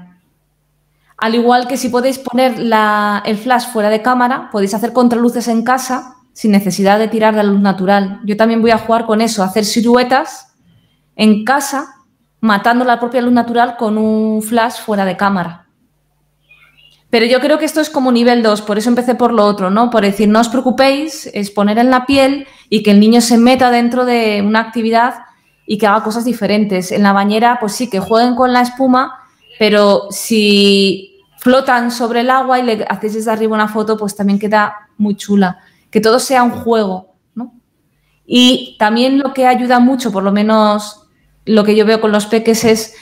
Al 1.17 1.35
igual 1.35 1.67
que 1.67 1.77
si 1.77 1.89
podéis 1.89 2.19
poner 2.19 2.57
el 2.59 3.37
flash 3.39 3.69
fuera 3.73 3.89
de 3.89 4.03
cámara, 4.03 4.51
podéis 4.51 4.75
hacer 4.75 4.93
contraluces 4.93 5.49
en 5.49 5.65
casa 5.65 6.17
sin 6.35 6.51
necesidad 6.51 6.99
de 6.99 7.09
tirar 7.09 7.35
de 7.35 7.43
la 7.43 7.51
luz 7.51 7.61
natural. 7.61 8.21
Yo 8.25 8.37
también 8.37 8.61
voy 8.61 8.73
a 8.73 8.79
jugar 8.79 9.07
con 9.07 9.21
eso, 9.21 9.43
hacer 9.43 9.65
siluetas 9.65 10.55
en 11.17 11.45
casa, 11.45 11.95
matando 12.41 12.85
la 12.85 12.99
propia 12.99 13.23
luz 13.23 13.33
natural 13.33 13.77
con 13.77 13.97
un 13.97 14.43
flash 14.43 14.81
fuera 14.85 15.05
de 15.05 15.17
cámara. 15.17 15.64
Pero 17.15 17.27
yo 17.27 17.39
creo 17.39 17.61
que 17.61 17.65
esto 17.65 17.81
es 17.81 17.91
como 17.91 18.11
nivel 18.11 18.43
2, 18.43 18.63
por 18.63 18.77
eso 18.77 18.89
empecé 18.89 19.15
por 19.15 19.33
lo 19.33 19.45
otro, 19.45 19.71
¿no? 19.71 19.89
Por 19.89 20.03
decir, 20.03 20.29
no 20.29 20.41
os 20.41 20.49
preocupéis, 20.49 21.31
es 21.33 21.53
poner 21.53 21.79
en 21.79 21.89
la 21.89 22.07
piel 22.07 22.49
y 22.69 22.83
que 22.83 22.91
el 22.91 22.99
niño 22.99 23.21
se 23.21 23.39
meta 23.39 23.71
dentro 23.71 24.05
de 24.05 24.43
una 24.45 24.59
actividad 24.59 25.15
y 25.65 25.79
que 25.79 25.87
haga 25.87 26.03
cosas 26.03 26.25
diferentes. 26.25 26.91
En 26.91 27.05
la 27.05 27.13
bañera, 27.13 27.59
pues 27.61 27.75
sí, 27.75 27.89
que 27.89 28.01
jueguen 28.01 28.35
con 28.35 28.53
la 28.53 28.63
espuma, 28.63 29.21
pero 29.61 30.09
si 30.11 31.21
flotan 31.39 31.93
sobre 31.93 32.23
el 32.23 32.31
agua 32.31 32.59
y 32.59 32.65
le 32.65 32.85
hacéis 32.89 33.15
desde 33.15 33.31
arriba 33.31 33.55
una 33.55 33.69
foto, 33.69 33.97
pues 33.97 34.17
también 34.17 34.41
queda 34.41 34.75
muy 34.99 35.15
chula. 35.15 35.61
Que 35.93 36.01
todo 36.01 36.19
sea 36.19 36.43
un 36.43 36.51
juego, 36.51 37.15
¿no? 37.37 37.55
Y 38.27 38.75
también 38.77 39.21
lo 39.21 39.33
que 39.33 39.47
ayuda 39.47 39.79
mucho, 39.79 40.11
por 40.11 40.25
lo 40.25 40.33
menos 40.33 41.07
lo 41.45 41.63
que 41.63 41.77
yo 41.77 41.87
veo 41.87 42.01
con 42.01 42.11
los 42.11 42.27
peques, 42.27 42.65
es 42.65 42.97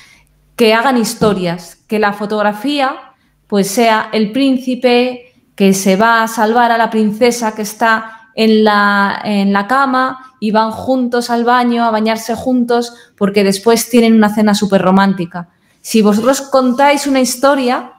que 0.55 0.75
hagan 0.75 0.99
historias, 0.99 1.77
que 1.89 1.99
la 1.99 2.13
fotografía 2.13 3.09
pues 3.53 3.71
sea 3.71 4.09
el 4.15 4.33
príncipe 4.33 5.35
que 5.55 5.75
se 5.75 5.97
va 5.97 6.23
a 6.23 6.27
salvar 6.27 6.73
a 6.73 6.79
la 6.79 6.89
princesa 6.89 7.55
que 7.55 7.61
está 7.61 8.31
en 8.35 8.65
la, 8.65 9.21
en 9.27 9.53
la 9.53 9.67
cama 9.67 10.37
y 10.41 10.53
van 10.53 10.71
juntos 10.71 11.29
al 11.29 11.45
baño 11.45 11.85
a 11.85 11.91
bañarse 11.91 12.35
juntos 12.35 12.95
porque 13.15 13.45
después 13.45 13.91
tienen 13.91 14.15
una 14.15 14.35
cena 14.35 14.55
súper 14.55 14.81
romántica. 14.81 15.51
Si 15.83 16.01
vosotros 16.01 16.41
contáis 16.41 17.07
una 17.07 17.21
historia, 17.21 17.93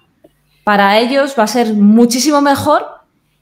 para 0.64 0.98
ellos 0.98 1.36
va 1.38 1.44
a 1.44 1.48
ser 1.48 1.76
muchísimo 1.76 2.42
mejor 2.42 2.88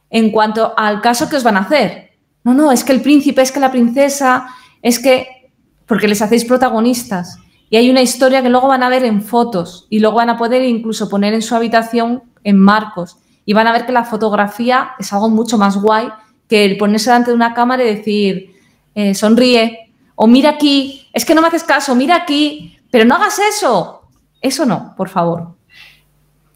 en 0.10 0.32
cuanto 0.32 0.74
al 0.76 1.00
caso 1.00 1.30
que 1.30 1.38
os 1.38 1.44
van 1.44 1.56
a 1.56 1.62
hacer. 1.62 2.10
No, 2.44 2.54
no, 2.54 2.74
es 2.74 2.84
que 2.84 2.92
el 2.92 3.00
príncipe, 3.00 3.42
es 3.42 3.54
que 3.54 3.62
la 3.62 3.72
princesa, 3.72 4.48
es 4.82 5.00
que, 5.00 5.50
porque 5.86 6.10
les 6.10 6.22
hacéis 6.22 6.44
protagonistas. 6.44 7.38
Y 7.72 7.78
hay 7.78 7.90
una 7.90 8.02
historia 8.02 8.44
que 8.44 8.50
luego 8.50 8.68
van 8.68 8.84
a 8.84 8.90
ver 8.90 9.06
en 9.06 9.24
fotos 9.24 9.88
y 9.90 10.00
luego 10.02 10.18
van 10.18 10.30
a 10.30 10.38
poder 10.38 10.62
incluso 10.66 11.08
poner 11.08 11.34
en 11.34 11.42
su 11.42 11.56
habitación 11.56 12.22
en 12.44 12.60
marcos. 12.60 13.18
Y 13.46 13.54
van 13.54 13.66
a 13.66 13.72
ver 13.72 13.86
que 13.86 13.94
la 13.94 14.04
fotografía 14.04 14.92
es 15.00 15.14
algo 15.14 15.30
mucho 15.30 15.58
más 15.58 15.78
guay 15.78 16.10
que 16.50 16.66
el 16.66 16.78
ponerse 16.78 17.10
delante 17.10 17.32
de 17.32 17.36
una 17.36 17.54
cámara 17.54 17.82
y 17.82 17.96
decir, 17.96 18.58
eh, 18.94 19.16
sonríe, 19.16 19.94
o 20.16 20.28
mira 20.28 20.50
aquí, 20.50 21.08
es 21.14 21.24
que 21.24 21.34
no 21.34 21.42
me 21.42 21.48
haces 21.48 21.64
caso, 21.64 21.96
mira 21.96 22.18
aquí, 22.18 22.78
pero 22.92 23.06
no 23.06 23.16
hagas 23.16 23.40
eso. 23.40 24.02
Eso 24.42 24.66
no, 24.66 24.94
por 24.98 25.08
favor. 25.08 25.56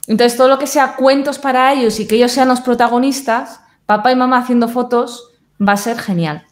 Entonces, 0.07 0.37
todo 0.37 0.49
lo 0.49 0.59
que 0.59 0.67
sea 0.67 0.97
cuentos 0.97 1.39
para 1.39 1.71
ellos 1.71 1.97
y 2.01 2.07
que 2.07 2.15
ellos 2.15 2.33
sean 2.33 2.49
los 2.49 2.59
protagonistas, 2.59 3.61
papá 3.85 4.11
y 4.11 4.17
mamá 4.17 4.39
haciendo 4.39 4.67
fotos, 4.67 5.31
va 5.65 5.71
a 5.71 5.77
ser 5.77 5.97
genial. 5.97 6.45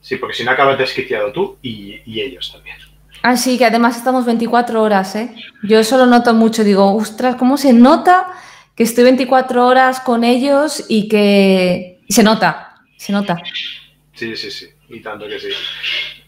Sí, 0.00 0.16
porque 0.16 0.34
si 0.34 0.42
no 0.42 0.50
acabas 0.50 0.78
desquiciado 0.78 1.30
tú 1.32 1.58
y, 1.62 2.00
y 2.04 2.20
ellos 2.22 2.50
también. 2.52 2.87
Ah, 3.22 3.36
sí, 3.36 3.58
que 3.58 3.64
además 3.64 3.96
estamos 3.96 4.24
24 4.24 4.82
horas, 4.82 5.16
¿eh? 5.16 5.34
Yo 5.62 5.78
eso 5.78 5.96
lo 5.98 6.06
noto 6.06 6.34
mucho, 6.34 6.64
digo, 6.64 6.94
ostras, 6.94 7.36
¿cómo 7.36 7.56
se 7.56 7.72
nota 7.72 8.28
que 8.78 8.84
estoy 8.84 9.02
24 9.02 9.66
horas 9.66 9.98
con 9.98 10.22
ellos 10.22 10.84
y 10.88 11.08
que 11.08 11.98
se 12.08 12.22
nota, 12.22 12.76
se 12.96 13.12
nota. 13.12 13.42
Sí, 14.14 14.36
sí, 14.36 14.52
sí, 14.52 14.68
y 14.88 15.00
tanto 15.00 15.26
que 15.26 15.40
sí. 15.40 15.48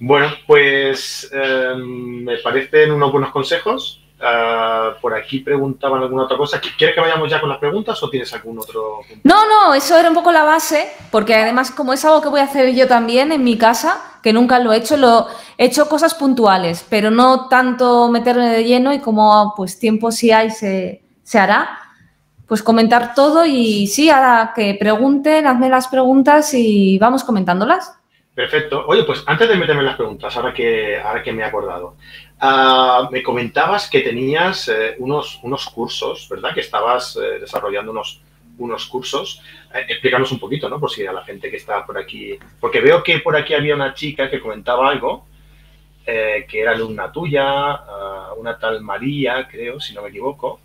Bueno, 0.00 0.32
pues 0.48 1.30
em, 1.32 2.24
me 2.24 2.38
parecen 2.38 2.90
unos 2.90 3.12
buenos 3.12 3.30
consejos. 3.30 4.02
Ah, 4.22 4.96
por 5.00 5.14
aquí 5.14 5.38
preguntaban 5.38 6.02
alguna 6.02 6.24
otra 6.24 6.36
cosa. 6.36 6.60
¿Quieres 6.60 6.94
que 6.94 7.00
vayamos 7.00 7.30
ya 7.30 7.40
con 7.40 7.48
las 7.48 7.58
preguntas 7.58 8.02
o 8.02 8.10
tienes 8.10 8.32
algún 8.34 8.58
otro 8.58 9.00
punto? 9.08 9.22
No, 9.24 9.48
no, 9.48 9.72
eso 9.72 9.96
era 9.96 10.08
un 10.08 10.14
poco 10.14 10.30
la 10.30 10.44
base, 10.44 10.92
porque 11.10 11.34
además 11.34 11.70
como 11.70 11.94
es 11.94 12.04
algo 12.04 12.20
que 12.20 12.28
voy 12.28 12.40
a 12.40 12.44
hacer 12.44 12.74
yo 12.74 12.86
también 12.86 13.32
en 13.32 13.42
mi 13.42 13.56
casa, 13.56 14.18
que 14.22 14.34
nunca 14.34 14.58
lo 14.58 14.74
he 14.74 14.76
hecho, 14.76 14.98
lo 14.98 15.28
he 15.56 15.66
hecho 15.66 15.88
cosas 15.88 16.14
puntuales, 16.14 16.84
pero 16.90 17.10
no 17.10 17.48
tanto 17.48 18.10
meterme 18.10 18.50
de 18.50 18.64
lleno 18.64 18.92
y 18.92 18.98
como 18.98 19.54
pues 19.56 19.78
tiempo 19.78 20.12
si 20.12 20.30
hay 20.30 20.50
se, 20.50 21.02
se 21.22 21.38
hará 21.38 21.78
pues 22.46 22.62
comentar 22.62 23.14
todo 23.14 23.46
y 23.46 23.86
sí, 23.86 24.10
ahora 24.10 24.52
que 24.54 24.74
pregunten, 24.74 25.46
hazme 25.46 25.68
las 25.68 25.86
preguntas 25.88 26.52
y 26.52 26.98
vamos 26.98 27.22
comentándolas. 27.22 27.96
Perfecto. 28.34 28.84
Oye, 28.86 29.04
pues 29.04 29.22
antes 29.26 29.48
de 29.48 29.54
meterme 29.54 29.82
en 29.82 29.86
las 29.86 29.96
preguntas, 29.96 30.36
ahora 30.36 30.52
que, 30.52 30.98
ahora 30.98 31.22
que 31.22 31.32
me 31.32 31.42
he 31.42 31.44
acordado, 31.44 31.94
ah, 32.40 33.08
me 33.10 33.22
comentabas 33.22 33.88
que 33.88 34.00
tenías 34.00 34.68
eh, 34.68 34.96
unos, 34.98 35.40
unos 35.42 35.66
cursos, 35.66 36.28
¿verdad? 36.28 36.54
Que 36.54 36.60
estabas 36.60 37.16
eh, 37.16 37.38
desarrollando 37.40 37.92
unos, 37.92 38.20
unos 38.58 38.86
cursos. 38.86 39.42
Eh, 39.74 39.86
explícanos 39.88 40.32
un 40.32 40.38
poquito, 40.38 40.68
¿no? 40.68 40.80
Por 40.80 40.90
si 40.90 41.06
a 41.06 41.12
la 41.12 41.24
gente 41.24 41.50
que 41.50 41.56
está 41.56 41.84
por 41.84 41.98
aquí, 41.98 42.38
porque 42.58 42.80
veo 42.80 43.02
que 43.02 43.18
por 43.20 43.36
aquí 43.36 43.54
había 43.54 43.74
una 43.74 43.94
chica 43.94 44.30
que 44.30 44.40
comentaba 44.40 44.88
algo, 44.88 45.26
que 46.04 46.60
era 46.60 46.72
alumna 46.72 47.12
tuya, 47.12 47.44
ah, 47.44 48.32
una 48.36 48.58
tal 48.58 48.80
María, 48.80 49.46
creo, 49.48 49.78
si 49.78 49.94
no 49.94 50.02
me 50.02 50.08
equivoco. 50.08 50.58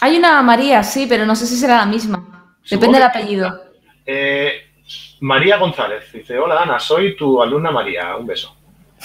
Hay 0.00 0.16
una 0.16 0.40
María, 0.40 0.82
sí, 0.82 1.06
pero 1.06 1.26
no 1.26 1.36
sé 1.36 1.46
si 1.46 1.56
será 1.56 1.76
la 1.76 1.86
misma. 1.86 2.32
Depende 2.68 2.98
del 2.98 3.06
apellido. 3.06 3.62
Eh, 4.04 4.70
María 5.20 5.58
González 5.58 6.12
dice: 6.12 6.38
Hola 6.38 6.62
Ana, 6.62 6.78
soy 6.78 7.16
tu 7.16 7.40
alumna 7.42 7.70
María. 7.70 8.16
Un 8.16 8.26
beso. 8.26 8.56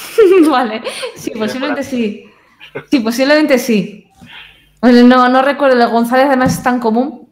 vale, 0.50 0.82
sí, 1.16 1.32
posiblemente 1.32 1.84
sí. 1.84 2.24
Sí, 2.90 3.00
posiblemente 3.00 3.60
sí. 3.60 4.08
no, 4.82 5.30
no 5.30 5.42
recuerdo, 5.42 5.82
el 5.82 5.90
González 5.90 6.28
además 6.28 6.54
es 6.54 6.64
tan 6.64 6.80
común. 6.80 7.30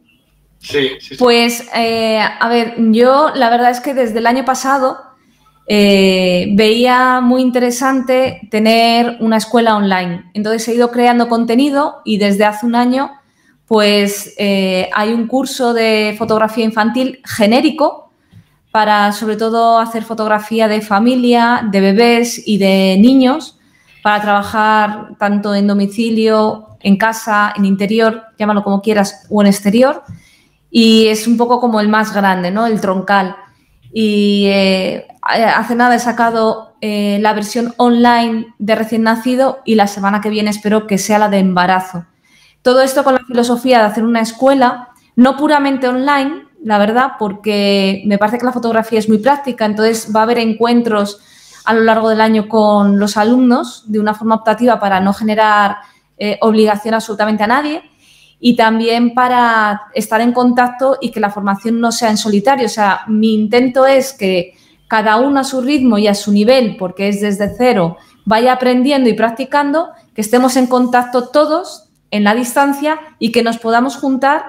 Sí, 0.58 0.90
sí. 1.00 1.16
Pues, 1.16 1.68
eh, 1.74 2.18
a 2.18 2.48
ver, 2.48 2.74
yo 2.90 3.30
la 3.34 3.50
verdad 3.50 3.70
es 3.70 3.80
que 3.80 3.94
desde 3.94 4.18
el 4.18 4.26
año 4.26 4.44
pasado 4.44 4.98
eh, 5.68 6.48
veía 6.52 7.20
muy 7.20 7.42
interesante 7.42 8.40
tener 8.50 9.16
una 9.20 9.36
escuela 9.36 9.76
online. 9.76 10.30
Entonces 10.34 10.66
he 10.68 10.74
ido 10.74 10.90
creando 10.90 11.28
contenido 11.28 12.02
y 12.04 12.18
desde 12.18 12.44
hace 12.44 12.66
un 12.66 12.74
año 12.74 13.10
pues 13.66 14.34
eh, 14.38 14.88
hay 14.94 15.12
un 15.12 15.26
curso 15.26 15.74
de 15.74 16.14
fotografía 16.16 16.64
infantil 16.64 17.20
genérico 17.24 18.05
para 18.76 19.10
sobre 19.12 19.36
todo 19.36 19.78
hacer 19.78 20.04
fotografía 20.04 20.68
de 20.68 20.82
familia, 20.82 21.66
de 21.72 21.80
bebés 21.80 22.46
y 22.46 22.58
de 22.58 22.98
niños, 23.00 23.58
para 24.02 24.20
trabajar 24.20 25.16
tanto 25.18 25.54
en 25.54 25.66
domicilio, 25.66 26.76
en 26.80 26.98
casa, 26.98 27.54
en 27.56 27.64
interior, 27.64 28.24
llámalo 28.38 28.62
como 28.62 28.82
quieras, 28.82 29.28
o 29.30 29.40
en 29.40 29.46
exterior. 29.46 30.02
Y 30.70 31.06
es 31.06 31.26
un 31.26 31.38
poco 31.38 31.58
como 31.58 31.80
el 31.80 31.88
más 31.88 32.12
grande, 32.12 32.50
¿no? 32.50 32.66
El 32.66 32.78
troncal. 32.82 33.36
Y 33.94 34.44
eh, 34.48 35.08
hace 35.22 35.74
nada 35.74 35.94
he 35.94 35.98
sacado 35.98 36.76
eh, 36.82 37.16
la 37.22 37.32
versión 37.32 37.72
online 37.78 38.48
de 38.58 38.74
recién 38.74 39.04
nacido 39.04 39.60
y 39.64 39.76
la 39.76 39.86
semana 39.86 40.20
que 40.20 40.28
viene 40.28 40.50
espero 40.50 40.86
que 40.86 40.98
sea 40.98 41.18
la 41.18 41.30
de 41.30 41.38
embarazo 41.38 42.04
todo 42.66 42.80
esto 42.82 43.04
con 43.04 43.14
la 43.14 43.20
filosofía 43.24 43.78
de 43.78 43.84
hacer 43.84 44.02
una 44.02 44.20
escuela, 44.20 44.88
no 45.14 45.36
puramente 45.36 45.86
online, 45.86 46.45
la 46.66 46.78
verdad, 46.78 47.12
porque 47.16 48.02
me 48.06 48.18
parece 48.18 48.38
que 48.38 48.44
la 48.44 48.50
fotografía 48.50 48.98
es 48.98 49.08
muy 49.08 49.18
práctica, 49.18 49.64
entonces 49.64 50.10
va 50.12 50.18
a 50.18 50.22
haber 50.24 50.40
encuentros 50.40 51.20
a 51.64 51.72
lo 51.72 51.82
largo 51.82 52.08
del 52.08 52.20
año 52.20 52.48
con 52.48 52.98
los 52.98 53.16
alumnos 53.16 53.84
de 53.86 54.00
una 54.00 54.14
forma 54.14 54.34
optativa 54.34 54.80
para 54.80 54.98
no 54.98 55.12
generar 55.12 55.76
eh, 56.18 56.38
obligación 56.40 56.94
absolutamente 56.94 57.44
a 57.44 57.46
nadie 57.46 57.82
y 58.40 58.56
también 58.56 59.14
para 59.14 59.82
estar 59.94 60.20
en 60.20 60.32
contacto 60.32 60.98
y 61.00 61.12
que 61.12 61.20
la 61.20 61.30
formación 61.30 61.78
no 61.78 61.92
sea 61.92 62.10
en 62.10 62.16
solitario. 62.16 62.66
O 62.66 62.68
sea, 62.68 63.02
mi 63.06 63.32
intento 63.32 63.86
es 63.86 64.12
que 64.12 64.54
cada 64.88 65.18
uno 65.18 65.38
a 65.38 65.44
su 65.44 65.60
ritmo 65.60 65.98
y 65.98 66.08
a 66.08 66.16
su 66.16 66.32
nivel, 66.32 66.76
porque 66.76 67.06
es 67.06 67.20
desde 67.20 67.54
cero, 67.56 67.96
vaya 68.24 68.52
aprendiendo 68.52 69.08
y 69.08 69.12
practicando, 69.12 69.90
que 70.16 70.20
estemos 70.20 70.56
en 70.56 70.66
contacto 70.66 71.28
todos 71.28 71.90
en 72.10 72.24
la 72.24 72.34
distancia 72.34 72.98
y 73.20 73.30
que 73.30 73.44
nos 73.44 73.58
podamos 73.58 73.96
juntar 73.96 74.46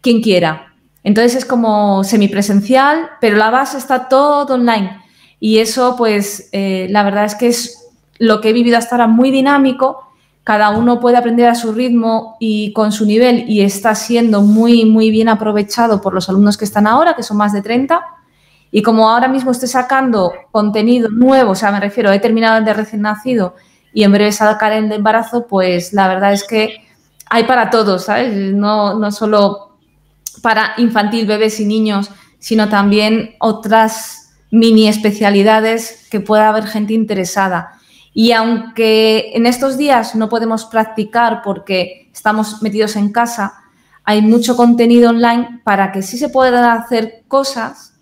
quien 0.00 0.20
quiera. 0.20 0.73
Entonces 1.04 1.36
es 1.36 1.44
como 1.44 2.02
semipresencial, 2.02 3.10
pero 3.20 3.36
la 3.36 3.50
base 3.50 3.76
está 3.76 4.08
todo 4.08 4.54
online. 4.54 5.02
Y 5.38 5.58
eso, 5.58 5.94
pues, 5.96 6.48
eh, 6.52 6.86
la 6.90 7.02
verdad 7.02 7.26
es 7.26 7.34
que 7.34 7.48
es 7.48 7.78
lo 8.18 8.40
que 8.40 8.48
he 8.48 8.52
vivido 8.54 8.78
hasta 8.78 8.96
ahora 8.96 9.06
muy 9.06 9.30
dinámico. 9.30 10.08
Cada 10.42 10.70
uno 10.70 11.00
puede 11.00 11.18
aprender 11.18 11.48
a 11.48 11.54
su 11.54 11.72
ritmo 11.72 12.36
y 12.40 12.72
con 12.72 12.90
su 12.90 13.04
nivel 13.04 13.44
y 13.48 13.60
está 13.60 13.94
siendo 13.94 14.40
muy, 14.40 14.86
muy 14.86 15.10
bien 15.10 15.28
aprovechado 15.28 16.00
por 16.00 16.14
los 16.14 16.28
alumnos 16.30 16.56
que 16.56 16.64
están 16.64 16.86
ahora, 16.86 17.14
que 17.14 17.22
son 17.22 17.36
más 17.36 17.52
de 17.52 17.60
30. 17.60 18.02
Y 18.70 18.82
como 18.82 19.08
ahora 19.08 19.28
mismo 19.28 19.50
estoy 19.50 19.68
sacando 19.68 20.32
contenido 20.50 21.10
nuevo, 21.10 21.52
o 21.52 21.54
sea, 21.54 21.70
me 21.70 21.80
refiero, 21.80 22.10
he 22.10 22.18
terminado 22.18 22.56
el 22.56 22.64
de 22.64 22.74
recién 22.74 23.02
nacido 23.02 23.54
y 23.92 24.02
en 24.02 24.12
breve 24.12 24.32
sacar 24.32 24.72
el 24.72 24.88
de 24.88 24.96
embarazo, 24.96 25.46
pues 25.46 25.92
la 25.92 26.08
verdad 26.08 26.32
es 26.32 26.44
que 26.44 26.84
hay 27.30 27.44
para 27.44 27.70
todos, 27.70 28.06
¿sabes? 28.06 28.34
No, 28.34 28.98
no 28.98 29.12
solo 29.12 29.73
para 30.44 30.74
infantil, 30.76 31.24
bebés 31.24 31.58
y 31.58 31.64
niños, 31.64 32.10
sino 32.38 32.68
también 32.68 33.34
otras 33.40 34.34
mini 34.50 34.88
especialidades 34.88 36.06
que 36.10 36.20
pueda 36.20 36.50
haber 36.50 36.66
gente 36.66 36.92
interesada. 36.92 37.78
Y 38.12 38.32
aunque 38.32 39.32
en 39.32 39.46
estos 39.46 39.78
días 39.78 40.14
no 40.14 40.28
podemos 40.28 40.66
practicar 40.66 41.40
porque 41.42 42.10
estamos 42.12 42.60
metidos 42.60 42.94
en 42.96 43.10
casa, 43.10 43.54
hay 44.04 44.20
mucho 44.20 44.54
contenido 44.54 45.08
online 45.08 45.62
para 45.64 45.92
que 45.92 46.02
sí 46.02 46.18
se 46.18 46.28
puedan 46.28 46.78
hacer 46.78 47.24
cosas 47.26 47.94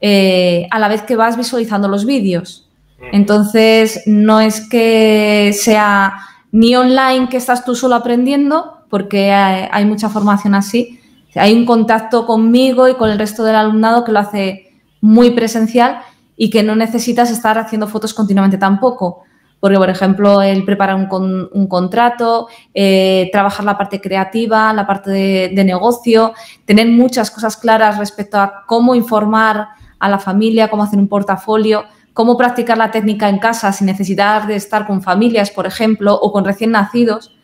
eh, 0.00 0.66
a 0.70 0.78
la 0.78 0.88
vez 0.88 1.02
que 1.02 1.14
vas 1.14 1.36
visualizando 1.36 1.88
los 1.88 2.06
vídeos. 2.06 2.70
Entonces, 3.12 4.04
no 4.06 4.40
es 4.40 4.66
que 4.66 5.54
sea 5.54 6.14
ni 6.52 6.74
online 6.74 7.28
que 7.28 7.36
estás 7.36 7.66
tú 7.66 7.74
solo 7.74 7.96
aprendiendo, 7.96 8.86
porque 8.88 9.32
hay, 9.32 9.84
mucha 9.84 10.08
formación 10.08 10.54
así. 10.54 11.00
Hay 11.34 11.54
un 11.54 11.64
contacto 11.64 12.26
conmigo 12.26 12.88
y 12.88 12.94
con 12.94 13.10
el 13.10 13.18
resto 13.18 13.44
del 13.44 13.56
alumnado 13.56 14.04
que 14.04 14.12
lo 14.12 14.18
hace 14.18 14.72
muy 15.00 15.30
presencial 15.30 16.00
y 16.36 16.50
que 16.50 16.62
no 16.62 16.76
necesitas 16.76 17.30
estar 17.30 17.58
haciendo 17.58 17.86
fotos 17.86 18.14
continuamente 18.14 18.58
tampoco. 18.58 19.22
Porque, 19.60 19.76
por 19.76 19.90
ejemplo, 19.90 20.42
él 20.42 20.64
prepara 20.64 20.96
un, 20.96 21.66
contrato, 21.68 22.48
eh, 22.74 23.28
trabajar 23.30 23.64
la 23.64 23.78
parte 23.78 24.00
creativa, 24.00 24.72
la 24.72 24.86
parte 24.86 25.10
de, 25.10 25.64
negocio, 25.64 26.34
tener 26.64 26.88
muchas 26.88 27.30
cosas 27.30 27.56
claras 27.56 27.96
respecto 27.96 28.38
a 28.38 28.64
cómo 28.66 28.94
informar 28.96 29.68
a 30.00 30.08
la 30.08 30.18
familia, 30.18 30.68
cómo 30.68 30.82
hacer 30.82 30.98
un 30.98 31.08
portafolio 31.08 31.84
cómo 32.12 32.36
practicar 32.36 32.76
la 32.76 32.90
técnica 32.90 33.28
en 33.28 33.38
casa 33.38 33.72
sin 33.72 33.86
necesitar 33.86 34.46
de 34.46 34.56
estar 34.56 34.86
con 34.86 35.02
familias, 35.02 35.50
por 35.50 35.66
ejemplo, 35.66 36.14
o 36.14 36.30
con 36.30 36.44
recién 36.44 36.72
nacidos, 36.72 37.34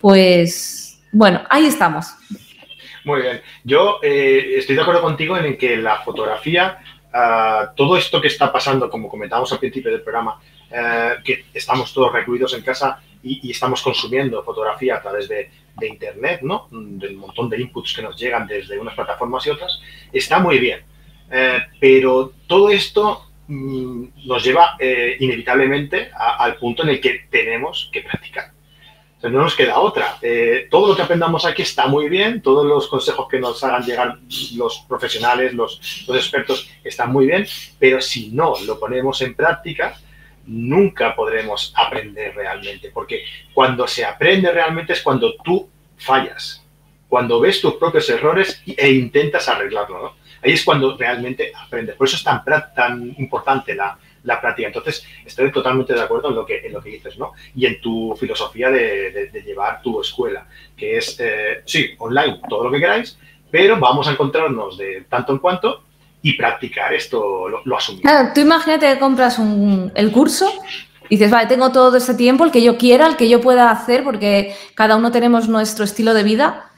pues 0.00 0.98
Bueno, 1.12 1.40
ahí 1.50 1.66
estamos. 1.66 2.14
Muy 3.06 3.22
bien. 3.22 3.40
Yo 3.62 4.00
eh, 4.02 4.54
estoy 4.56 4.74
de 4.74 4.82
acuerdo 4.82 5.00
contigo 5.00 5.36
en 5.36 5.56
que 5.56 5.76
la 5.76 6.00
fotografía, 6.00 6.80
ah, 7.12 7.72
todo 7.76 7.96
esto 7.96 8.20
que 8.20 8.26
está 8.26 8.52
pasando, 8.52 8.90
como 8.90 9.08
comentábamos 9.08 9.52
al 9.52 9.60
principio 9.60 9.92
del 9.92 10.02
programa, 10.02 10.40
eh, 10.68 11.14
que 11.24 11.44
estamos 11.54 11.94
todos 11.94 12.12
recluidos 12.12 12.52
en 12.54 12.62
casa 12.62 13.00
y, 13.22 13.48
estamos 13.48 13.80
consumiendo 13.80 14.42
fotografía 14.42 14.96
a 14.96 15.02
través 15.02 15.28
de, 15.28 15.48
Internet, 15.82 16.40
¿no? 16.42 16.68
Del 16.70 17.16
montón 17.16 17.50
de 17.50 17.60
inputs 17.60 17.94
que 17.94 18.02
nos 18.02 18.18
llegan 18.18 18.46
desde 18.46 18.78
unas 18.78 18.94
plataformas 18.94 19.46
y 19.46 19.50
otras, 19.50 19.78
está 20.10 20.38
muy 20.38 20.58
bien. 20.58 20.80
Eh, 21.30 21.58
pero 21.78 22.32
todo 22.46 22.70
esto 22.70 23.30
mm, 23.46 24.04
nos 24.24 24.42
lleva 24.42 24.76
inevitablemente 25.20 26.10
al 26.16 26.56
punto 26.56 26.82
en 26.82 26.88
el 26.88 27.00
que 27.00 27.26
tenemos 27.30 27.90
que 27.92 28.00
practicar 28.00 28.55
no 29.30 29.42
nos 29.42 29.54
queda 29.54 29.78
otra. 29.78 30.18
Eh, 30.22 30.68
todo 30.70 30.88
lo 30.88 30.96
que 30.96 31.02
aprendamos 31.02 31.44
aquí 31.44 31.62
está 31.62 31.86
muy 31.86 32.08
bien, 32.08 32.42
todos 32.42 32.64
los 32.66 32.88
consejos 32.88 33.28
que 33.28 33.40
nos 33.40 33.62
hagan 33.64 33.84
llegar 33.84 34.18
los 34.54 34.84
profesionales, 34.88 35.54
los, 35.54 35.80
expertos, 36.08 36.68
están 36.84 37.12
muy 37.12 37.26
bien, 37.26 37.46
pero 37.78 38.00
si 38.00 38.30
no 38.30 38.54
lo 38.66 38.78
ponemos 38.78 39.20
en 39.22 39.34
práctica, 39.34 39.98
nunca 40.46 41.14
podremos 41.14 41.72
aprender 41.76 42.34
realmente, 42.34 42.90
porque 42.92 43.24
cuando 43.52 43.86
se 43.86 44.04
aprende 44.04 44.50
realmente 44.52 44.92
es 44.92 45.02
cuando 45.02 45.34
tú 45.44 45.68
fallas, 45.96 46.62
cuando 47.08 47.40
ves 47.40 47.60
tus 47.60 47.74
propios 47.74 48.08
errores 48.10 48.62
e 48.66 48.90
intentas 48.90 49.48
arreglarlo, 49.48 50.14
Ahí 50.42 50.52
es 50.52 50.64
cuando 50.64 50.96
realmente 50.96 51.50
aprendes. 51.56 51.96
Por 51.96 52.06
eso 52.06 52.16
es 52.16 52.22
tan, 52.22 52.44
tan 52.74 53.14
importante 53.18 53.74
la, 53.74 53.98
la 54.26 54.40
práctica. 54.40 54.68
Entonces, 54.68 55.06
estoy 55.24 55.50
totalmente 55.50 55.94
de 55.94 56.02
acuerdo 56.02 56.28
en 56.28 56.34
lo 56.34 56.44
que, 56.44 56.66
en 56.66 56.72
lo 56.72 56.82
que 56.82 56.90
dices, 56.90 57.16
¿no? 57.16 57.32
Y 57.54 57.64
en 57.64 57.80
tu 57.80 58.14
filosofía 58.18 58.70
de, 58.70 59.30
llevar 59.46 59.80
tu 59.80 60.00
escuela, 60.00 60.46
que 60.76 60.98
es, 60.98 61.18
eh, 61.20 61.62
sí, 61.64 61.90
online, 61.98 62.40
todo 62.48 62.64
lo 62.64 62.70
que 62.70 62.80
queráis, 62.80 63.18
pero 63.50 63.78
vamos 63.78 64.06
a 64.08 64.12
encontrarnos 64.12 64.76
de 64.76 65.06
tanto 65.08 65.32
en 65.32 65.38
cuanto 65.38 65.84
y 66.20 66.32
practicar 66.34 66.92
esto, 66.92 67.48
lo, 67.48 67.62
lo 67.64 67.78
Claro, 68.02 68.30
tú 68.34 68.40
imagínate 68.40 68.92
que 68.92 68.98
compras 68.98 69.38
el 69.94 70.10
curso 70.10 70.52
y 71.08 71.16
dices, 71.16 71.30
vale, 71.30 71.46
tengo 71.46 71.70
todo 71.70 71.96
este 71.96 72.14
tiempo, 72.14 72.44
el 72.44 72.50
que 72.50 72.62
yo 72.62 72.76
quiera, 72.76 73.06
el 73.06 73.16
que 73.16 73.28
yo 73.28 73.40
pueda 73.40 73.70
hacer, 73.70 74.02
porque 74.02 74.56
cada 74.74 74.96
uno 74.96 75.12
tenemos 75.12 75.48
nuestro 75.48 75.84
estilo 75.84 76.14
de 76.14 76.24
vida. 76.24 76.72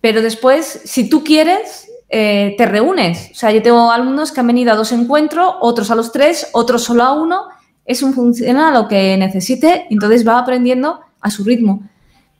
Pero 0.00 0.20
después, 0.20 0.82
si 0.84 1.08
tú 1.08 1.22
quieres, 1.22 1.88
eh, 2.08 2.54
te 2.56 2.66
reúnes. 2.66 3.30
O 3.32 3.34
sea, 3.34 3.50
yo 3.50 3.62
tengo 3.62 3.90
alumnos 3.90 4.32
que 4.32 4.40
han 4.40 4.46
venido 4.46 4.72
a 4.72 4.76
dos 4.76 4.92
encuentros, 4.92 5.54
otros 5.60 5.90
a 5.90 5.94
los 5.94 6.12
tres, 6.12 6.48
otros 6.52 6.84
solo 6.84 7.02
a 7.02 7.12
uno. 7.12 7.44
Es 7.84 8.02
un 8.02 8.14
funciona 8.14 8.70
lo 8.72 8.88
que 8.88 9.16
necesite, 9.16 9.86
entonces 9.90 10.26
va 10.26 10.38
aprendiendo 10.38 11.00
a 11.20 11.30
su 11.30 11.44
ritmo, 11.44 11.82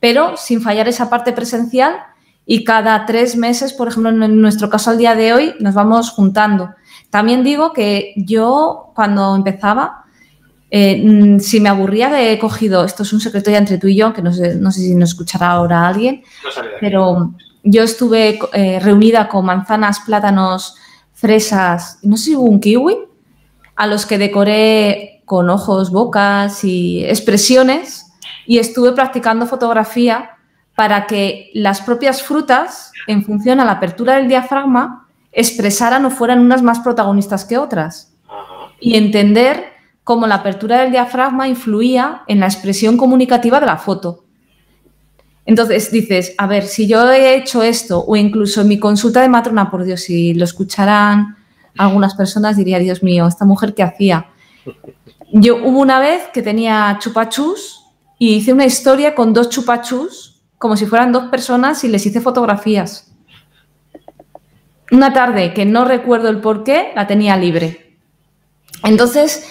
pero 0.01 0.37
sin 0.37 0.61
fallar 0.61 0.89
esa 0.89 1.09
parte 1.11 1.33
presencial 1.33 1.97
y 2.45 2.64
cada 2.64 3.07
tres 3.07 3.37
meses, 3.37 3.73
por 3.73 3.89
ejemplo, 3.89 4.11
en 4.11 4.41
nuestro 4.41 4.71
caso 4.71 4.91
al 4.91 4.99
día 4.99 5.14
de 5.17 5.33
hoy, 5.33 5.55
nos 5.59 5.75
vamos 5.75 6.11
juntando. 6.11 6.71
También 7.11 7.43
digo 7.43 7.73
que 7.73 8.12
yo 8.17 8.93
cuando 8.95 9.35
empezaba, 9.35 10.05
eh, 10.71 11.03
mm, 11.05 11.41
si 11.41 11.61
me 11.61 11.69
aburría, 11.69 12.31
he 12.31 12.39
cogido, 12.39 12.85
esto 12.85 13.03
es 13.03 13.12
un 13.12 13.21
secreto 13.21 13.51
ya 13.51 13.59
entre 13.59 13.79
tú 13.79 13.89
y 13.89 13.97
yo, 13.97 14.12
que 14.12 14.23
no 14.23 14.33
sé, 14.33 14.55
no 14.57 14.71
sé 14.71 14.81
si 14.81 14.95
nos 14.95 15.11
escuchará 15.11 15.51
ahora 15.51 15.89
alguien, 15.89 16.23
pero 16.81 17.35
yo 17.67 17.83
estuve 17.83 18.39
eh, 18.53 18.79
reunida 18.81 19.29
con 19.29 19.45
manzanas, 19.45 20.01
plátanos, 20.07 20.77
fresas, 21.12 21.99
no 22.03 22.17
sé 22.17 22.25
si 22.25 22.37
hubo 22.37 22.45
un 22.45 22.61
kiwi, 22.61 22.97
a 23.75 23.87
los 23.87 24.07
que 24.07 24.19
decoré 24.19 25.23
con 25.25 25.51
ojos, 25.51 25.91
bocas 25.91 26.62
y 26.62 27.05
expresiones 27.05 28.07
y 28.47 28.59
estuve 28.59 28.93
practicando 28.93 29.47
fotografía 29.47 30.31
para 30.77 31.07
que 31.07 31.51
las 31.55 31.81
propias 31.81 32.23
frutas, 32.23 32.93
en 33.09 33.25
función 33.25 33.59
a 33.59 33.64
la 33.64 33.73
apertura 33.73 34.17
del 34.17 34.29
diafragma, 34.29 35.09
expresaran 35.33 36.05
o 36.05 36.11
fueran 36.11 36.41
unas 36.41 36.62
más 36.62 36.79
protagonistas 36.81 37.45
que 37.45 37.59
otras. 37.59 38.14
Y 38.79 38.97
entender 38.97 39.73
cómo 40.05 40.27
la 40.29 40.37
apertura 40.37 40.83
del 40.83 40.93
diafragma 40.93 41.49
influía 41.49 42.23
en 42.29 42.41
la 42.41 42.47
expresión 42.47 42.97
comunicativa 42.97 43.59
de 43.59 43.67
la 43.67 43.79
foto. 43.79 44.26
Entonces 45.47 45.92
dices, 45.92 46.34
a 46.38 46.47
ver, 46.47 46.64
si 46.64 46.88
yo 46.88 47.09
he 47.11 47.36
hecho 47.36 47.62
esto, 47.62 48.05
o 48.05 48.16
incluso 48.16 48.64
mi 48.64 48.78
consulta 48.78 49.22
de 49.22 49.28
matrona, 49.28 49.70
por 49.70 49.84
Dios, 49.84 50.01
si 50.03 50.34
lo 50.34 50.44
escucharan 50.44 51.36
algunas 51.78 52.14
personas, 52.14 52.57
diría, 52.57 52.80
Dios 52.80 53.03
mío, 53.03 53.26
esta 53.26 53.44
mujer 53.44 53.74
qué 53.74 53.84
hacía. 53.84 54.26
Yo 55.32 55.57
hubo 55.57 55.80
una 55.80 56.01
vez 56.01 56.24
que 56.32 56.42
tenía 56.42 56.97
chupachus 57.01 57.84
y 58.18 58.34
hice 58.34 58.53
una 58.53 58.66
historia 58.66 59.14
con 59.14 59.32
dos 59.32 59.49
chupachus, 59.49 60.42
como 60.59 60.76
si 60.76 60.86
fueran 60.86 61.12
dos 61.12 61.26
personas, 61.30 61.84
y 61.84 61.88
les 61.88 62.05
hice 62.07 62.20
fotografías. 62.20 63.12
Una 64.90 65.12
tarde 65.12 65.55
que 65.55 65.64
no 65.64 65.84
recuerdo 65.84 66.28
el 66.28 66.40
por 66.40 66.64
qué, 66.64 66.92
la 66.97 67.07
tenía 67.07 67.36
libre. 67.36 67.97
Entonces, 68.82 69.47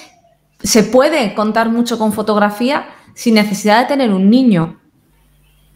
se 0.62 0.84
puede 0.84 1.34
contar 1.36 1.70
mucho 1.70 1.98
con 1.98 2.12
fotografía 2.12 2.88
sin 3.14 3.36
necesidad 3.36 3.82
de 3.82 3.88
tener 3.88 4.12
un 4.12 4.30
niño. 4.30 4.80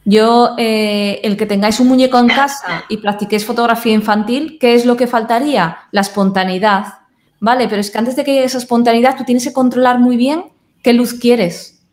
Yo, 0.09 0.55
eh, 0.57 1.21
el 1.21 1.37
que 1.37 1.45
tengáis 1.45 1.79
un 1.79 1.87
muñeco 1.87 2.17
en 2.17 2.29
casa 2.29 2.83
y 2.89 2.97
practiquéis 2.97 3.45
fotografía 3.45 3.93
infantil, 3.93 4.57
¿qué 4.59 4.73
es 4.73 4.87
lo 4.87 4.97
que 4.97 5.05
faltaría? 5.05 5.81
La 5.91 6.01
espontaneidad. 6.01 6.85
Vale, 7.39 7.67
pero 7.67 7.79
es 7.79 7.91
que 7.91 7.99
antes 7.99 8.15
de 8.15 8.23
que 8.23 8.33
llegue 8.33 8.45
esa 8.45 8.57
espontaneidad, 8.57 9.15
tú 9.15 9.23
tienes 9.23 9.43
que 9.43 9.53
controlar 9.53 9.99
muy 9.99 10.17
bien 10.17 10.45
qué 10.81 10.93
luz 10.93 11.13
quieres. 11.13 11.85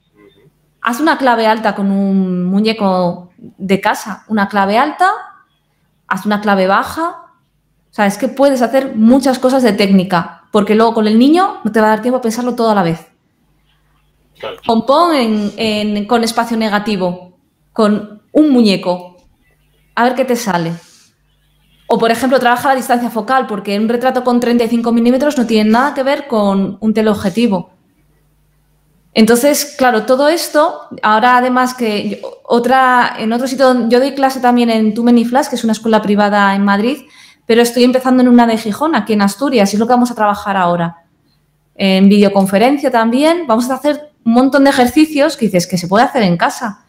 Haz 0.80 0.98
una 0.98 1.18
clave 1.18 1.46
alta 1.46 1.74
con 1.74 1.90
un 1.90 2.46
muñeco 2.46 3.32
de 3.36 3.82
casa, 3.82 4.24
una 4.28 4.48
clave 4.48 4.78
alta, 4.78 5.10
haz 6.06 6.24
una 6.24 6.40
clave 6.40 6.66
baja. 6.66 7.34
O 7.90 7.94
sea, 7.96 8.06
es 8.06 8.16
que 8.16 8.28
puedes 8.28 8.62
hacer 8.62 8.96
muchas 8.96 9.38
cosas 9.38 9.62
de 9.62 9.74
técnica, 9.74 10.44
porque 10.52 10.74
luego 10.74 10.94
con 10.94 11.06
el 11.06 11.18
niño 11.18 11.60
no 11.64 11.70
te 11.70 11.82
va 11.82 11.88
a 11.88 11.90
dar 11.90 12.00
tiempo 12.00 12.16
a 12.16 12.22
pensarlo 12.22 12.54
todo 12.54 12.70
a 12.70 12.74
la 12.74 12.82
vez. 12.82 13.08
Compón 14.66 15.52
con 16.08 16.24
espacio 16.24 16.56
negativo 16.56 17.25
con 17.76 18.22
un 18.32 18.48
muñeco, 18.48 19.18
a 19.94 20.04
ver 20.04 20.14
qué 20.14 20.24
te 20.24 20.34
sale. 20.34 20.72
O, 21.86 21.98
por 21.98 22.10
ejemplo, 22.10 22.40
trabaja 22.40 22.70
la 22.70 22.74
distancia 22.74 23.10
focal, 23.10 23.46
porque 23.46 23.78
un 23.78 23.86
retrato 23.86 24.24
con 24.24 24.40
35 24.40 24.92
milímetros 24.92 25.36
no 25.36 25.46
tiene 25.46 25.68
nada 25.68 25.92
que 25.92 26.02
ver 26.02 26.26
con 26.26 26.78
un 26.80 26.94
teleobjetivo. 26.94 27.68
Entonces, 29.12 29.74
claro, 29.76 30.06
todo 30.06 30.28
esto, 30.28 30.88
ahora 31.02 31.36
además 31.36 31.74
que 31.74 32.22
otra, 32.44 33.14
en 33.18 33.34
otro 33.34 33.46
sitio, 33.46 33.90
yo 33.90 34.00
doy 34.00 34.14
clase 34.14 34.40
también 34.40 34.70
en 34.70 34.94
Too 34.94 35.04
Many 35.04 35.26
Flash, 35.26 35.48
que 35.48 35.56
es 35.56 35.64
una 35.64 35.74
escuela 35.74 36.00
privada 36.00 36.54
en 36.54 36.64
Madrid, 36.64 37.02
pero 37.44 37.60
estoy 37.60 37.84
empezando 37.84 38.22
en 38.22 38.28
una 38.28 38.46
de 38.46 38.56
Gijón, 38.56 38.94
aquí 38.94 39.12
en 39.12 39.20
Asturias, 39.20 39.70
y 39.70 39.76
es 39.76 39.80
lo 39.80 39.86
que 39.86 39.92
vamos 39.92 40.10
a 40.10 40.14
trabajar 40.14 40.56
ahora. 40.56 41.04
En 41.74 42.08
videoconferencia 42.08 42.90
también, 42.90 43.46
vamos 43.46 43.68
a 43.68 43.74
hacer 43.74 44.12
un 44.24 44.32
montón 44.32 44.64
de 44.64 44.70
ejercicios 44.70 45.36
que 45.36 45.44
dices 45.44 45.66
que 45.66 45.76
se 45.76 45.88
puede 45.88 46.06
hacer 46.06 46.22
en 46.22 46.38
casa 46.38 46.85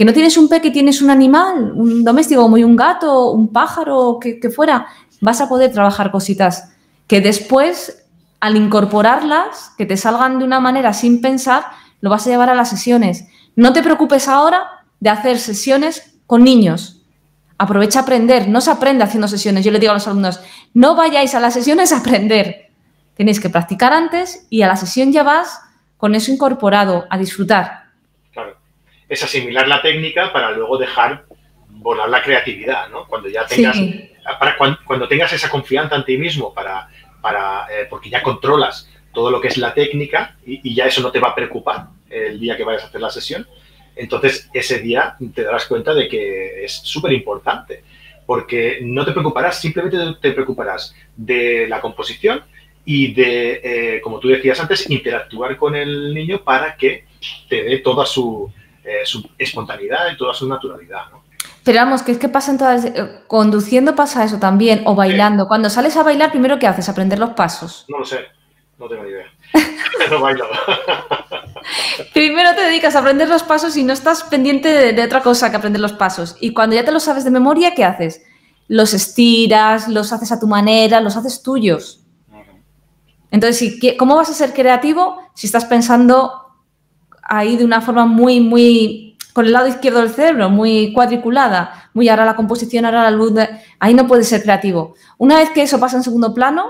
que 0.00 0.06
no 0.06 0.14
tienes 0.14 0.38
un 0.38 0.48
peque, 0.48 0.70
tienes 0.70 1.02
un 1.02 1.10
animal, 1.10 1.72
un 1.74 2.02
doméstico 2.02 2.40
como 2.40 2.54
un 2.56 2.74
gato, 2.74 3.32
un 3.32 3.48
pájaro, 3.48 4.16
que, 4.18 4.40
que 4.40 4.48
fuera, 4.48 4.86
vas 5.20 5.42
a 5.42 5.48
poder 5.50 5.72
trabajar 5.72 6.10
cositas 6.10 6.72
que 7.06 7.20
después, 7.20 8.06
al 8.40 8.56
incorporarlas, 8.56 9.74
que 9.76 9.84
te 9.84 9.98
salgan 9.98 10.38
de 10.38 10.46
una 10.46 10.58
manera 10.58 10.94
sin 10.94 11.20
pensar, 11.20 11.66
lo 12.00 12.08
vas 12.08 12.26
a 12.26 12.30
llevar 12.30 12.48
a 12.48 12.54
las 12.54 12.70
sesiones. 12.70 13.26
No 13.56 13.74
te 13.74 13.82
preocupes 13.82 14.26
ahora 14.26 14.86
de 15.00 15.10
hacer 15.10 15.38
sesiones 15.38 16.14
con 16.26 16.44
niños. 16.44 17.02
Aprovecha 17.58 17.98
a 17.98 18.02
aprender, 18.04 18.48
no 18.48 18.62
se 18.62 18.70
aprende 18.70 19.04
haciendo 19.04 19.28
sesiones. 19.28 19.66
Yo 19.66 19.70
le 19.70 19.80
digo 19.80 19.90
a 19.90 19.96
los 19.96 20.06
alumnos, 20.06 20.40
no 20.72 20.94
vayáis 20.94 21.34
a 21.34 21.40
las 21.40 21.52
sesiones 21.52 21.92
a 21.92 21.98
aprender. 21.98 22.70
Tenéis 23.18 23.38
que 23.38 23.50
practicar 23.50 23.92
antes 23.92 24.46
y 24.48 24.62
a 24.62 24.66
la 24.66 24.76
sesión 24.76 25.12
ya 25.12 25.24
vas 25.24 25.60
con 25.98 26.14
eso 26.14 26.32
incorporado, 26.32 27.04
a 27.10 27.18
disfrutar 27.18 27.89
es 29.10 29.22
asimilar 29.24 29.66
la 29.66 29.82
técnica 29.82 30.32
para 30.32 30.52
luego 30.52 30.78
dejar 30.78 31.24
volar 31.68 32.08
la 32.08 32.22
creatividad, 32.22 32.88
¿no? 32.88 33.06
Cuando 33.06 33.28
ya 33.28 33.44
tengas, 33.44 33.76
para, 34.38 34.56
cuando, 34.56 35.08
tengas 35.08 35.32
esa 35.32 35.50
confianza 35.50 35.96
en 35.96 36.04
ti 36.04 36.16
mismo, 36.16 36.54
para, 36.54 36.88
para 37.20 37.66
eh, 37.70 37.86
porque 37.90 38.08
ya 38.08 38.22
controlas 38.22 38.88
todo 39.12 39.32
lo 39.32 39.40
que 39.40 39.48
es 39.48 39.58
la 39.58 39.74
técnica 39.74 40.36
y, 40.46 40.74
ya 40.74 40.86
eso 40.86 41.02
no 41.02 41.10
te 41.10 41.18
va 41.18 41.30
a 41.30 41.34
preocupar 41.34 41.88
el 42.08 42.38
día 42.38 42.56
que 42.56 42.62
vayas 42.62 42.84
a 42.84 42.86
hacer 42.86 43.00
la 43.00 43.10
sesión, 43.10 43.46
entonces 43.96 44.48
ese 44.54 44.78
día 44.78 45.16
te 45.34 45.42
darás 45.42 45.66
cuenta 45.66 45.92
de 45.92 46.08
que 46.08 46.64
es 46.64 46.72
súper 46.72 47.12
importante, 47.12 47.82
porque 48.26 48.78
no 48.82 49.04
te 49.04 49.10
preocuparás, 49.10 49.60
simplemente 49.60 49.98
te 50.20 50.32
preocuparás 50.32 50.94
de 51.16 51.66
la 51.68 51.80
composición 51.80 52.44
y 52.84 53.12
de, 53.12 53.60
eh, 53.64 54.00
como 54.00 54.20
tú 54.20 54.28
decías 54.28 54.60
antes, 54.60 54.88
interactuar 54.88 55.56
con 55.56 55.74
el 55.74 56.14
niño 56.14 56.42
para 56.44 56.76
que 56.76 57.04
te 57.48 57.64
dé 57.64 57.78
toda 57.78 58.06
su, 58.06 58.52
eh, 58.84 59.04
su 59.04 59.28
espontaneidad 59.38 60.10
y 60.12 60.16
toda 60.16 60.34
su 60.34 60.48
naturalidad, 60.48 61.10
¿no? 61.10 61.22
Pero 61.64 61.78
vamos, 61.78 62.02
que 62.02 62.12
es 62.12 62.18
que 62.18 62.28
pasa 62.28 62.50
en 62.52 62.58
todas. 62.58 62.84
Eh, 62.84 63.22
conduciendo 63.26 63.94
pasa 63.94 64.24
eso 64.24 64.38
también, 64.38 64.82
o 64.86 64.94
bailando. 64.94 65.46
Cuando 65.46 65.68
sales 65.68 65.96
a 65.96 66.02
bailar, 66.02 66.30
primero 66.30 66.58
¿qué 66.58 66.66
haces? 66.66 66.88
Aprender 66.88 67.18
los 67.18 67.30
pasos. 67.30 67.84
No 67.88 67.98
lo 67.98 68.04
sé, 68.04 68.26
no 68.78 68.88
tengo 68.88 69.04
ni 69.04 69.10
idea. 69.10 69.26
no 70.10 70.20
bailo. 70.20 70.46
Primero 72.14 72.54
te 72.54 72.62
dedicas 72.62 72.96
a 72.96 73.00
aprender 73.00 73.28
los 73.28 73.42
pasos 73.42 73.76
y 73.76 73.84
no 73.84 73.92
estás 73.92 74.24
pendiente 74.24 74.92
de, 74.92 75.02
otra 75.02 75.22
cosa 75.22 75.50
que 75.50 75.56
aprender 75.56 75.80
los 75.80 75.92
pasos. 75.92 76.36
Y 76.40 76.52
cuando 76.52 76.74
ya 76.76 76.84
te 76.84 76.92
los 76.92 77.04
sabes 77.04 77.24
de 77.24 77.30
memoria, 77.30 77.74
¿qué 77.74 77.84
haces? 77.84 78.22
Los 78.68 78.94
estiras, 78.94 79.88
los 79.88 80.12
haces 80.12 80.32
a 80.32 80.40
tu 80.40 80.46
manera, 80.46 81.00
los 81.00 81.16
haces 81.16 81.42
tuyos. 81.42 82.04
Entonces, 83.30 83.78
¿cómo 83.98 84.16
vas 84.16 84.30
a 84.30 84.34
ser 84.34 84.52
creativo 84.52 85.18
si 85.34 85.46
estás 85.46 85.64
pensando 85.64 86.39
ahí 87.30 87.56
de 87.56 87.64
una 87.64 87.80
forma 87.80 88.04
muy, 88.06 88.40
muy, 88.40 89.16
con 89.32 89.46
el 89.46 89.52
lado 89.52 89.68
izquierdo 89.68 90.00
del 90.00 90.10
cerebro, 90.10 90.50
muy 90.50 90.92
cuadriculada, 90.92 91.88
muy 91.94 92.08
ahora 92.08 92.24
la 92.24 92.34
composición, 92.34 92.84
ahora 92.84 93.04
la 93.04 93.12
luz, 93.12 93.32
ahí 93.78 93.94
no 93.94 94.06
puedes 94.08 94.28
ser 94.28 94.42
creativo. 94.42 94.94
Una 95.16 95.36
vez 95.36 95.50
que 95.50 95.62
eso 95.62 95.78
pasa 95.78 95.96
en 95.96 96.02
segundo 96.02 96.34
plano, 96.34 96.68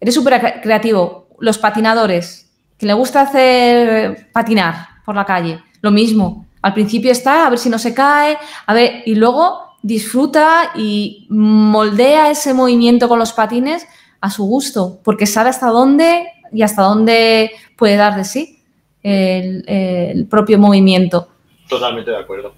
eres 0.00 0.14
súper 0.14 0.60
creativo. 0.60 1.28
Los 1.38 1.58
patinadores, 1.58 2.50
que 2.76 2.86
le 2.86 2.92
gusta 2.92 3.20
hacer 3.20 4.30
patinar 4.32 4.88
por 5.06 5.14
la 5.14 5.24
calle, 5.24 5.62
lo 5.80 5.92
mismo. 5.92 6.46
Al 6.60 6.74
principio 6.74 7.12
está 7.12 7.46
a 7.46 7.50
ver 7.50 7.60
si 7.60 7.70
no 7.70 7.78
se 7.78 7.94
cae, 7.94 8.36
a 8.66 8.74
ver, 8.74 9.04
y 9.06 9.14
luego 9.14 9.76
disfruta 9.82 10.72
y 10.74 11.28
moldea 11.30 12.30
ese 12.30 12.52
movimiento 12.52 13.08
con 13.08 13.20
los 13.20 13.32
patines 13.32 13.86
a 14.20 14.28
su 14.28 14.44
gusto, 14.44 14.98
porque 15.04 15.26
sabe 15.26 15.50
hasta 15.50 15.68
dónde 15.68 16.26
y 16.52 16.62
hasta 16.62 16.82
dónde 16.82 17.52
puede 17.76 17.96
dar 17.96 18.16
de 18.16 18.24
sí 18.24 18.63
el, 19.04 20.26
propio 20.28 20.58
movimiento. 20.58 21.28
Totalmente 21.68 22.10
de 22.10 22.16
acuerdo. 22.16 22.54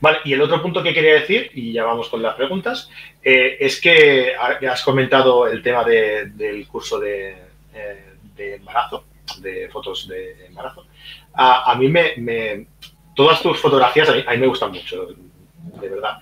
Vale, 0.00 0.18
y 0.24 0.32
el 0.32 0.40
otro 0.40 0.62
punto 0.62 0.82
que 0.82 0.94
quería 0.94 1.14
decir, 1.14 1.50
y 1.54 1.72
ya 1.72 1.84
vamos 1.84 2.08
con 2.08 2.22
las 2.22 2.34
preguntas, 2.34 2.90
eh, 3.22 3.58
es 3.60 3.80
que 3.80 4.34
has 4.34 4.82
comentado 4.82 5.46
el 5.46 5.62
tema 5.62 5.84
del 5.84 6.66
curso 6.66 6.98
de, 6.98 7.36
eh, 7.74 8.04
de, 8.34 8.54
embarazo, 8.54 9.04
de 9.40 9.68
fotos 9.68 10.08
de 10.08 10.46
embarazo. 10.46 10.86
A, 11.34 11.74
mí 11.78 11.88
me, 11.88 12.66
Todas 13.14 13.42
tus 13.42 13.58
fotografías 13.58 14.08
a 14.08 14.14
mí, 14.14 14.38
me 14.38 14.46
gustan 14.46 14.72
mucho, 14.72 15.08
de 15.80 15.88
verdad. 15.88 16.18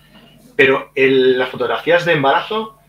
Pero 0.55 0.91
las 0.95 1.49
fotografías 1.49 2.03
de 2.03 2.13
embarazo 2.13 2.79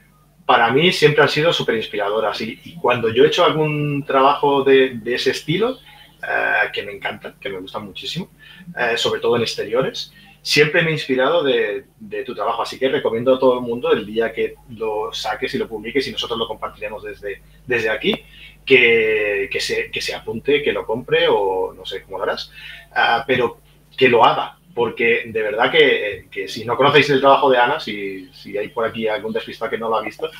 para 0.51 0.73
mí 0.73 0.91
siempre 0.91 1.23
han 1.23 1.29
sido 1.29 1.53
súper 1.53 1.77
inspiradoras. 1.77 2.41
Y, 2.41 2.75
cuando 2.81 3.09
yo 3.09 3.23
he 3.23 3.29
hecho 3.29 3.45
algún 3.45 4.03
trabajo 4.05 4.65
de, 4.65 4.99
ese 5.07 5.31
estilo, 5.31 5.79
eh, 6.23 6.71
que 6.73 6.83
me 6.83 6.93
encanta, 6.93 7.35
que 7.41 7.49
me 7.49 7.59
gusta 7.59 7.79
muchísimo, 7.79 8.31
eh, 8.79 8.97
sobre 8.97 9.21
todo 9.21 9.37
en 9.37 9.43
exteriores, 9.43 10.13
siempre 10.43 10.83
me 10.83 10.91
he 10.91 10.93
inspirado 10.93 11.43
de, 11.43 11.85
tu 12.25 12.35
trabajo. 12.35 12.63
Así 12.63 12.79
que 12.79 12.89
recomiendo 12.89 13.35
a 13.35 13.39
todo 13.39 13.59
el 13.59 13.61
mundo 13.61 13.93
el 13.93 14.07
día 14.07 14.33
que 14.33 14.55
lo 14.71 15.13
saques 15.13 15.55
y 15.55 15.59
lo 15.59 15.69
publiques 15.69 16.07
y 16.07 16.13
nosotros 16.13 16.39
lo 16.39 16.49
compartiremos 16.49 17.03
desde, 17.03 17.43
desde 17.67 17.91
aquí, 17.91 18.15
que, 18.65 19.49
que, 19.51 19.61
se, 19.61 19.91
que 19.91 20.01
se 20.01 20.15
apunte, 20.15 20.63
que 20.63 20.73
lo 20.73 20.87
compre 20.87 21.27
o 21.29 21.73
no 21.75 21.85
sé 21.85 22.03
cómo 22.03 22.19
lo 22.19 22.25
harás, 22.25 22.51
eh, 22.95 23.23
pero 23.27 23.61
que 23.97 24.09
lo 24.09 24.25
haga, 24.25 24.59
porque 24.75 25.25
de 25.27 25.43
verdad 25.43 25.71
que, 25.71 26.49
si 26.49 26.65
no 26.65 26.77
conocéis 26.77 27.11
el 27.11 27.21
trabajo 27.21 27.51
de 27.51 27.59
Ana, 27.59 27.81
si, 27.81 28.31
si 28.33 28.57
hay 28.57 28.69
por 28.69 28.87
aquí 28.87 29.09
algún 29.09 29.33
despistado 29.33 29.71
que 29.71 29.79
no 29.79 29.89
lo 29.89 29.97
ha 29.97 30.03
visto, 30.03 30.31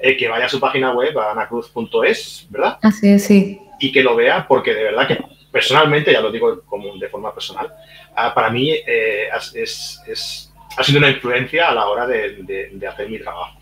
eh, 0.00 0.16
que 0.16 0.28
vaya 0.28 0.46
a 0.46 0.48
su 0.48 0.60
página 0.60 0.92
web, 0.92 1.18
anacruz.es, 1.18 2.46
¿verdad? 2.50 2.78
Así 2.82 3.08
es, 3.08 3.24
sí. 3.24 3.60
Y 3.78 3.92
que 3.92 4.02
lo 4.02 4.16
vea, 4.16 4.46
porque 4.46 4.74
de 4.74 4.84
verdad 4.84 5.06
que 5.06 5.18
personalmente, 5.50 6.12
ya 6.12 6.20
lo 6.20 6.30
digo 6.30 6.62
como 6.66 6.96
de 6.96 7.08
forma 7.08 7.32
personal, 7.32 7.72
ah, 8.16 8.34
para 8.34 8.50
mí 8.50 8.70
eh, 8.70 9.28
es, 9.54 10.02
es, 10.06 10.52
ha 10.76 10.82
sido 10.82 10.98
una 10.98 11.10
influencia 11.10 11.68
a 11.68 11.74
la 11.74 11.86
hora 11.86 12.06
de, 12.06 12.70
de, 12.72 12.86
hacer 12.86 13.08
mi 13.08 13.18
trabajo. 13.18 13.58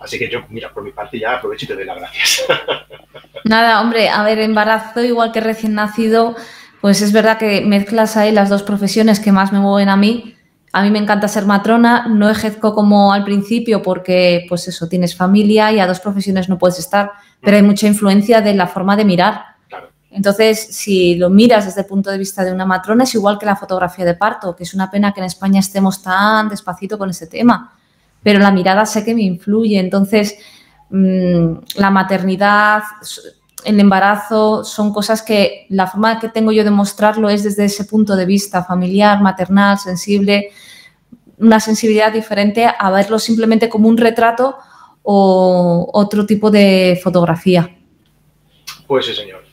Así 0.00 0.18
que 0.18 0.28
yo, 0.28 0.40
mira, 0.48 0.70
por 0.72 0.82
mi 0.82 0.92
parte 0.92 1.18
ya 1.18 1.36
aprovecho 1.36 1.64
y 1.64 1.68
te 1.68 1.74
doy 1.74 1.84
las 1.84 1.96
gracias. 1.96 2.44
Nada, 3.44 3.80
hombre, 3.80 4.08
a 4.08 4.22
ver, 4.22 4.38
embarazo 4.38 5.02
igual 5.02 5.32
que 5.32 5.40
recién 5.40 5.74
nacido 5.74 6.36
pues 6.84 7.00
es 7.00 7.12
verdad 7.12 7.38
que 7.38 7.62
mezclas 7.62 8.18
ahí 8.18 8.30
las 8.30 8.50
dos 8.50 8.62
profesiones 8.62 9.18
que 9.18 9.32
más 9.32 9.54
me 9.54 9.58
mueven 9.58 9.88
a 9.88 9.96
mí. 9.96 10.36
A 10.70 10.82
mí 10.82 10.90
me 10.90 10.98
encanta 10.98 11.28
ser 11.28 11.46
matrona, 11.46 12.08
no 12.08 12.28
ejerzo 12.28 12.74
como 12.74 13.14
al 13.14 13.24
principio 13.24 13.80
porque, 13.80 14.44
pues 14.50 14.68
eso, 14.68 14.86
tienes 14.86 15.16
familia 15.16 15.72
y 15.72 15.80
a 15.80 15.86
dos 15.86 15.98
profesiones 15.98 16.50
no 16.50 16.58
puedes 16.58 16.78
estar, 16.78 17.12
pero 17.44 17.56
hay 17.56 17.62
mucha 17.62 17.86
influencia 17.86 18.40
de 18.40 18.54
la 18.54 18.66
forma 18.66 18.96
de 18.96 19.04
mirar. 19.04 19.54
Entonces, 20.10 20.68
si 20.70 21.16
lo 21.16 21.28
miras 21.28 21.66
desde 21.66 21.80
el 21.80 21.86
punto 21.86 22.10
de 22.10 22.18
vista 22.18 22.44
de 22.44 22.52
una 22.52 22.64
matrona, 22.64 23.02
es 23.02 23.14
igual 23.14 23.36
que 23.36 23.46
la 23.46 23.56
fotografía 23.56 24.04
de 24.04 24.14
parto, 24.14 24.54
que 24.54 24.62
es 24.62 24.72
una 24.72 24.90
pena 24.90 25.12
que 25.12 25.20
en 25.20 25.26
España 25.26 25.58
estemos 25.58 26.02
tan 26.02 26.48
despacito 26.48 26.96
con 26.96 27.10
ese 27.10 27.26
tema, 27.26 27.72
pero 28.22 28.38
la 28.38 28.52
mirada 28.52 28.86
sé 28.86 29.04
que 29.04 29.14
me 29.14 29.22
influye. 29.22 29.78
Entonces, 29.78 30.36
mm, 30.90 31.54
la 31.74 31.90
maternidad, 31.90 32.84
el 33.64 33.80
embarazo 33.80 34.62
son 34.62 34.92
cosas 34.92 35.20
que 35.20 35.66
la 35.70 35.88
forma 35.88 36.20
que 36.20 36.28
tengo 36.28 36.52
yo 36.52 36.62
de 36.62 36.70
mostrarlo 36.70 37.28
es 37.28 37.42
desde 37.42 37.64
ese 37.64 37.84
punto 37.84 38.14
de 38.14 38.24
vista 38.24 38.62
familiar, 38.62 39.20
maternal, 39.20 39.78
sensible, 39.78 40.50
una 41.38 41.58
sensibilidad 41.58 42.12
diferente 42.12 42.66
a 42.66 42.90
verlo 42.90 43.18
simplemente 43.18 43.68
como 43.68 43.88
un 43.88 43.96
retrato 43.96 44.56
o 45.04 45.90
otro 45.92 46.26
tipo 46.26 46.50
de 46.50 46.98
fotografía. 47.02 47.70
Pues 48.86 49.06
sí, 49.06 49.14
señor. 49.14 49.44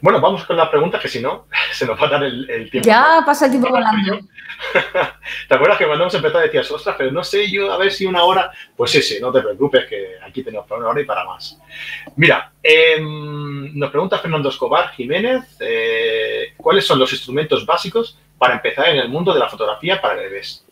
Bueno, 0.00 0.20
vamos 0.20 0.44
con 0.44 0.56
la 0.56 0.70
pregunta, 0.70 0.98
que 0.98 1.08
si 1.08 1.20
no, 1.20 1.46
se 1.72 1.84
nos 1.84 2.00
va 2.00 2.06
a 2.06 2.10
dar 2.10 2.24
el, 2.24 2.70
tiempo. 2.70 2.88
Ya 2.88 3.22
pasa 3.26 3.46
el 3.46 3.52
tiempo 3.52 3.68
volando. 3.68 4.20
¿Te 5.48 5.54
acuerdas 5.54 5.78
que 5.78 5.86
cuando 5.86 6.04
hemos 6.04 6.14
empezado 6.14 6.44
decías, 6.44 6.70
ostras, 6.70 6.94
pero 6.96 7.10
no 7.10 7.24
sé 7.24 7.50
yo, 7.50 7.72
a 7.72 7.76
ver 7.76 7.90
si 7.90 8.06
una 8.06 8.24
hora? 8.24 8.50
Pues 8.76 8.90
sí, 8.90 9.02
sí, 9.02 9.18
no 9.20 9.32
te 9.32 9.40
preocupes, 9.40 9.86
que 9.86 10.16
aquí 10.24 10.42
tenemos 10.42 10.66
para 10.66 10.80
una 10.80 10.90
hora 10.90 11.00
y 11.00 11.04
para 11.04 11.24
más. 11.24 11.58
Mira, 12.16 12.52
em, 12.62 13.76
nos 13.78 13.90
pregunta 13.90 14.18
Fernando 14.18 14.48
Escobar 14.48 14.90
Jiménez, 14.90 15.56
eh, 15.60 16.54
¿cuáles 16.56 16.86
son 16.86 16.98
los 16.98 17.12
instrumentos 17.12 17.66
básicos 17.66 18.16
para 18.38 18.54
empezar 18.54 18.88
en 18.88 18.98
el 18.98 19.08
mundo 19.08 19.32
de 19.32 19.40
la 19.40 19.48
fotografía 19.48 20.00
para 20.00 20.14
bebés? 20.14 20.64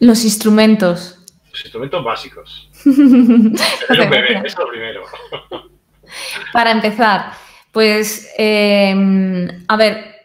Los 0.00 0.24
instrumentos. 0.24 1.23
Los 1.54 1.64
instrumentos 1.66 2.02
básicos. 2.02 2.68
es 2.80 2.86
un 2.86 4.10
bebé, 4.10 4.42
es 4.44 4.58
lo 4.58 4.68
primero. 4.68 5.04
para 6.52 6.72
empezar, 6.72 7.30
pues, 7.70 8.28
em, 8.36 9.46
a 9.68 9.76
ver, 9.76 10.16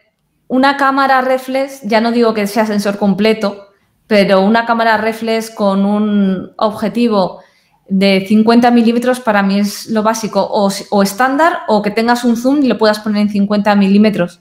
una 0.48 0.76
cámara 0.76 1.20
reflex, 1.20 1.82
ya 1.82 2.00
no 2.00 2.10
digo 2.10 2.34
que 2.34 2.48
sea 2.48 2.66
sensor 2.66 2.98
completo, 2.98 3.68
pero 4.08 4.40
una 4.40 4.66
cámara 4.66 4.96
reflex 4.96 5.50
con 5.50 5.86
un 5.86 6.52
objetivo 6.56 7.44
de 7.88 8.24
50 8.26 8.72
milímetros 8.72 9.20
para 9.20 9.44
mí 9.44 9.60
es 9.60 9.86
lo 9.86 10.02
básico, 10.02 10.42
o, 10.42 11.02
estándar, 11.04 11.60
o 11.68 11.80
que 11.80 11.92
tengas 11.92 12.24
un 12.24 12.36
zoom 12.36 12.64
y 12.64 12.66
lo 12.66 12.76
puedas 12.76 12.98
poner 12.98 13.22
en 13.22 13.28
50 13.28 13.76
milímetros. 13.76 14.40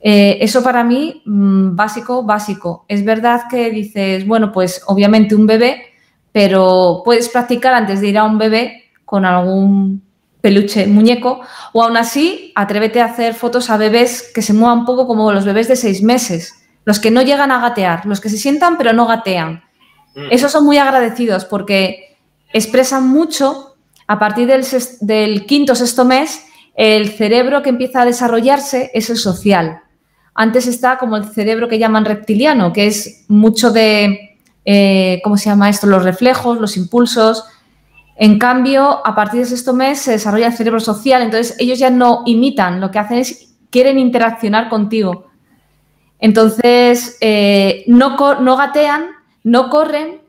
Eh, 0.00 0.38
eso 0.40 0.62
para 0.62 0.84
mí, 0.84 1.22
mm, 1.24 1.74
básico, 1.74 2.22
básico. 2.22 2.84
Es 2.88 3.04
verdad 3.04 3.42
que 3.50 3.70
dices, 3.70 4.26
bueno, 4.26 4.52
pues 4.52 4.82
obviamente 4.86 5.34
un 5.34 5.46
bebé, 5.46 5.82
pero 6.32 7.02
puedes 7.04 7.28
practicar 7.28 7.74
antes 7.74 8.00
de 8.00 8.08
ir 8.08 8.18
a 8.18 8.24
un 8.24 8.38
bebé 8.38 8.84
con 9.04 9.24
algún 9.24 10.02
peluche, 10.40 10.86
muñeco, 10.86 11.40
o 11.72 11.82
aún 11.82 11.96
así, 11.96 12.52
atrévete 12.54 13.00
a 13.00 13.06
hacer 13.06 13.34
fotos 13.34 13.68
a 13.70 13.76
bebés 13.76 14.30
que 14.34 14.42
se 14.42 14.52
muevan 14.52 14.80
un 14.80 14.84
poco 14.84 15.06
como 15.06 15.32
los 15.32 15.44
bebés 15.44 15.66
de 15.66 15.76
seis 15.76 16.02
meses, 16.02 16.54
los 16.84 17.00
que 17.00 17.10
no 17.10 17.22
llegan 17.22 17.50
a 17.50 17.60
gatear, 17.60 18.06
los 18.06 18.20
que 18.20 18.28
se 18.28 18.38
sientan 18.38 18.76
pero 18.78 18.92
no 18.92 19.06
gatean. 19.06 19.64
Mm. 20.14 20.28
Esos 20.30 20.52
son 20.52 20.64
muy 20.64 20.78
agradecidos 20.78 21.44
porque 21.46 22.16
expresan 22.52 23.08
mucho 23.08 23.74
a 24.06 24.18
partir 24.18 24.46
del, 24.46 24.64
del 25.00 25.46
quinto 25.46 25.74
sexto 25.74 26.04
mes 26.04 26.44
el 26.76 27.10
cerebro 27.10 27.62
que 27.62 27.70
empieza 27.70 28.02
a 28.02 28.04
desarrollarse 28.04 28.90
es 28.94 29.10
el 29.10 29.16
social. 29.16 29.80
Antes 30.36 30.66
está 30.66 30.98
como 30.98 31.16
el 31.16 31.24
cerebro 31.24 31.68
que 31.68 31.78
llaman 31.78 32.04
reptiliano, 32.04 32.72
que 32.72 32.86
es 32.86 33.24
mucho 33.28 33.72
de, 33.72 34.38
eh, 34.64 35.20
¿cómo 35.24 35.36
se 35.36 35.50
llama 35.50 35.68
esto? 35.70 35.86
Los 35.86 36.04
reflejos, 36.04 36.60
los 36.60 36.76
impulsos, 36.76 37.44
en 38.16 38.38
cambio, 38.38 39.06
a 39.06 39.14
partir 39.14 39.40
de 39.40 39.46
sexto 39.46 39.74
mes 39.74 40.00
se 40.00 40.12
desarrolla 40.12 40.46
el 40.46 40.54
cerebro 40.54 40.80
social, 40.80 41.20
entonces 41.20 41.54
ellos 41.58 41.78
ya 41.78 41.90
no 41.90 42.22
imitan, 42.24 42.80
lo 42.80 42.90
que 42.90 42.98
hacen 42.98 43.18
es 43.18 43.54
quieren 43.70 43.98
interaccionar 43.98 44.70
contigo. 44.70 45.26
Entonces, 46.18 47.18
eh, 47.20 47.84
no, 47.86 48.16
no 48.40 48.56
gatean, 48.56 49.08
no 49.44 49.68
corren, 49.68 50.22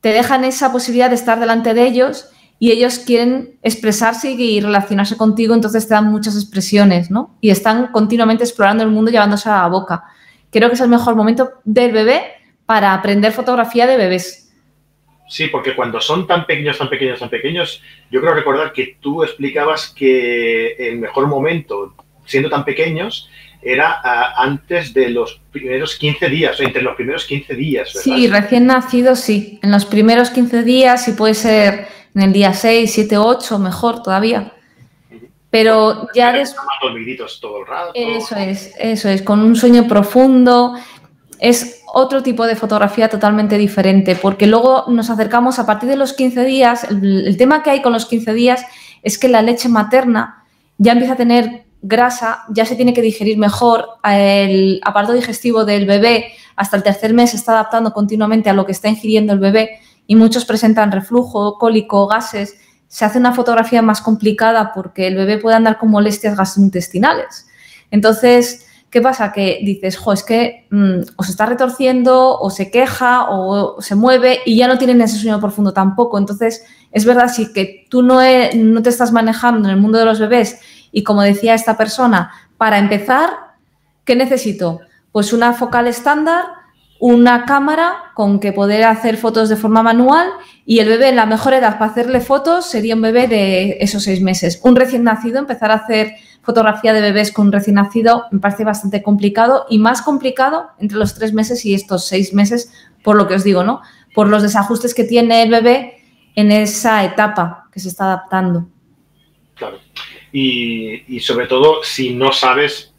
te 0.00 0.10
dejan 0.10 0.44
esa 0.44 0.72
posibilidad 0.72 1.10
de 1.10 1.16
estar 1.16 1.38
delante 1.38 1.74
de 1.74 1.86
ellos 1.86 2.30
y 2.64 2.72
ellos 2.72 2.98
quieren 2.98 3.58
expresarse 3.62 4.30
y 4.30 4.58
relacionarse 4.58 5.18
contigo, 5.18 5.52
entonces 5.52 5.86
te 5.86 5.92
dan 5.92 6.10
muchas 6.10 6.34
expresiones, 6.34 7.10
¿no? 7.10 7.36
Y 7.42 7.50
están 7.50 7.88
continuamente 7.88 8.42
explorando 8.42 8.82
el 8.82 8.88
mundo 8.88 9.10
llevándose 9.10 9.50
a 9.50 9.58
la 9.58 9.66
boca. 9.66 10.04
Creo 10.50 10.70
que 10.70 10.74
es 10.74 10.80
el 10.80 10.88
mejor 10.88 11.14
momento 11.14 11.50
del 11.64 11.92
bebé 11.92 12.22
para 12.64 12.94
aprender 12.94 13.32
fotografía 13.32 13.86
de 13.86 13.98
bebés. 13.98 14.50
Sí, 15.28 15.48
porque 15.48 15.76
cuando 15.76 16.00
son 16.00 16.26
tan 16.26 16.46
pequeños, 16.46 16.78
tan 16.78 16.88
pequeños, 16.88 17.18
tan 17.18 17.28
pequeños, 17.28 17.82
yo 18.10 18.22
creo 18.22 18.32
recordar 18.32 18.72
que 18.72 18.96
tú 18.98 19.22
explicabas 19.22 19.90
que 19.94 20.72
el 20.78 21.00
mejor 21.00 21.26
momento, 21.26 21.94
siendo 22.24 22.48
tan 22.48 22.64
pequeños, 22.64 23.28
era 23.60 24.00
ah, 24.02 24.36
antes 24.38 24.94
de 24.94 25.10
los 25.10 25.38
primeros 25.52 25.96
15 25.96 26.30
días, 26.30 26.58
o 26.58 26.62
entre 26.62 26.80
los 26.80 26.96
primeros 26.96 27.26
15 27.26 27.54
días. 27.56 27.92
¿verdad? 27.92 28.16
Sí, 28.16 28.26
recién 28.26 28.66
nacido, 28.66 29.16
sí. 29.16 29.58
En 29.62 29.70
los 29.70 29.84
primeros 29.84 30.30
15 30.30 30.62
días, 30.62 31.06
y 31.08 31.12
puede 31.12 31.34
ser 31.34 32.03
en 32.14 32.22
el 32.22 32.32
día 32.32 32.54
6, 32.54 32.90
7, 32.92 33.18
8, 33.18 33.58
mejor 33.58 34.02
todavía. 34.02 34.52
Pero 35.50 36.08
ya 36.14 36.32
después... 36.32 36.66
todo 37.40 37.60
el 37.60 37.66
rato. 37.66 37.92
Eso 37.94 38.36
es, 38.36 38.72
eso 38.78 39.08
es, 39.08 39.22
con 39.22 39.40
un 39.40 39.56
sueño 39.56 39.86
profundo. 39.86 40.74
Es 41.38 41.82
otro 41.94 42.24
tipo 42.24 42.46
de 42.46 42.56
fotografía 42.56 43.08
totalmente 43.08 43.56
diferente, 43.56 44.16
porque 44.16 44.48
luego 44.48 44.84
nos 44.88 45.10
acercamos 45.10 45.60
a 45.60 45.66
partir 45.66 45.88
de 45.88 45.96
los 45.96 46.12
15 46.12 46.44
días, 46.44 46.84
el, 46.90 47.36
tema 47.36 47.62
que 47.62 47.70
hay 47.70 47.82
con 47.82 47.92
los 47.92 48.06
15 48.06 48.34
días 48.34 48.66
es 49.02 49.16
que 49.16 49.28
la 49.28 49.42
leche 49.42 49.68
materna 49.68 50.44
ya 50.76 50.92
empieza 50.92 51.14
a 51.14 51.16
tener 51.16 51.66
grasa, 51.82 52.44
ya 52.48 52.64
se 52.64 52.74
tiene 52.74 52.94
que 52.94 53.02
digerir 53.02 53.38
mejor, 53.38 53.86
el 54.02 54.80
aparato 54.82 55.12
digestivo 55.12 55.64
del 55.64 55.86
bebé 55.86 56.32
hasta 56.56 56.76
el 56.76 56.82
tercer 56.82 57.14
mes 57.14 57.30
se 57.30 57.36
está 57.36 57.52
adaptando 57.52 57.92
continuamente 57.92 58.50
a 58.50 58.54
lo 58.54 58.66
que 58.66 58.72
está 58.72 58.88
ingiriendo 58.88 59.32
el 59.32 59.38
bebé 59.38 59.78
y 60.06 60.16
muchos 60.16 60.44
presentan 60.44 60.92
reflujo, 60.92 61.58
cólico, 61.58 62.06
gases. 62.06 62.56
Se 62.88 63.04
hace 63.04 63.18
una 63.18 63.32
fotografía 63.32 63.82
más 63.82 64.00
complicada 64.00 64.72
porque 64.72 65.06
el 65.06 65.16
bebé 65.16 65.38
puede 65.38 65.56
andar 65.56 65.78
con 65.78 65.90
molestias 65.90 66.36
gastrointestinales. 66.36 67.46
Entonces, 67.90 68.66
¿qué 68.90 69.00
pasa? 69.00 69.32
Que 69.32 69.60
dices, 69.62 69.96
jo, 69.96 70.12
es 70.12 70.22
que 70.22 70.66
mm, 70.70 71.00
o 71.16 71.22
se 71.24 71.30
está 71.30 71.46
retorciendo, 71.46 72.38
o 72.38 72.50
se 72.50 72.70
queja, 72.70 73.30
o 73.30 73.80
se 73.80 73.94
mueve 73.94 74.40
y 74.44 74.56
ya 74.56 74.68
no 74.68 74.78
tienen 74.78 75.00
ese 75.00 75.16
sueño 75.16 75.40
profundo 75.40 75.72
tampoco. 75.72 76.18
Entonces, 76.18 76.64
es 76.92 77.04
verdad, 77.04 77.28
sí 77.28 77.52
que 77.52 77.86
tú 77.90 78.02
no, 78.02 78.20
no 78.54 78.82
te 78.82 78.88
estás 78.88 79.12
manejando 79.12 79.68
en 79.68 79.74
el 79.74 79.80
mundo 79.80 79.98
de 79.98 80.04
los 80.04 80.20
bebés 80.20 80.60
y 80.92 81.02
como 81.02 81.22
decía 81.22 81.54
esta 81.54 81.76
persona, 81.76 82.30
para 82.56 82.78
empezar, 82.78 83.30
¿qué 84.04 84.14
necesito? 84.14 84.80
Pues 85.10 85.32
una 85.32 85.52
focal 85.52 85.88
estándar, 85.88 86.44
una 87.00 87.44
cámara 87.44 88.12
con 88.14 88.40
que 88.40 88.52
poder 88.52 88.84
hacer 88.84 89.16
fotos 89.16 89.48
de 89.48 89.56
forma 89.56 89.82
manual 89.82 90.28
y 90.64 90.78
el 90.78 90.88
bebé 90.88 91.08
en 91.08 91.16
la 91.16 91.26
mejor 91.26 91.54
edad 91.54 91.78
para 91.78 91.90
hacerle 91.90 92.20
fotos 92.20 92.66
sería 92.66 92.94
un 92.94 93.02
bebé 93.02 93.28
de 93.28 93.76
esos 93.80 94.04
seis 94.04 94.20
meses. 94.20 94.60
Un 94.62 94.76
recién 94.76 95.04
nacido, 95.04 95.38
empezar 95.38 95.70
a 95.70 95.74
hacer 95.74 96.14
fotografía 96.42 96.92
de 96.92 97.00
bebés 97.00 97.32
con 97.32 97.46
un 97.46 97.52
recién 97.52 97.76
nacido 97.76 98.24
me 98.30 98.38
parece 98.38 98.64
bastante 98.64 99.02
complicado 99.02 99.66
y 99.68 99.78
más 99.78 100.02
complicado 100.02 100.68
entre 100.78 100.98
los 100.98 101.14
tres 101.14 101.32
meses 101.32 101.64
y 101.64 101.74
estos 101.74 102.06
seis 102.06 102.32
meses, 102.32 102.72
por 103.02 103.16
lo 103.16 103.26
que 103.26 103.34
os 103.34 103.44
digo, 103.44 103.64
¿no? 103.64 103.82
Por 104.14 104.28
los 104.28 104.42
desajustes 104.42 104.94
que 104.94 105.04
tiene 105.04 105.42
el 105.42 105.50
bebé 105.50 105.98
en 106.36 106.52
esa 106.52 107.04
etapa 107.04 107.68
que 107.72 107.80
se 107.80 107.88
está 107.88 108.04
adaptando. 108.04 108.68
Claro 109.54 109.78
y, 110.36 111.20
sobre 111.20 111.46
todo 111.46 111.84
si 111.84 112.12
no 112.14 112.32
sabes 112.32 112.93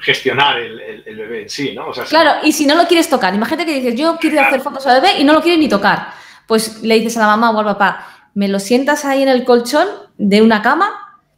gestionar 0.00 0.58
el, 0.58 1.02
bebé 1.04 1.42
en 1.42 1.48
sí, 1.48 1.72
¿no? 1.74 1.90
claro, 2.08 2.40
y 2.42 2.52
si 2.52 2.66
no 2.66 2.74
lo 2.74 2.86
quieres 2.86 3.08
tocar, 3.08 3.34
imagínate 3.34 3.66
que 3.66 3.80
dices, 3.80 3.94
yo 3.94 4.16
quiero 4.18 4.40
hacer 4.40 4.60
fotos 4.60 4.86
al 4.86 5.00
bebé 5.00 5.20
y 5.20 5.24
no 5.24 5.32
lo 5.32 5.42
quieres 5.42 5.60
ni 5.60 5.68
tocar, 5.68 6.08
pues 6.46 6.82
le 6.82 6.96
dices 6.96 7.16
a 7.16 7.20
la 7.20 7.26
mamá 7.26 7.50
o 7.50 7.58
al 7.58 7.64
papá, 7.64 8.06
me 8.34 8.48
lo 8.48 8.58
sientas 8.58 9.04
ahí 9.04 9.22
en 9.22 9.28
el 9.28 9.44
colchón 9.44 9.86
de 10.18 10.42
una 10.42 10.62
cama 10.62 10.90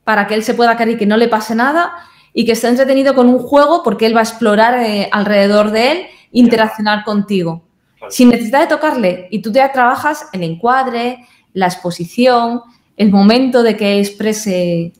para 0.05 0.27
que 0.27 0.35
él 0.35 0.45
se 0.45 0.55
pueda 0.55 0.77
caer 0.77 0.91
y 0.91 0.97
que 0.97 1.07
no 1.07 1.17
le 1.17 1.29
pase 1.29 1.55
nada 1.55 1.95
y 2.33 2.45
que 2.45 2.53
esté 2.53 2.69
entretenido 2.69 3.15
con 3.15 3.29
un 3.29 3.39
juego 3.39 3.83
porque 3.83 4.07
él 4.07 4.17
va 4.17 4.21
a 4.21 4.25
explorar 4.25 4.83
eh, 4.83 5.09
alrededor 5.13 5.71
de 5.71 5.93
él, 5.93 6.07
interaccionar 6.33 7.05
contigo. 7.05 7.65
Sin 8.09 8.31
necesidad 8.31 8.61
de 8.61 8.67
tocarle 8.67 9.29
y 9.31 9.43
tú 9.43 9.53
ya 9.53 9.71
trabajas 9.73 10.27
el 10.33 10.43
encuadre, 10.43 11.27
la 11.53 11.67
exposición, 11.67 12.63
el 12.97 13.11
momento 13.11 13.63
de 13.63 13.77
que 13.77 14.01
exprese 14.01 14.93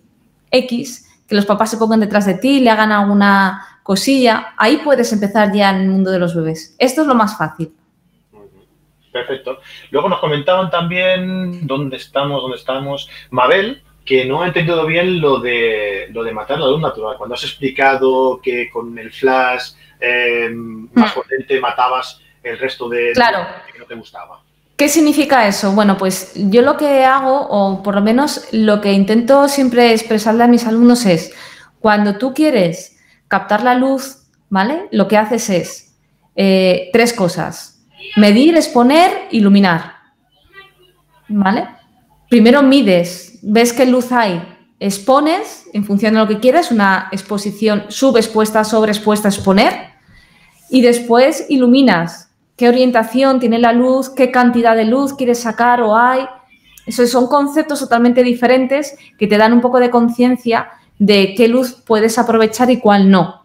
X, 0.51 1.09
que 1.27 1.35
los 1.35 1.47
papás 1.47 1.71
se 1.71 1.77
pongan 1.77 2.01
detrás 2.01 2.27
de 2.27 2.35
ti, 2.35 2.61
le 2.61 2.71
hagan 2.71 2.93
alguna 2.93 3.81
cosilla, 3.83 4.55
ahí 4.57 4.79
puedes 4.79 5.13
empezar 5.13 5.53
ya 5.53 5.71
en 5.71 5.83
el 5.83 5.89
mundo 5.89 6.11
de 6.11 6.19
los 6.19 6.35
bebés. 6.35 6.77
Esto 6.79 7.03
es 7.03 7.07
lo 7.07 7.15
más 7.15 7.37
fácil. 7.37 7.73
Perfecto. 9.13 9.61
Luego 9.91 10.09
nos 10.09 10.21
comentaban 10.21 10.71
también 10.71 11.67
dónde 11.67 11.97
estamos, 11.97 12.41
dónde 12.41 12.57
estamos. 12.57 13.11
Mabel, 13.31 13.83
que 14.05 14.25
no 14.25 14.43
ha 14.43 14.47
entendido 14.47 14.87
bien 14.87 15.21
lo 15.21 15.39
de, 15.39 16.09
lo 16.13 16.25
de 16.25 16.33
matar 16.33 16.59
la 16.59 16.67
luz 16.67 16.81
natural. 16.81 17.17
Cuando 17.19 17.35
has 17.35 17.45
explicado 17.45 18.41
que 18.43 18.71
con 18.71 18.99
el 18.99 19.13
flash 19.13 19.73
eh, 20.01 20.51
más 20.51 21.13
mm. 21.13 21.15
potente 21.15 21.61
matabas 21.61 22.21
el 22.43 22.59
resto 22.59 22.89
de, 22.89 23.13
claro. 23.13 23.47
que 23.73 23.79
no 23.79 23.85
te 23.85 23.95
gustaba. 23.95 24.41
¿Qué 24.83 24.89
significa 24.89 25.47
eso? 25.47 25.71
Bueno, 25.77 25.97
pues 25.97 26.33
yo 26.35 26.61
lo 26.61 26.77
que 26.77 27.05
hago, 27.05 27.47
o 27.49 27.85
por 27.85 27.95
lo 27.95 28.01
menos 28.01 28.49
lo 28.51 28.81
que 28.81 28.93
intento 28.93 29.47
siempre 29.47 29.93
expresarle 29.93 30.43
a 30.43 30.49
mis 30.49 30.67
alumnos 30.67 31.07
es, 31.07 31.31
cuando 31.79 32.17
tú 32.17 32.35
quieres 32.35 32.97
captar 33.29 33.63
la 33.63 33.77
luz, 33.77 34.25
¿vale? 34.51 34.89
Lo 34.91 35.07
que 35.07 35.17
haces 35.17 35.51
es 35.51 35.95
eh, 36.35 36.91
tres 36.93 37.13
cosas. 37.13 37.85
Medir, 38.17 38.57
exponer, 38.57 39.29
iluminar. 39.31 39.99
¿Vale? 41.29 41.69
Primero 42.29 42.61
mides, 42.65 43.39
ves 43.41 43.73
qué 43.73 43.87
luz 43.87 44.11
hay, 44.11 44.43
expones 44.81 45.65
en 45.73 45.85
función 45.85 46.15
de 46.15 46.19
lo 46.19 46.27
que 46.27 46.41
quieras, 46.41 46.73
una 46.73 47.09
exposición 47.13 47.85
subexpuesta, 47.87 48.65
sobreexpuesta, 48.65 49.29
exponer, 49.29 49.93
y 50.69 50.81
después 50.81 51.47
iluminas 51.49 52.32
qué 52.57 52.69
orientación 52.69 53.41
tiene 53.41 53.59
la 53.59 53.73
luz, 53.73 54.11
qué 54.11 54.31
cantidad 54.31 54.77
de 54.77 54.85
luz 54.85 55.15
quieres 55.15 55.41
sacar 55.41 55.81
o 55.83 55.97
hay. 55.97 56.27
Esos 56.87 57.11
son 57.11 57.27
conceptos 57.27 57.81
totalmente 57.81 58.23
diferentes 58.23 58.97
que 59.19 59.27
te 59.27 59.39
dan 59.39 59.53
un 59.53 59.61
poco 59.61 59.79
de 59.79 59.91
conciencia 59.91 60.71
de 60.99 61.35
qué 61.37 61.49
luz 61.49 61.73
puedes 61.73 62.19
aprovechar 62.19 62.71
y 62.71 62.79
cuál 62.79 63.11
no. 63.11 63.43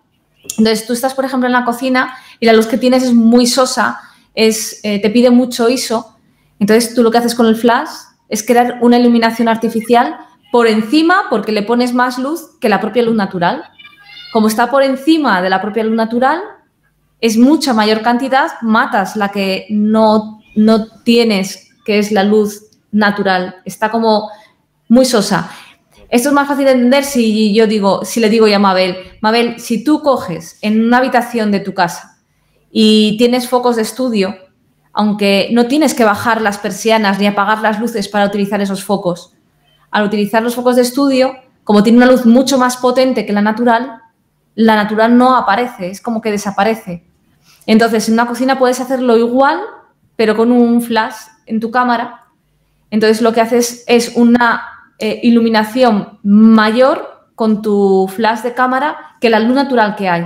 Entonces, 0.57 0.85
tú 0.85 0.93
estás, 0.93 1.13
por 1.13 1.25
ejemplo, 1.25 1.47
en 1.47 1.53
la 1.53 1.65
cocina 1.65 2.15
y 2.39 2.45
la 2.45 2.53
luz 2.53 2.67
que 2.67 2.77
tienes 2.77 3.03
es 3.03 3.13
muy 3.13 3.47
sosa, 3.47 3.99
es, 4.33 4.79
eh, 4.83 5.01
te 5.01 5.09
pide 5.09 5.29
mucho 5.29 5.69
ISO. 5.69 6.15
Entonces, 6.59 6.93
tú 6.93 7.03
lo 7.03 7.11
que 7.11 7.17
haces 7.17 7.35
con 7.35 7.47
el 7.47 7.55
flash 7.55 7.89
es 8.29 8.45
crear 8.45 8.79
una 8.81 8.97
iluminación 8.97 9.47
artificial 9.47 10.17
por 10.51 10.67
encima, 10.67 11.23
porque 11.29 11.51
le 11.51 11.63
pones 11.63 11.93
más 11.93 12.17
luz 12.17 12.57
que 12.59 12.69
la 12.69 12.79
propia 12.79 13.03
luz 13.03 13.15
natural. 13.15 13.63
Como 14.31 14.47
está 14.47 14.69
por 14.69 14.83
encima 14.83 15.41
de 15.41 15.49
la 15.49 15.61
propia 15.61 15.83
luz 15.83 15.95
natural, 15.95 16.41
es 17.19 17.37
mucha 17.37 17.73
mayor 17.73 18.01
cantidad, 18.01 18.51
matas 18.61 19.15
la 19.15 19.29
que 19.29 19.65
no, 19.69 20.41
no 20.55 20.87
tienes, 21.03 21.69
que 21.85 21.99
es 21.99 22.11
la 22.11 22.23
luz 22.23 22.63
natural. 22.91 23.55
Está 23.65 23.89
como 23.89 24.29
muy 24.87 25.05
sosa. 25.05 25.49
Esto 26.09 26.29
es 26.29 26.33
más 26.33 26.47
fácil 26.47 26.65
de 26.65 26.71
entender 26.71 27.03
si 27.03 27.53
yo 27.53 27.67
digo, 27.67 28.05
si 28.05 28.19
le 28.19 28.29
digo 28.29 28.45
a 28.45 28.59
Mabel, 28.59 28.97
Mabel, 29.21 29.59
si 29.59 29.83
tú 29.83 30.01
coges 30.01 30.57
en 30.61 30.85
una 30.85 30.99
habitación 30.99 31.51
de 31.51 31.59
tu 31.59 31.73
casa 31.73 32.19
y 32.71 33.17
tienes 33.17 33.49
focos 33.49 33.75
de 33.75 33.81
estudio, 33.81 34.35
aunque 34.93 35.49
no 35.51 35.67
tienes 35.67 35.93
que 35.93 36.05
bajar 36.05 36.41
las 36.41 36.57
persianas 36.57 37.19
ni 37.19 37.27
apagar 37.27 37.61
las 37.61 37.79
luces 37.79 38.07
para 38.07 38.25
utilizar 38.25 38.61
esos 38.61 38.83
focos, 38.83 39.33
al 39.91 40.05
utilizar 40.05 40.41
los 40.41 40.55
focos 40.55 40.75
de 40.75 40.83
estudio, 40.83 41.35
como 41.63 41.83
tiene 41.83 41.97
una 41.97 42.07
luz 42.07 42.25
mucho 42.25 42.57
más 42.57 42.77
potente 42.77 43.25
que 43.25 43.33
la 43.33 43.41
natural, 43.41 44.01
la 44.57 44.75
natural 44.75 45.15
no 45.15 45.35
aparece, 45.35 45.87
es 45.91 46.01
como 46.01 46.19
que 46.19 46.31
desaparece. 46.31 47.03
Entonces, 47.67 48.07
en 48.07 48.15
una 48.15 48.25
cocina 48.25 48.57
puedes 48.57 48.79
hacerlo 48.79 49.15
igual, 49.15 49.59
pero 50.15 50.35
con 50.35 50.51
un 50.51 50.81
flash 50.81 51.13
en 51.45 51.59
tu 51.59 51.69
cámara. 51.69 52.25
Entonces, 52.89 53.21
lo 53.21 53.33
que 53.33 53.41
haces 53.41 53.83
es 53.85 54.13
una 54.15 54.63
eh, 54.97 55.19
iluminación 55.21 56.17
mayor 56.23 57.29
con 57.35 57.61
tu 57.61 58.11
flash 58.11 58.41
de 58.41 58.55
cámara 58.55 58.97
que 59.21 59.29
la 59.29 59.39
luz 59.39 59.53
natural 59.53 59.95
que 59.95 60.09
hay. 60.09 60.25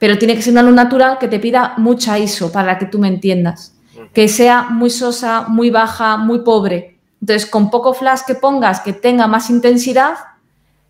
Pero 0.00 0.16
tiene 0.16 0.36
que 0.36 0.42
ser 0.42 0.54
una 0.54 0.62
luz 0.62 0.74
natural 0.74 1.18
que 1.18 1.28
te 1.28 1.38
pida 1.38 1.74
mucha 1.76 2.18
ISO 2.18 2.50
para 2.50 2.78
que 2.78 2.86
tú 2.86 2.98
me 2.98 3.08
entiendas. 3.08 3.78
Que 4.14 4.28
sea 4.28 4.62
muy 4.62 4.88
sosa, 4.88 5.48
muy 5.48 5.68
baja, 5.68 6.16
muy 6.16 6.38
pobre. 6.38 6.98
Entonces, 7.20 7.44
con 7.44 7.70
poco 7.70 7.92
flash 7.92 8.20
que 8.26 8.36
pongas 8.36 8.80
que 8.80 8.94
tenga 8.94 9.26
más 9.26 9.50
intensidad, 9.50 10.14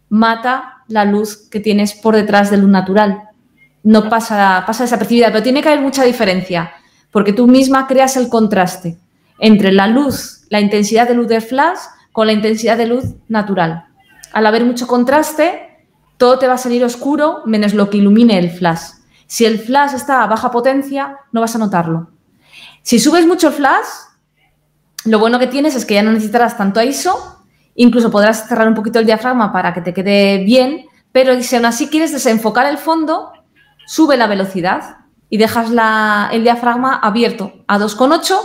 mata 0.08 0.73
la 0.88 1.04
luz 1.04 1.48
que 1.50 1.60
tienes 1.60 1.94
por 1.94 2.14
detrás 2.14 2.50
de 2.50 2.58
luz 2.58 2.70
natural 2.70 3.30
no 3.82 4.08
pasa, 4.08 4.64
pasa 4.66 4.84
desapercibida, 4.84 5.28
pero 5.28 5.42
tiene 5.42 5.62
que 5.62 5.68
haber 5.68 5.82
mucha 5.82 6.04
diferencia, 6.04 6.72
porque 7.10 7.32
tú 7.32 7.46
misma 7.46 7.86
creas 7.86 8.16
el 8.16 8.28
contraste 8.28 8.98
entre 9.38 9.72
la 9.72 9.86
luz, 9.86 10.46
la 10.48 10.60
intensidad 10.60 11.06
de 11.06 11.14
luz 11.14 11.28
de 11.28 11.40
flash 11.40 11.78
con 12.12 12.26
la 12.26 12.32
intensidad 12.32 12.78
de 12.78 12.86
luz 12.86 13.04
natural. 13.28 13.86
Al 14.32 14.46
haber 14.46 14.64
mucho 14.64 14.86
contraste, 14.86 15.84
todo 16.16 16.38
te 16.38 16.46
va 16.46 16.54
a 16.54 16.58
salir 16.58 16.84
oscuro 16.84 17.42
menos 17.44 17.74
lo 17.74 17.90
que 17.90 17.98
ilumine 17.98 18.38
el 18.38 18.50
flash. 18.50 18.94
Si 19.26 19.44
el 19.44 19.58
flash 19.58 19.94
está 19.94 20.22
a 20.22 20.26
baja 20.26 20.50
potencia, 20.50 21.18
no 21.32 21.40
vas 21.40 21.54
a 21.54 21.58
notarlo. 21.58 22.10
Si 22.82 22.98
subes 22.98 23.26
mucho 23.26 23.48
el 23.48 23.54
flash, 23.54 23.86
lo 25.04 25.18
bueno 25.18 25.38
que 25.38 25.46
tienes 25.46 25.74
es 25.74 25.84
que 25.84 25.94
ya 25.94 26.02
no 26.02 26.12
necesitarás 26.12 26.56
tanto 26.56 26.82
ISO, 26.82 27.33
incluso 27.74 28.10
podrás 28.10 28.48
cerrar 28.48 28.68
un 28.68 28.74
poquito 28.74 28.98
el 28.98 29.06
diafragma 29.06 29.52
para 29.52 29.72
que 29.74 29.80
te 29.80 29.94
quede 29.94 30.44
bien, 30.44 30.86
pero 31.12 31.40
si 31.42 31.56
aún 31.56 31.66
así 31.66 31.88
quieres 31.88 32.12
desenfocar 32.12 32.66
el 32.66 32.78
fondo, 32.78 33.32
sube 33.86 34.16
la 34.16 34.26
velocidad 34.26 34.98
y 35.30 35.38
dejas 35.38 35.70
el 36.32 36.42
diafragma 36.42 36.96
abierto 36.96 37.52
a 37.66 37.78
2,8, 37.78 38.36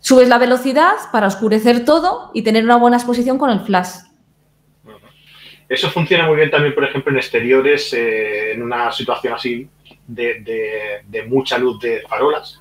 subes 0.00 0.28
la 0.28 0.38
velocidad 0.38 0.94
para 1.12 1.26
oscurecer 1.26 1.84
todo 1.84 2.30
y 2.34 2.42
tener 2.42 2.64
una 2.64 2.76
buena 2.76 2.96
exposición 2.96 3.38
con 3.38 3.50
el 3.50 3.60
flash. 3.60 3.90
Eso 5.68 5.90
funciona 5.90 6.26
muy 6.26 6.36
bien 6.36 6.50
también, 6.50 6.74
por 6.74 6.84
ejemplo, 6.84 7.10
en 7.12 7.18
exteriores, 7.18 7.94
eh, 7.94 8.52
en 8.52 8.62
una 8.62 8.92
situación 8.92 9.32
así 9.32 9.68
de, 10.06 11.24
mucha 11.28 11.56
luz 11.56 11.80
de 11.80 12.02
farolas. 12.08 12.60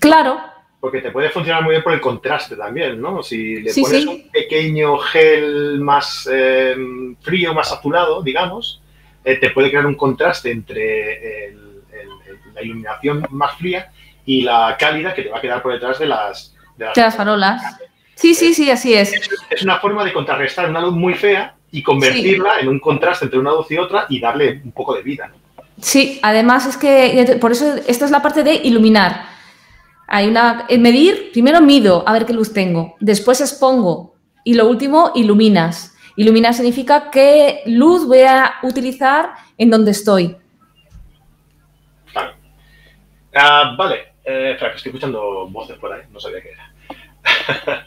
Claro, 0.00 0.40
Porque 0.80 1.00
te 1.00 1.10
puede 1.10 1.30
funcionar 1.30 1.62
muy 1.62 1.72
bien 1.72 1.82
por 1.82 1.92
el 1.92 2.00
contraste 2.00 2.54
también, 2.54 3.00
¿no? 3.00 3.22
Si 3.22 3.60
le 3.60 3.72
pones 3.74 4.06
un 4.06 4.30
pequeño 4.30 4.98
gel 4.98 5.80
más 5.80 6.28
em, 6.32 7.16
frío, 7.16 7.52
más 7.52 7.72
azulado, 7.72 8.22
digamos, 8.22 8.80
eh, 9.24 9.36
te 9.36 9.50
puede 9.50 9.70
crear 9.70 9.86
un 9.86 9.96
contraste 9.96 10.52
entre 10.52 11.56
la 12.58 12.64
iluminación 12.64 13.26
más 13.30 13.56
fría 13.56 13.90
y 14.24 14.42
la 14.42 14.76
cálida 14.78 15.14
que 15.14 15.22
te 15.22 15.30
va 15.30 15.38
a 15.38 15.40
quedar 15.40 15.62
por 15.62 15.72
detrás 15.72 15.98
de 15.98 16.06
las, 16.06 16.54
de 16.76 16.86
las, 16.94 17.16
farolas. 17.16 17.62
Sí, 18.14 18.34
sí, 18.34 18.52
sí, 18.52 18.70
así 18.70 18.94
es. 18.94 19.12
es. 19.48 19.62
una 19.62 19.78
forma 19.78 20.04
de 20.04 20.12
contrarrestar 20.12 20.68
una 20.68 20.80
luz 20.80 20.94
muy 20.94 21.14
fea 21.14 21.54
y 21.70 21.82
convertirla 21.82 22.60
en 22.60 22.68
un 22.68 22.80
contraste 22.80 23.26
entre 23.26 23.38
una 23.38 23.52
luz 23.52 23.70
y 23.70 23.78
otra 23.78 24.06
y 24.08 24.20
darle 24.20 24.60
un 24.64 24.72
poco 24.72 24.94
de 24.94 25.02
vida. 25.02 25.30
Sí, 25.80 26.18
además 26.22 26.66
es 26.66 26.76
que 26.76 27.38
por 27.40 27.52
eso 27.52 27.76
esta 27.86 28.04
es 28.04 28.10
la 28.10 28.20
parte 28.20 28.42
de 28.42 28.54
iluminar. 28.54 29.37
Hay 30.10 30.26
una 30.26 30.66
medir, 30.78 31.30
primero 31.32 31.60
mido 31.60 32.02
a 32.06 32.12
ver 32.14 32.24
qué 32.24 32.32
luz 32.32 32.54
tengo, 32.54 32.96
después 32.98 33.42
expongo 33.42 34.14
y 34.42 34.54
lo 34.54 34.66
último 34.66 35.12
iluminas. 35.14 35.94
Iluminar 36.16 36.54
significa 36.54 37.10
qué 37.10 37.60
luz 37.66 38.06
voy 38.06 38.22
a 38.22 38.54
utilizar 38.62 39.34
en 39.58 39.68
donde 39.68 39.90
estoy. 39.90 40.34
Claro. 42.10 42.32
Ah, 43.34 43.74
vale, 43.76 44.14
eh, 44.24 44.52
estoy 44.52 44.70
escuchando 44.86 45.46
voces 45.48 45.76
por 45.76 45.92
ahí, 45.92 46.02
no 46.10 46.18
sabía 46.18 46.40
qué 46.40 46.52
era. 46.52 47.86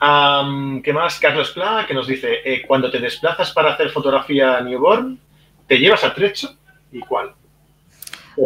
¿Qué 0.82 0.92
más? 0.94 1.20
Carlos 1.20 1.50
Pla, 1.50 1.84
que 1.86 1.92
nos 1.92 2.06
dice, 2.06 2.40
eh, 2.42 2.64
cuando 2.66 2.90
te 2.90 2.98
desplazas 2.98 3.52
para 3.52 3.74
hacer 3.74 3.90
fotografía 3.90 4.60
newborn, 4.62 5.20
¿te 5.66 5.78
llevas 5.78 6.02
a 6.04 6.14
trecho? 6.14 6.56
¿Y 6.90 7.00
cuál? 7.00 7.34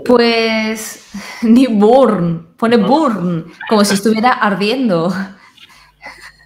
Pues 0.05 1.07
newborn, 1.43 2.55
pone 2.57 2.77
burn, 2.77 3.53
como 3.69 3.85
si 3.85 3.95
estuviera 3.95 4.33
ardiendo. 4.33 5.13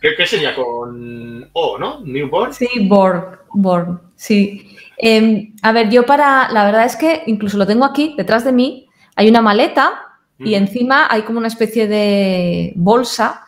¿Qué, 0.00 0.26
sería 0.26 0.54
con 0.54 1.48
O, 1.52 1.78
no? 1.78 2.00
Newborn. 2.00 2.52
Sí, 2.52 2.68
born, 2.88 3.38
born, 3.52 4.00
sí. 4.14 4.76
Em, 4.96 5.54
a 5.62 5.72
ver, 5.72 5.90
yo 5.90 6.04
para, 6.04 6.50
la 6.50 6.64
verdad 6.64 6.84
es 6.84 6.96
que 6.96 7.22
incluso 7.26 7.56
lo 7.56 7.66
tengo 7.66 7.84
aquí, 7.84 8.14
detrás 8.16 8.44
de 8.44 8.52
mí, 8.52 8.88
hay 9.16 9.28
una 9.28 9.40
maleta 9.40 10.04
y 10.38 10.54
encima 10.54 11.08
hay 11.10 11.22
como 11.22 11.38
una 11.38 11.48
especie 11.48 11.88
de 11.88 12.72
bolsa 12.76 13.44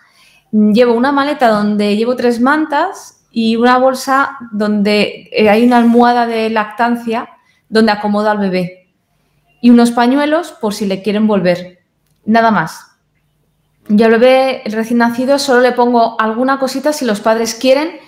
llevo 0.52 0.94
una 0.94 1.12
maleta 1.12 1.48
donde 1.48 1.96
llevo 1.96 2.16
tres 2.16 2.40
mantas 2.40 3.24
y 3.30 3.56
una 3.56 3.78
bolsa 3.78 4.38
donde 4.50 5.28
eh, 5.32 5.48
hay 5.48 5.64
una 5.64 5.78
almohada 5.78 6.26
de 6.26 6.50
lactancia 6.50 7.28
donde 7.68 7.92
acomodo 7.92 8.30
al 8.30 8.38
bebé 8.38 8.79
y 9.60 9.70
unos 9.70 9.90
pañuelos 9.90 10.52
por 10.52 10.74
si 10.74 10.86
le 10.86 11.02
quieren 11.02 11.26
volver. 11.26 11.80
Nada 12.24 12.50
más. 12.50 12.86
Yo 13.88 14.06
al 14.06 14.12
bebé 14.12 14.62
recién 14.66 14.98
nacido 14.98 15.38
solo 15.38 15.60
le 15.60 15.72
pongo 15.72 16.20
alguna 16.20 16.58
cosita 16.58 16.92
si 16.92 17.04
los 17.04 17.20
padres 17.20 17.54
quieren 17.54 17.98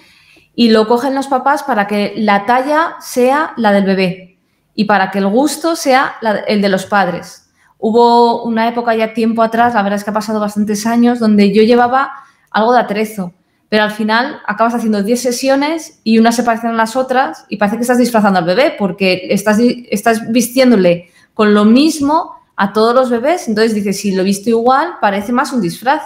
y 0.55 0.70
lo 0.70 0.86
cogen 0.86 1.14
los 1.14 1.26
papás 1.26 1.62
para 1.62 1.86
que 1.86 2.14
la 2.16 2.46
talla 2.46 2.96
sea 3.00 3.53
la 3.57 3.72
del 3.72 3.84
bebé 3.84 4.38
y 4.74 4.84
para 4.84 5.11
que 5.11 5.18
el 5.18 5.26
gusto 5.26 5.76
sea 5.76 6.16
el 6.46 6.62
de 6.62 6.68
los 6.68 6.86
padres. 6.86 7.50
Hubo 7.78 8.44
una 8.44 8.68
época 8.68 8.94
ya 8.94 9.12
tiempo 9.12 9.42
atrás, 9.42 9.74
la 9.74 9.82
verdad 9.82 9.98
es 9.98 10.05
que 10.05 10.11
ha 10.11 10.14
pasado 10.14 10.38
bastantes 10.38 10.86
años, 10.86 11.18
donde 11.18 11.53
yo 11.53 11.62
llevaba 11.62 12.12
algo 12.50 12.72
de 12.72 12.78
atrezo. 12.78 13.32
Pero 13.68 13.84
al 13.84 13.90
final 13.90 14.40
acabas 14.46 14.74
haciendo 14.74 15.03
10 15.03 15.20
sesiones 15.20 16.00
y 16.05 16.18
unas 16.18 16.36
se 16.36 16.42
parecen 16.42 16.70
a 16.70 16.74
las 16.74 16.94
otras 16.94 17.44
y 17.48 17.57
parece 17.57 17.76
que 17.76 17.82
estás 17.82 17.98
disfrazando 17.98 18.38
al 18.38 18.44
bebé 18.44 18.76
porque 18.78 19.26
estás, 19.30 19.59
estás 19.90 20.30
vistiéndole 20.30 21.11
con 21.43 21.55
lo 21.55 21.64
mismo 21.64 22.36
a 22.55 22.72
todos 22.72 22.95
los 22.95 23.11
bebés. 23.11 23.49
Entonces 23.49 23.74
dices, 23.74 23.99
si 23.99 24.14
lo 24.14 24.22
visto 24.22 24.49
igual, 24.49 24.95
parece 25.01 25.32
más 25.32 25.53
un 25.53 25.61
disfraz. 25.61 26.01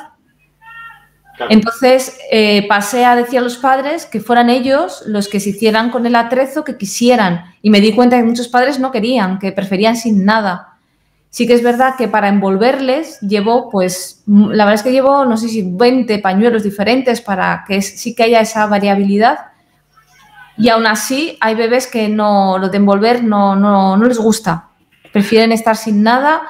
Entonces 1.50 2.16
eh, 2.32 2.66
pasé 2.66 3.04
a 3.04 3.14
decir 3.14 3.40
a 3.40 3.42
los 3.42 3.58
padres 3.58 4.06
que 4.06 4.18
fueran 4.18 4.48
ellos 4.48 5.02
los 5.04 5.28
que 5.28 5.38
se 5.38 5.50
hicieran 5.50 5.90
con 5.90 6.06
el 6.06 6.14
atrezo 6.14 6.64
que 6.64 6.78
quisieran. 6.78 7.54
Y 7.60 7.68
me 7.68 7.82
di 7.82 7.92
cuenta 7.92 8.16
que 8.16 8.22
muchos 8.22 8.48
padres 8.48 8.80
no 8.80 8.90
querían, 8.90 9.38
que 9.38 9.52
preferían 9.52 9.94
sin 9.94 10.24
nada. 10.24 10.78
Sí 11.28 11.46
que 11.46 11.52
es 11.52 11.62
verdad 11.62 11.96
que 11.98 12.08
para 12.08 12.28
envolverles 12.28 13.20
llevo, 13.20 13.68
pues, 13.68 14.22
la 14.26 14.64
verdad 14.64 14.76
es 14.76 14.82
que 14.82 14.92
llevo, 14.92 15.26
no 15.26 15.36
sé 15.36 15.50
si 15.50 15.70
20 15.70 16.18
pañuelos 16.20 16.62
diferentes 16.62 17.20
para 17.20 17.62
que 17.68 17.82
sí 17.82 18.14
que 18.14 18.22
haya 18.22 18.40
esa 18.40 18.64
variabilidad. 18.68 19.36
Y 20.56 20.70
aún 20.70 20.86
así 20.86 21.36
hay 21.42 21.54
bebés 21.54 21.88
que 21.88 22.08
no, 22.08 22.56
lo 22.56 22.70
de 22.70 22.78
envolver 22.78 23.22
no, 23.22 23.54
no, 23.54 23.98
no 23.98 24.06
les 24.06 24.16
gusta. 24.16 24.70
Prefieren 25.16 25.50
estar 25.50 25.76
sin 25.76 26.02
nada 26.02 26.42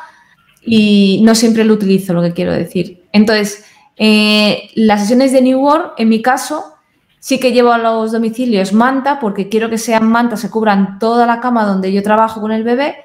y 0.61 1.21
no 1.23 1.37
siempre 1.37 1.63
lo 1.63 1.75
utilizo, 1.75 2.13
lo 2.15 2.21
que 2.21 2.33
quiero 2.33 2.53
decir. 2.53 3.05
Entonces, 3.13 3.65
eh, 3.97 4.71
las 4.75 5.03
sesiones 5.03 5.31
de 5.31 5.41
New 5.41 5.61
World, 5.61 5.93
en 5.99 6.09
mi 6.09 6.21
caso, 6.21 6.75
sí 7.21 7.39
que 7.39 7.53
llevo 7.53 7.71
a 7.71 7.79
los 7.79 8.11
domicilios 8.11 8.73
manta 8.73 9.21
porque 9.21 9.49
quiero 9.49 9.71
que 9.71 9.79
sean 9.79 10.11
mantas, 10.11 10.41
se 10.41 10.51
cubran 10.51 10.99
toda 10.99 11.27
la 11.27 11.39
cama 11.39 11.65
donde 11.65 11.93
yo 11.93 12.03
trabajo 12.03 12.41
con 12.41 12.51
el 12.51 12.65
bebé 12.65 12.97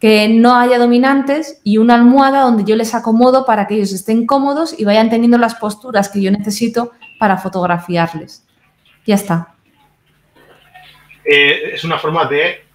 que 0.00 0.26
no 0.30 0.54
haya 0.54 0.78
dominantes 0.78 1.60
y 1.64 1.76
una 1.76 1.96
almohada 1.96 2.40
donde 2.40 2.64
yo 2.64 2.74
les 2.76 2.94
acomodo 2.94 3.44
para 3.44 3.66
que 3.66 3.74
ellos 3.74 3.92
estén 3.92 4.24
cómodos 4.24 4.74
y 4.78 4.86
vayan 4.86 5.10
teniendo 5.10 5.36
las 5.36 5.54
posturas 5.56 6.08
que 6.08 6.22
yo 6.22 6.30
necesito 6.30 6.92
para 7.18 7.36
fotografiarles. 7.36 8.46
Ya 9.04 9.16
está. 9.16 9.54
Eh, 11.22 11.72
es 11.74 11.84
una 11.84 11.98
forma 11.98 12.24
de 12.24 12.69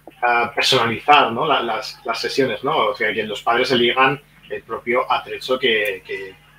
personalizar 0.54 1.32
las, 1.32 1.98
sesiones, 2.14 2.62
¿no? 2.64 2.88
O 2.88 2.96
sea, 2.96 3.12
que 3.12 3.22
los 3.24 3.42
padres 3.42 3.70
elijan 3.72 4.20
el 4.48 4.62
propio 4.62 5.10
atrecho 5.10 5.58
que, 5.58 6.02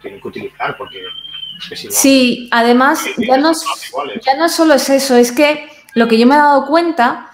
tienen 0.02 0.22
que 0.22 0.28
utilizar, 0.28 0.78
porque 0.78 1.02
Sí, 1.90 2.50
además, 2.52 3.04
ya 3.18 3.38
no, 3.38 3.52
ya 4.24 4.38
no 4.38 4.48
solo 4.48 4.76
es 4.76 4.90
eso, 4.92 5.16
es 5.16 5.32
que 5.32 5.68
lo 5.96 6.08
que 6.08 6.20
yo 6.20 6.28
me 6.28 6.36
he 6.36 6.38
dado 6.38 6.68
cuenta 6.68 7.32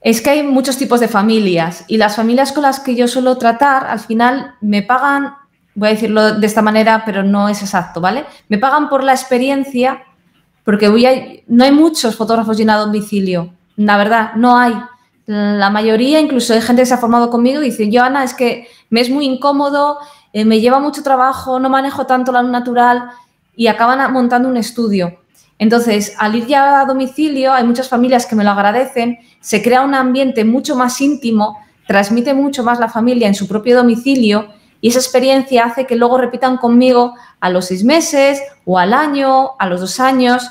es 0.00 0.22
que 0.22 0.30
hay 0.30 0.42
muchos 0.44 0.76
tipos 0.76 1.00
de 1.00 1.08
familias 1.08 1.84
y 1.88 1.96
las 1.96 2.14
familias 2.14 2.52
con 2.52 2.62
las 2.62 2.78
que 2.80 2.94
yo 2.94 3.08
suelo 3.08 3.36
tratar 3.36 3.86
al 3.86 3.98
final 3.98 4.54
me 4.60 4.82
pagan, 4.82 5.34
voy 5.74 5.88
a 5.88 5.92
decirlo 5.92 6.34
de 6.34 6.46
esta 6.46 6.62
manera, 6.62 7.02
pero 7.04 7.24
no 7.24 7.48
es 7.48 7.62
exacto, 7.62 8.00
¿vale? 8.00 8.24
Me 8.48 8.58
pagan 8.58 8.88
por 8.88 9.02
la 9.02 9.12
experiencia 9.12 10.04
porque 10.64 10.88
voy 10.88 11.06
a, 11.06 11.12
no 11.48 11.64
hay 11.64 11.72
muchos 11.72 12.14
fotógrafos 12.14 12.56
llenados 12.56 12.84
a 12.84 12.86
domicilio, 12.86 13.52
la 13.76 13.96
verdad, 13.96 14.34
no 14.34 14.56
hay. 14.56 14.74
La 15.28 15.68
mayoría, 15.68 16.20
incluso 16.20 16.54
hay 16.54 16.62
gente 16.62 16.80
que 16.80 16.86
se 16.86 16.94
ha 16.94 16.96
formado 16.96 17.28
conmigo 17.28 17.60
dice, 17.60 17.90
yo 17.90 18.02
Ana, 18.02 18.24
es 18.24 18.32
que 18.32 18.66
me 18.88 19.02
es 19.02 19.10
muy 19.10 19.26
incómodo, 19.26 19.98
eh, 20.32 20.46
me 20.46 20.58
lleva 20.58 20.80
mucho 20.80 21.02
trabajo, 21.02 21.60
no 21.60 21.68
manejo 21.68 22.06
tanto 22.06 22.32
la 22.32 22.40
luz 22.40 22.50
natural 22.50 23.10
y 23.54 23.66
acaban 23.66 24.10
montando 24.10 24.48
un 24.48 24.56
estudio. 24.56 25.18
Entonces, 25.58 26.14
al 26.16 26.34
ir 26.34 26.46
ya 26.46 26.80
a 26.80 26.86
domicilio, 26.86 27.52
hay 27.52 27.64
muchas 27.64 27.90
familias 27.90 28.24
que 28.24 28.36
me 28.36 28.42
lo 28.42 28.52
agradecen, 28.52 29.18
se 29.38 29.62
crea 29.62 29.82
un 29.82 29.94
ambiente 29.94 30.46
mucho 30.46 30.76
más 30.76 30.98
íntimo, 31.02 31.58
transmite 31.86 32.32
mucho 32.32 32.64
más 32.64 32.80
la 32.80 32.88
familia 32.88 33.28
en 33.28 33.34
su 33.34 33.46
propio 33.46 33.76
domicilio 33.76 34.48
y 34.80 34.88
esa 34.88 34.98
experiencia 34.98 35.66
hace 35.66 35.84
que 35.84 35.96
luego 35.96 36.16
repitan 36.16 36.56
conmigo 36.56 37.12
a 37.38 37.50
los 37.50 37.66
seis 37.66 37.84
meses 37.84 38.40
o 38.64 38.78
al 38.78 38.94
año, 38.94 39.50
a 39.58 39.68
los 39.68 39.80
dos 39.80 40.00
años. 40.00 40.50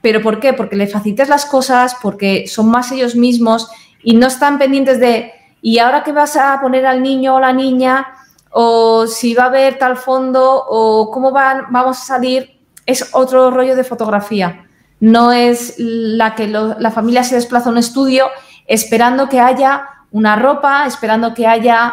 ¿Pero 0.00 0.22
por 0.22 0.40
qué? 0.40 0.54
Porque 0.54 0.76
le 0.76 0.86
facilitas 0.86 1.28
las 1.28 1.44
cosas, 1.44 1.96
porque 2.00 2.46
son 2.46 2.70
más 2.70 2.90
ellos 2.90 3.16
mismos 3.16 3.68
y 4.04 4.14
no 4.14 4.26
están 4.26 4.58
pendientes 4.58 5.00
de, 5.00 5.32
¿y 5.60 5.78
ahora 5.78 6.02
qué 6.02 6.12
vas 6.12 6.36
a 6.36 6.60
poner 6.60 6.86
al 6.86 7.02
niño 7.02 7.36
o 7.36 7.40
la 7.40 7.52
niña? 7.52 8.06
O 8.50 9.06
si 9.06 9.34
va 9.34 9.44
a 9.44 9.46
haber 9.46 9.78
tal 9.78 9.96
fondo, 9.96 10.64
o 10.68 11.10
cómo 11.10 11.32
van, 11.32 11.66
vamos 11.70 12.00
a 12.00 12.04
salir 12.04 12.54
es 12.86 13.10
otro 13.12 13.50
rollo 13.50 13.76
de 13.76 13.84
fotografía. 13.84 14.66
No 15.00 15.32
es 15.32 15.74
la 15.78 16.34
que 16.34 16.46
la 16.46 16.90
familia 16.90 17.24
se 17.24 17.34
desplaza 17.34 17.68
a 17.68 17.72
un 17.72 17.78
estudio 17.78 18.26
esperando 18.66 19.28
que 19.28 19.40
haya 19.40 19.88
una 20.10 20.36
ropa, 20.36 20.86
esperando 20.86 21.34
que 21.34 21.46
haya 21.46 21.92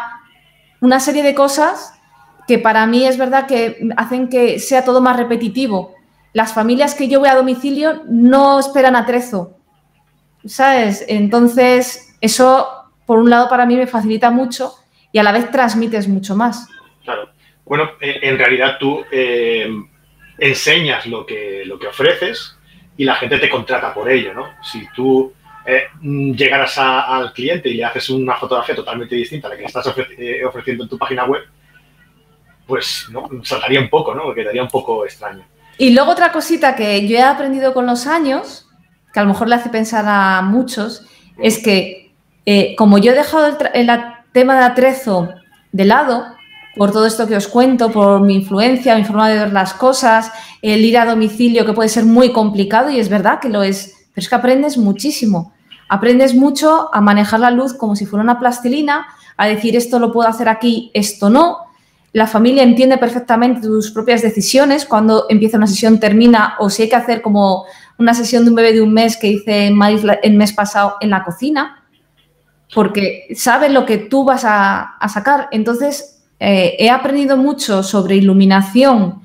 una 0.80 1.00
serie 1.00 1.22
de 1.22 1.34
cosas 1.34 1.94
que 2.46 2.58
para 2.58 2.86
mí 2.86 3.04
es 3.04 3.18
verdad 3.18 3.46
que 3.46 3.88
hacen 3.96 4.28
que 4.28 4.58
sea 4.58 4.84
todo 4.84 5.00
más 5.00 5.16
repetitivo. 5.16 5.94
Las 6.32 6.52
familias 6.52 6.94
que 6.94 7.08
yo 7.08 7.20
voy 7.20 7.28
a 7.28 7.34
domicilio 7.34 8.02
no 8.08 8.58
esperan 8.58 8.96
atrezo, 8.96 9.56
¿sabes? 10.44 11.04
Entonces, 11.08 12.16
eso, 12.20 12.68
por 13.06 13.18
un 13.18 13.30
lado, 13.30 13.48
para 13.48 13.66
mí 13.66 13.76
me 13.76 13.86
facilita 13.86 14.30
mucho 14.30 14.74
y 15.12 15.18
a 15.18 15.22
la 15.22 15.32
vez 15.32 15.50
transmites 15.50 16.08
mucho 16.08 16.36
más. 16.36 16.68
Claro. 17.04 17.28
Bueno, 17.64 17.90
en 18.00 18.38
realidad 18.38 18.76
tú 18.78 19.04
eh, 19.10 19.68
enseñas 20.38 21.06
lo 21.06 21.24
que, 21.24 21.62
lo 21.64 21.78
que 21.78 21.86
ofreces 21.86 22.56
y 22.96 23.04
la 23.04 23.14
gente 23.14 23.38
te 23.38 23.48
contrata 23.48 23.94
por 23.94 24.10
ello, 24.10 24.34
¿no? 24.34 24.46
Si 24.62 24.86
tú 24.94 25.32
eh, 25.64 25.84
llegaras 26.00 26.76
al 26.78 27.32
cliente 27.32 27.68
y 27.68 27.74
le 27.74 27.84
haces 27.84 28.10
una 28.10 28.34
fotografía 28.36 28.74
totalmente 28.74 29.14
distinta 29.14 29.46
a 29.46 29.50
la 29.50 29.56
que 29.56 29.62
le 29.62 29.68
estás 29.68 29.94
eh, 30.18 30.44
ofreciendo 30.44 30.84
en 30.84 30.90
tu 30.90 30.98
página 30.98 31.24
web, 31.24 31.42
pues 32.66 33.06
no, 33.10 33.28
saltaría 33.44 33.80
un 33.80 33.88
poco, 33.88 34.14
¿no? 34.14 34.34
Quedaría 34.34 34.62
un 34.62 34.68
poco 34.68 35.04
extraño. 35.04 35.44
Y 35.78 35.94
luego 35.94 36.12
otra 36.12 36.32
cosita 36.32 36.74
que 36.76 37.06
yo 37.06 37.16
he 37.16 37.22
aprendido 37.22 37.72
con 37.72 37.86
los 37.86 38.06
años, 38.06 38.61
que 39.12 39.20
a 39.20 39.22
lo 39.22 39.28
mejor 39.28 39.48
le 39.48 39.56
hace 39.56 39.68
pensar 39.68 40.04
a 40.06 40.42
muchos, 40.42 41.06
es 41.38 41.58
que 41.62 42.12
eh, 42.46 42.74
como 42.76 42.98
yo 42.98 43.12
he 43.12 43.14
dejado 43.14 43.46
el, 43.46 43.56
el 43.74 43.90
tema 44.32 44.58
de 44.58 44.64
atrezo 44.64 45.28
de 45.72 45.84
lado, 45.84 46.24
por 46.76 46.90
todo 46.90 47.06
esto 47.06 47.26
que 47.26 47.36
os 47.36 47.48
cuento, 47.48 47.90
por 47.90 48.20
mi 48.22 48.34
influencia, 48.34 48.96
mi 48.96 49.04
forma 49.04 49.28
de 49.28 49.38
ver 49.38 49.52
las 49.52 49.74
cosas, 49.74 50.32
el 50.62 50.84
ir 50.84 50.96
a 50.98 51.04
domicilio 51.04 51.66
que 51.66 51.72
puede 51.72 51.88
ser 51.88 52.04
muy 52.04 52.32
complicado 52.32 52.90
y 52.90 52.98
es 52.98 53.08
verdad 53.08 53.40
que 53.40 53.48
lo 53.48 53.62
es, 53.62 53.94
pero 54.14 54.22
es 54.22 54.28
que 54.28 54.34
aprendes 54.34 54.78
muchísimo. 54.78 55.52
Aprendes 55.88 56.34
mucho 56.34 56.88
a 56.94 57.00
manejar 57.02 57.40
la 57.40 57.50
luz 57.50 57.74
como 57.74 57.96
si 57.96 58.06
fuera 58.06 58.22
una 58.22 58.38
plastilina, 58.38 59.06
a 59.36 59.46
decir 59.46 59.76
esto 59.76 59.98
lo 59.98 60.12
puedo 60.12 60.28
hacer 60.28 60.48
aquí, 60.48 60.90
esto 60.94 61.28
no. 61.28 61.58
La 62.14 62.26
familia 62.26 62.62
entiende 62.62 62.98
perfectamente 62.98 63.60
tus 63.62 63.90
propias 63.90 64.22
decisiones, 64.22 64.86
cuando 64.86 65.26
empieza 65.28 65.58
una 65.58 65.66
sesión 65.66 66.00
termina 66.00 66.54
o 66.58 66.70
si 66.70 66.82
hay 66.82 66.88
que 66.88 66.96
hacer 66.96 67.20
como 67.20 67.64
una 68.02 68.14
sesión 68.14 68.44
de 68.44 68.50
un 68.50 68.56
bebé 68.56 68.72
de 68.72 68.82
un 68.82 68.92
mes 68.92 69.16
que 69.16 69.28
hice 69.28 69.68
el 69.68 70.34
mes 70.34 70.52
pasado 70.52 70.96
en 71.00 71.10
la 71.10 71.24
cocina, 71.24 71.84
porque 72.74 73.28
sabe 73.34 73.68
lo 73.68 73.86
que 73.86 73.98
tú 73.98 74.24
vas 74.24 74.44
a, 74.44 74.96
sacar. 75.08 75.48
Entonces, 75.52 76.22
eh, 76.40 76.76
he 76.78 76.90
aprendido 76.90 77.36
mucho 77.36 77.82
sobre 77.82 78.16
iluminación 78.16 79.22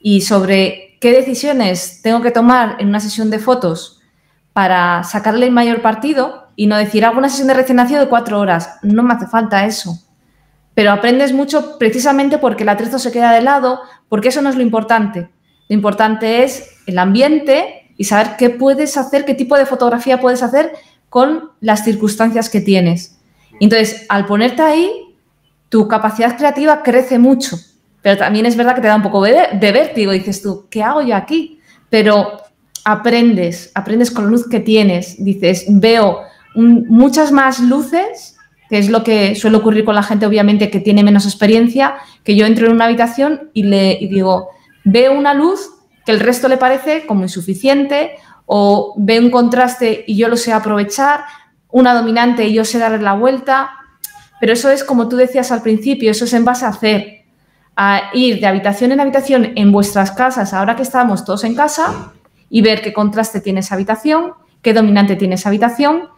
y 0.00 0.20
sobre 0.22 0.96
qué 1.00 1.12
decisiones 1.12 2.00
tengo 2.02 2.20
que 2.20 2.30
tomar 2.30 2.76
en 2.78 2.88
una 2.88 3.00
sesión 3.00 3.30
de 3.30 3.38
fotos 3.38 4.00
para 4.52 5.02
sacarle 5.04 5.46
el 5.46 5.52
mayor 5.52 5.82
partido 5.82 6.48
y 6.56 6.66
no 6.66 6.76
decir, 6.76 7.04
hago 7.04 7.18
una 7.18 7.28
sesión 7.28 7.48
de 7.48 7.54
recién 7.54 7.76
nacido 7.76 8.00
de 8.00 8.08
cuatro 8.08 8.38
horas. 8.38 8.78
No 8.82 9.02
me 9.02 9.14
hace 9.14 9.26
falta 9.26 9.64
eso. 9.64 9.98
Pero 10.74 10.92
aprendes 10.92 11.32
mucho 11.32 11.78
precisamente 11.78 12.38
porque 12.38 12.62
el 12.62 12.68
atrezo 12.68 12.98
se 12.98 13.10
queda 13.10 13.32
de 13.32 13.40
lado, 13.40 13.80
porque 14.08 14.28
eso 14.28 14.42
no 14.42 14.50
es 14.50 14.56
lo 14.56 14.62
importante. 14.62 15.30
Lo 15.68 15.74
importante 15.74 16.42
es 16.42 16.78
el 16.86 16.98
ambiente 16.98 17.79
y 18.00 18.04
saber 18.04 18.36
qué 18.38 18.48
puedes 18.48 18.96
hacer, 18.96 19.26
qué 19.26 19.34
tipo 19.34 19.58
de 19.58 19.66
fotografía 19.66 20.22
puedes 20.22 20.42
hacer 20.42 20.72
con 21.10 21.50
las 21.60 21.84
circunstancias 21.84 22.48
que 22.48 22.62
tienes. 22.62 23.18
Entonces, 23.60 24.06
al 24.08 24.24
ponerte 24.24 24.62
ahí, 24.62 24.90
tu 25.68 25.86
capacidad 25.86 26.34
creativa 26.38 26.82
crece 26.82 27.18
mucho. 27.18 27.58
Pero 28.00 28.16
también 28.16 28.46
es 28.46 28.56
verdad 28.56 28.74
que 28.74 28.80
te 28.80 28.86
da 28.86 28.96
un 28.96 29.02
poco 29.02 29.22
de, 29.22 29.34
vértigo. 29.60 30.12
Dices 30.12 30.40
tú, 30.40 30.64
¿qué 30.70 30.82
hago 30.82 31.02
yo 31.02 31.14
aquí? 31.14 31.60
Pero 31.90 32.40
aprendes, 32.86 33.70
aprendes 33.74 34.10
con 34.10 34.24
la 34.24 34.30
luz 34.30 34.48
que 34.48 34.60
tienes. 34.60 35.22
Dices, 35.22 35.66
veo 35.68 36.22
muchas 36.54 37.30
más 37.32 37.60
luces, 37.60 38.38
que 38.70 38.78
es 38.78 38.88
lo 38.88 39.04
que 39.04 39.34
suele 39.34 39.58
ocurrir 39.58 39.84
con 39.84 39.94
la 39.94 40.02
gente, 40.02 40.24
obviamente, 40.24 40.70
que 40.70 40.80
tiene 40.80 41.04
menos 41.04 41.26
experiencia, 41.26 41.96
que 42.24 42.34
yo 42.34 42.46
entro 42.46 42.66
en 42.66 42.72
una 42.72 42.86
habitación 42.86 43.50
y 43.52 43.64
le 43.64 43.98
digo, 44.00 44.48
veo 44.84 45.12
una 45.12 45.34
luz 45.34 45.68
que 46.10 46.16
el 46.16 46.20
resto 46.20 46.48
le 46.48 46.56
parece 46.56 47.06
como 47.06 47.22
insuficiente, 47.22 48.16
o 48.46 48.94
veo 48.96 49.22
un 49.22 49.30
contraste 49.30 50.04
y 50.08 50.16
yo 50.16 50.26
lo 50.26 50.36
sé 50.36 50.52
aprovechar, 50.52 51.20
una 51.70 51.94
dominante 51.94 52.48
y 52.48 52.52
yo 52.52 52.64
sé 52.64 52.80
darle 52.80 52.98
la 53.00 53.12
vuelta. 53.12 53.70
Pero 54.40 54.52
eso 54.52 54.70
es 54.70 54.82
como 54.82 55.08
tú 55.08 55.14
decías 55.14 55.52
al 55.52 55.62
principio, 55.62 56.10
eso 56.10 56.24
es 56.24 56.32
en 56.32 56.44
base 56.44 56.64
a 56.64 56.70
hacer, 56.70 57.26
a 57.76 58.10
ir 58.12 58.40
de 58.40 58.46
habitación 58.48 58.90
en 58.90 58.98
habitación 58.98 59.52
en 59.54 59.70
vuestras 59.70 60.10
casas, 60.10 60.52
ahora 60.52 60.74
que 60.74 60.82
estamos 60.82 61.24
todos 61.24 61.44
en 61.44 61.54
casa, 61.54 62.12
y 62.48 62.60
ver 62.60 62.82
qué 62.82 62.92
contraste 62.92 63.40
tiene 63.40 63.60
esa 63.60 63.76
habitación, 63.76 64.32
qué 64.62 64.72
dominante 64.72 65.14
tiene 65.14 65.36
esa 65.36 65.50
habitación, 65.50 66.08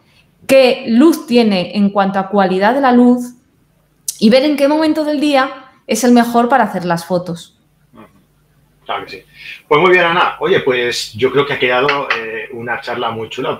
qué 0.47 0.85
luz 0.87 1.27
tiene 1.27 1.77
en 1.77 1.91
cuanto 1.91 2.17
a 2.17 2.29
cualidad 2.29 2.73
de 2.73 2.81
la 2.81 2.93
luz 2.93 3.35
y 4.17 4.31
ver 4.31 4.43
en 4.43 4.55
qué 4.55 4.67
momento 4.67 5.05
del 5.05 5.19
día 5.19 5.51
es 5.85 6.03
el 6.03 6.13
mejor 6.13 6.49
para 6.49 6.63
hacer 6.63 6.83
las 6.83 7.05
fotos. 7.05 7.59
Claro 8.85 9.05
que 9.05 9.11
sí. 9.11 9.23
Pues 9.67 9.81
muy 9.81 9.91
bien, 9.91 10.03
Ana. 10.03 10.37
Oye, 10.39 10.59
pues 10.59 11.13
yo 11.13 11.31
creo 11.31 11.45
que 11.45 11.53
ha 11.53 11.59
quedado 11.59 12.07
eh, 12.09 12.49
una 12.51 12.81
charla 12.81 13.11
muy 13.11 13.29
chula. 13.29 13.57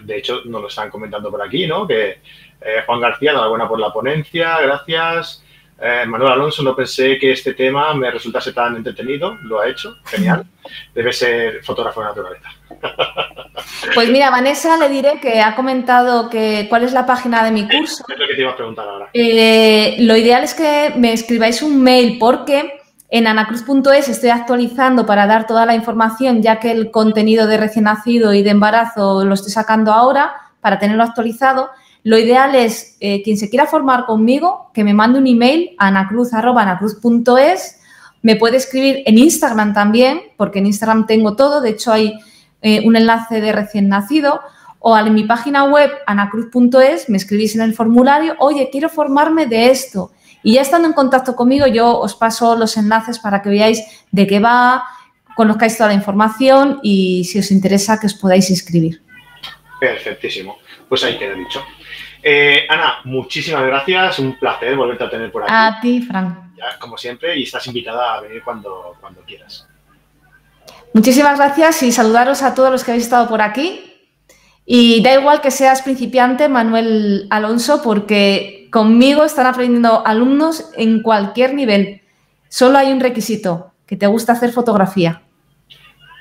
De 0.00 0.18
hecho, 0.18 0.42
nos 0.46 0.62
lo 0.62 0.68
están 0.68 0.90
comentando 0.90 1.30
por 1.30 1.42
aquí, 1.42 1.66
¿no? 1.66 1.86
Que 1.86 2.20
eh, 2.60 2.82
Juan 2.86 3.00
García, 3.00 3.32
enhorabuena 3.32 3.68
por 3.68 3.78
la 3.78 3.92
ponencia, 3.92 4.60
gracias. 4.60 5.44
Eh, 5.84 6.06
Manuel 6.06 6.32
Alonso, 6.32 6.62
no 6.62 6.76
pensé 6.76 7.18
que 7.18 7.32
este 7.32 7.54
tema 7.54 7.92
me 7.94 8.08
resultase 8.08 8.52
tan 8.52 8.76
entretenido, 8.76 9.36
lo 9.42 9.60
ha 9.60 9.68
hecho, 9.68 9.96
genial. 10.04 10.46
Debe 10.94 11.12
ser 11.12 11.64
fotógrafo 11.64 12.00
de 12.00 12.06
naturaleza. 12.06 12.48
Pues 13.94 14.08
mira, 14.08 14.30
Vanessa 14.30 14.76
le 14.76 14.88
diré 14.88 15.20
que 15.20 15.40
ha 15.40 15.54
comentado 15.54 16.30
que 16.30 16.66
cuál 16.68 16.84
es 16.84 16.92
la 16.92 17.04
página 17.04 17.44
de 17.44 17.50
mi 17.50 17.68
curso. 17.68 18.04
Es 18.08 18.18
lo 18.18 18.26
que 18.26 18.34
te 18.34 18.40
iba 18.40 18.50
a 18.52 18.56
preguntar 18.56 18.88
ahora. 18.88 19.10
Eh, 19.12 19.96
lo 20.00 20.16
ideal 20.16 20.42
es 20.44 20.54
que 20.54 20.92
me 20.96 21.12
escribáis 21.12 21.62
un 21.62 21.82
mail 21.82 22.16
porque 22.18 22.81
en 23.12 23.26
anacruz.es 23.26 24.08
estoy 24.08 24.30
actualizando 24.30 25.04
para 25.04 25.26
dar 25.26 25.46
toda 25.46 25.66
la 25.66 25.74
información, 25.74 26.40
ya 26.40 26.58
que 26.58 26.70
el 26.70 26.90
contenido 26.90 27.46
de 27.46 27.58
recién 27.58 27.84
nacido 27.84 28.32
y 28.32 28.42
de 28.42 28.48
embarazo 28.48 29.22
lo 29.26 29.34
estoy 29.34 29.52
sacando 29.52 29.92
ahora 29.92 30.32
para 30.62 30.78
tenerlo 30.78 31.02
actualizado. 31.02 31.68
Lo 32.04 32.16
ideal 32.16 32.54
es, 32.54 32.96
eh, 33.00 33.22
quien 33.22 33.36
se 33.36 33.50
quiera 33.50 33.66
formar 33.66 34.06
conmigo, 34.06 34.70
que 34.72 34.82
me 34.82 34.94
mande 34.94 35.18
un 35.18 35.26
email 35.26 35.76
a 35.78 35.88
anacruz.anacruz.es. 35.88 37.80
Me 38.22 38.36
puede 38.36 38.56
escribir 38.56 39.02
en 39.04 39.18
Instagram 39.18 39.74
también, 39.74 40.22
porque 40.38 40.60
en 40.60 40.66
Instagram 40.66 41.04
tengo 41.04 41.36
todo. 41.36 41.60
De 41.60 41.68
hecho, 41.68 41.92
hay 41.92 42.14
eh, 42.62 42.80
un 42.82 42.96
enlace 42.96 43.42
de 43.42 43.52
recién 43.52 43.90
nacido. 43.90 44.40
O 44.78 44.96
en 44.96 45.12
mi 45.12 45.24
página 45.24 45.64
web, 45.64 45.90
anacruz.es, 46.06 47.10
me 47.10 47.18
escribís 47.18 47.56
en 47.56 47.60
el 47.60 47.74
formulario, 47.74 48.36
oye, 48.38 48.70
quiero 48.72 48.88
formarme 48.88 49.44
de 49.44 49.70
esto. 49.70 50.12
Y 50.42 50.54
ya 50.54 50.62
estando 50.62 50.88
en 50.88 50.94
contacto 50.94 51.36
conmigo, 51.36 51.66
yo 51.66 51.98
os 51.98 52.14
paso 52.14 52.56
los 52.56 52.76
enlaces 52.76 53.18
para 53.18 53.42
que 53.42 53.50
veáis 53.50 53.82
de 54.10 54.26
qué 54.26 54.40
va, 54.40 54.84
conozcáis 55.36 55.76
toda 55.76 55.88
la 55.88 55.94
información 55.94 56.80
y 56.82 57.24
si 57.24 57.38
os 57.38 57.50
interesa 57.50 57.98
que 58.00 58.06
os 58.06 58.14
podáis 58.14 58.50
inscribir. 58.50 59.02
Perfectísimo. 59.78 60.58
Pues 60.88 61.04
ahí 61.04 61.18
queda 61.18 61.34
dicho. 61.34 61.64
Eh, 62.22 62.66
Ana, 62.68 62.98
muchísimas 63.04 63.64
gracias. 63.64 64.18
Un 64.18 64.38
placer 64.38 64.76
volverte 64.76 65.04
a 65.04 65.10
tener 65.10 65.32
por 65.32 65.42
aquí. 65.42 65.52
A 65.52 65.78
ti, 65.80 66.02
Fran. 66.02 66.52
Ya, 66.56 66.78
como 66.78 66.96
siempre, 66.96 67.36
y 67.36 67.42
estás 67.42 67.66
invitada 67.66 68.14
a 68.14 68.20
venir 68.20 68.42
cuando, 68.44 68.96
cuando 69.00 69.22
quieras. 69.22 69.66
Muchísimas 70.94 71.38
gracias 71.38 71.82
y 71.82 71.90
saludaros 71.90 72.42
a 72.42 72.54
todos 72.54 72.70
los 72.70 72.84
que 72.84 72.92
habéis 72.92 73.04
estado 73.04 73.28
por 73.28 73.40
aquí. 73.40 73.88
Y 74.64 75.02
da 75.02 75.14
igual 75.14 75.40
que 75.40 75.50
seas 75.50 75.82
principiante, 75.82 76.48
Manuel 76.48 77.26
Alonso, 77.30 77.82
porque 77.82 78.61
conmigo 78.72 79.22
están 79.22 79.46
aprendiendo 79.46 80.04
alumnos 80.04 80.70
en 80.76 81.02
cualquier 81.02 81.54
nivel. 81.54 82.00
Solo 82.48 82.78
hay 82.78 82.90
un 82.90 83.00
requisito, 83.00 83.72
que 83.86 83.96
te 83.96 84.06
gusta 84.06 84.32
hacer 84.32 84.50
fotografía. 84.50 85.22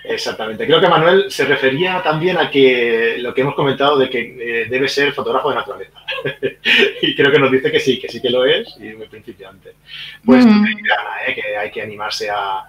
Exactamente. 0.03 0.65
Creo 0.65 0.81
que 0.81 0.89
Manuel 0.89 1.31
se 1.31 1.45
refería 1.45 2.01
también 2.03 2.37
a 2.37 2.49
que 2.51 3.15
lo 3.19 3.33
que 3.33 3.41
hemos 3.41 3.55
comentado 3.55 3.97
de 3.97 4.09
que 4.09 4.19
eh, 4.19 4.67
debe 4.69 4.89
ser 4.89 5.13
fotógrafo 5.13 5.49
de 5.49 5.55
naturaleza. 5.55 5.99
y 7.01 7.15
creo 7.15 7.31
que 7.31 7.39
nos 7.39 7.51
dice 7.51 7.71
que 7.71 7.79
sí, 7.79 7.99
que 7.99 8.09
sí 8.09 8.21
que 8.21 8.29
lo 8.29 8.43
es 8.43 8.75
y 8.77 8.93
muy 8.95 9.07
principiante. 9.07 9.75
Pues 10.25 10.45
mm. 10.45 10.65
eh, 10.65 11.35
que 11.35 11.57
hay 11.57 11.71
que 11.71 11.81
animarse 11.81 12.29
a, 12.29 12.67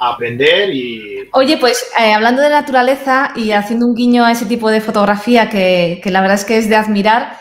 aprender 0.00 0.70
y... 0.74 1.28
Oye, 1.32 1.56
pues 1.58 1.88
eh, 2.00 2.12
hablando 2.12 2.42
de 2.42 2.48
naturaleza 2.48 3.32
y 3.36 3.52
haciendo 3.52 3.86
un 3.86 3.94
guiño 3.94 4.24
a 4.24 4.32
ese 4.32 4.46
tipo 4.46 4.68
de 4.68 4.80
fotografía 4.80 5.48
que, 5.48 6.00
que 6.02 6.10
la 6.10 6.20
verdad 6.20 6.34
es 6.34 6.44
que 6.44 6.58
es 6.58 6.68
de 6.68 6.74
admirar, 6.74 7.36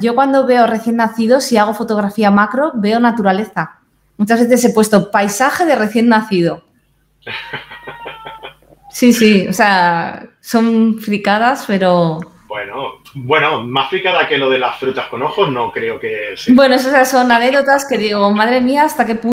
yo 0.00 0.14
cuando 0.14 0.46
veo 0.46 0.66
recién 0.66 0.96
nacidos, 0.96 1.44
si 1.44 1.56
hago 1.56 1.74
fotografía 1.74 2.30
macro, 2.30 2.72
veo 2.74 3.00
naturaleza. 3.00 3.78
Muchas 4.16 4.40
veces 4.40 4.64
he 4.64 4.74
puesto 4.74 5.10
paisaje 5.10 5.64
de 5.64 5.76
recién 5.76 6.08
nacido 6.08 6.62
Sí, 8.90 9.12
sí, 9.12 9.46
o 9.48 9.52
sea, 9.52 10.26
son 10.40 10.98
fricadas, 10.98 11.64
pero... 11.66 12.18
Bueno, 12.48 13.00
bueno, 13.14 13.62
más 13.62 13.88
fricada 13.88 14.26
que 14.26 14.36
lo 14.36 14.50
de 14.50 14.58
las 14.58 14.78
frutas 14.80 15.06
con 15.06 15.22
ojos 15.22 15.48
no 15.52 15.70
creo 15.70 16.00
que 16.00 16.36
sea. 16.36 16.52
Bueno, 16.52 16.74
esas 16.74 17.08
son 17.08 17.30
anécdotas 17.30 17.86
que 17.88 17.96
digo, 17.96 18.28
madre 18.32 18.60
mía, 18.60 18.82
hasta 18.84 19.06
qué 19.06 19.14
punto 19.14 19.28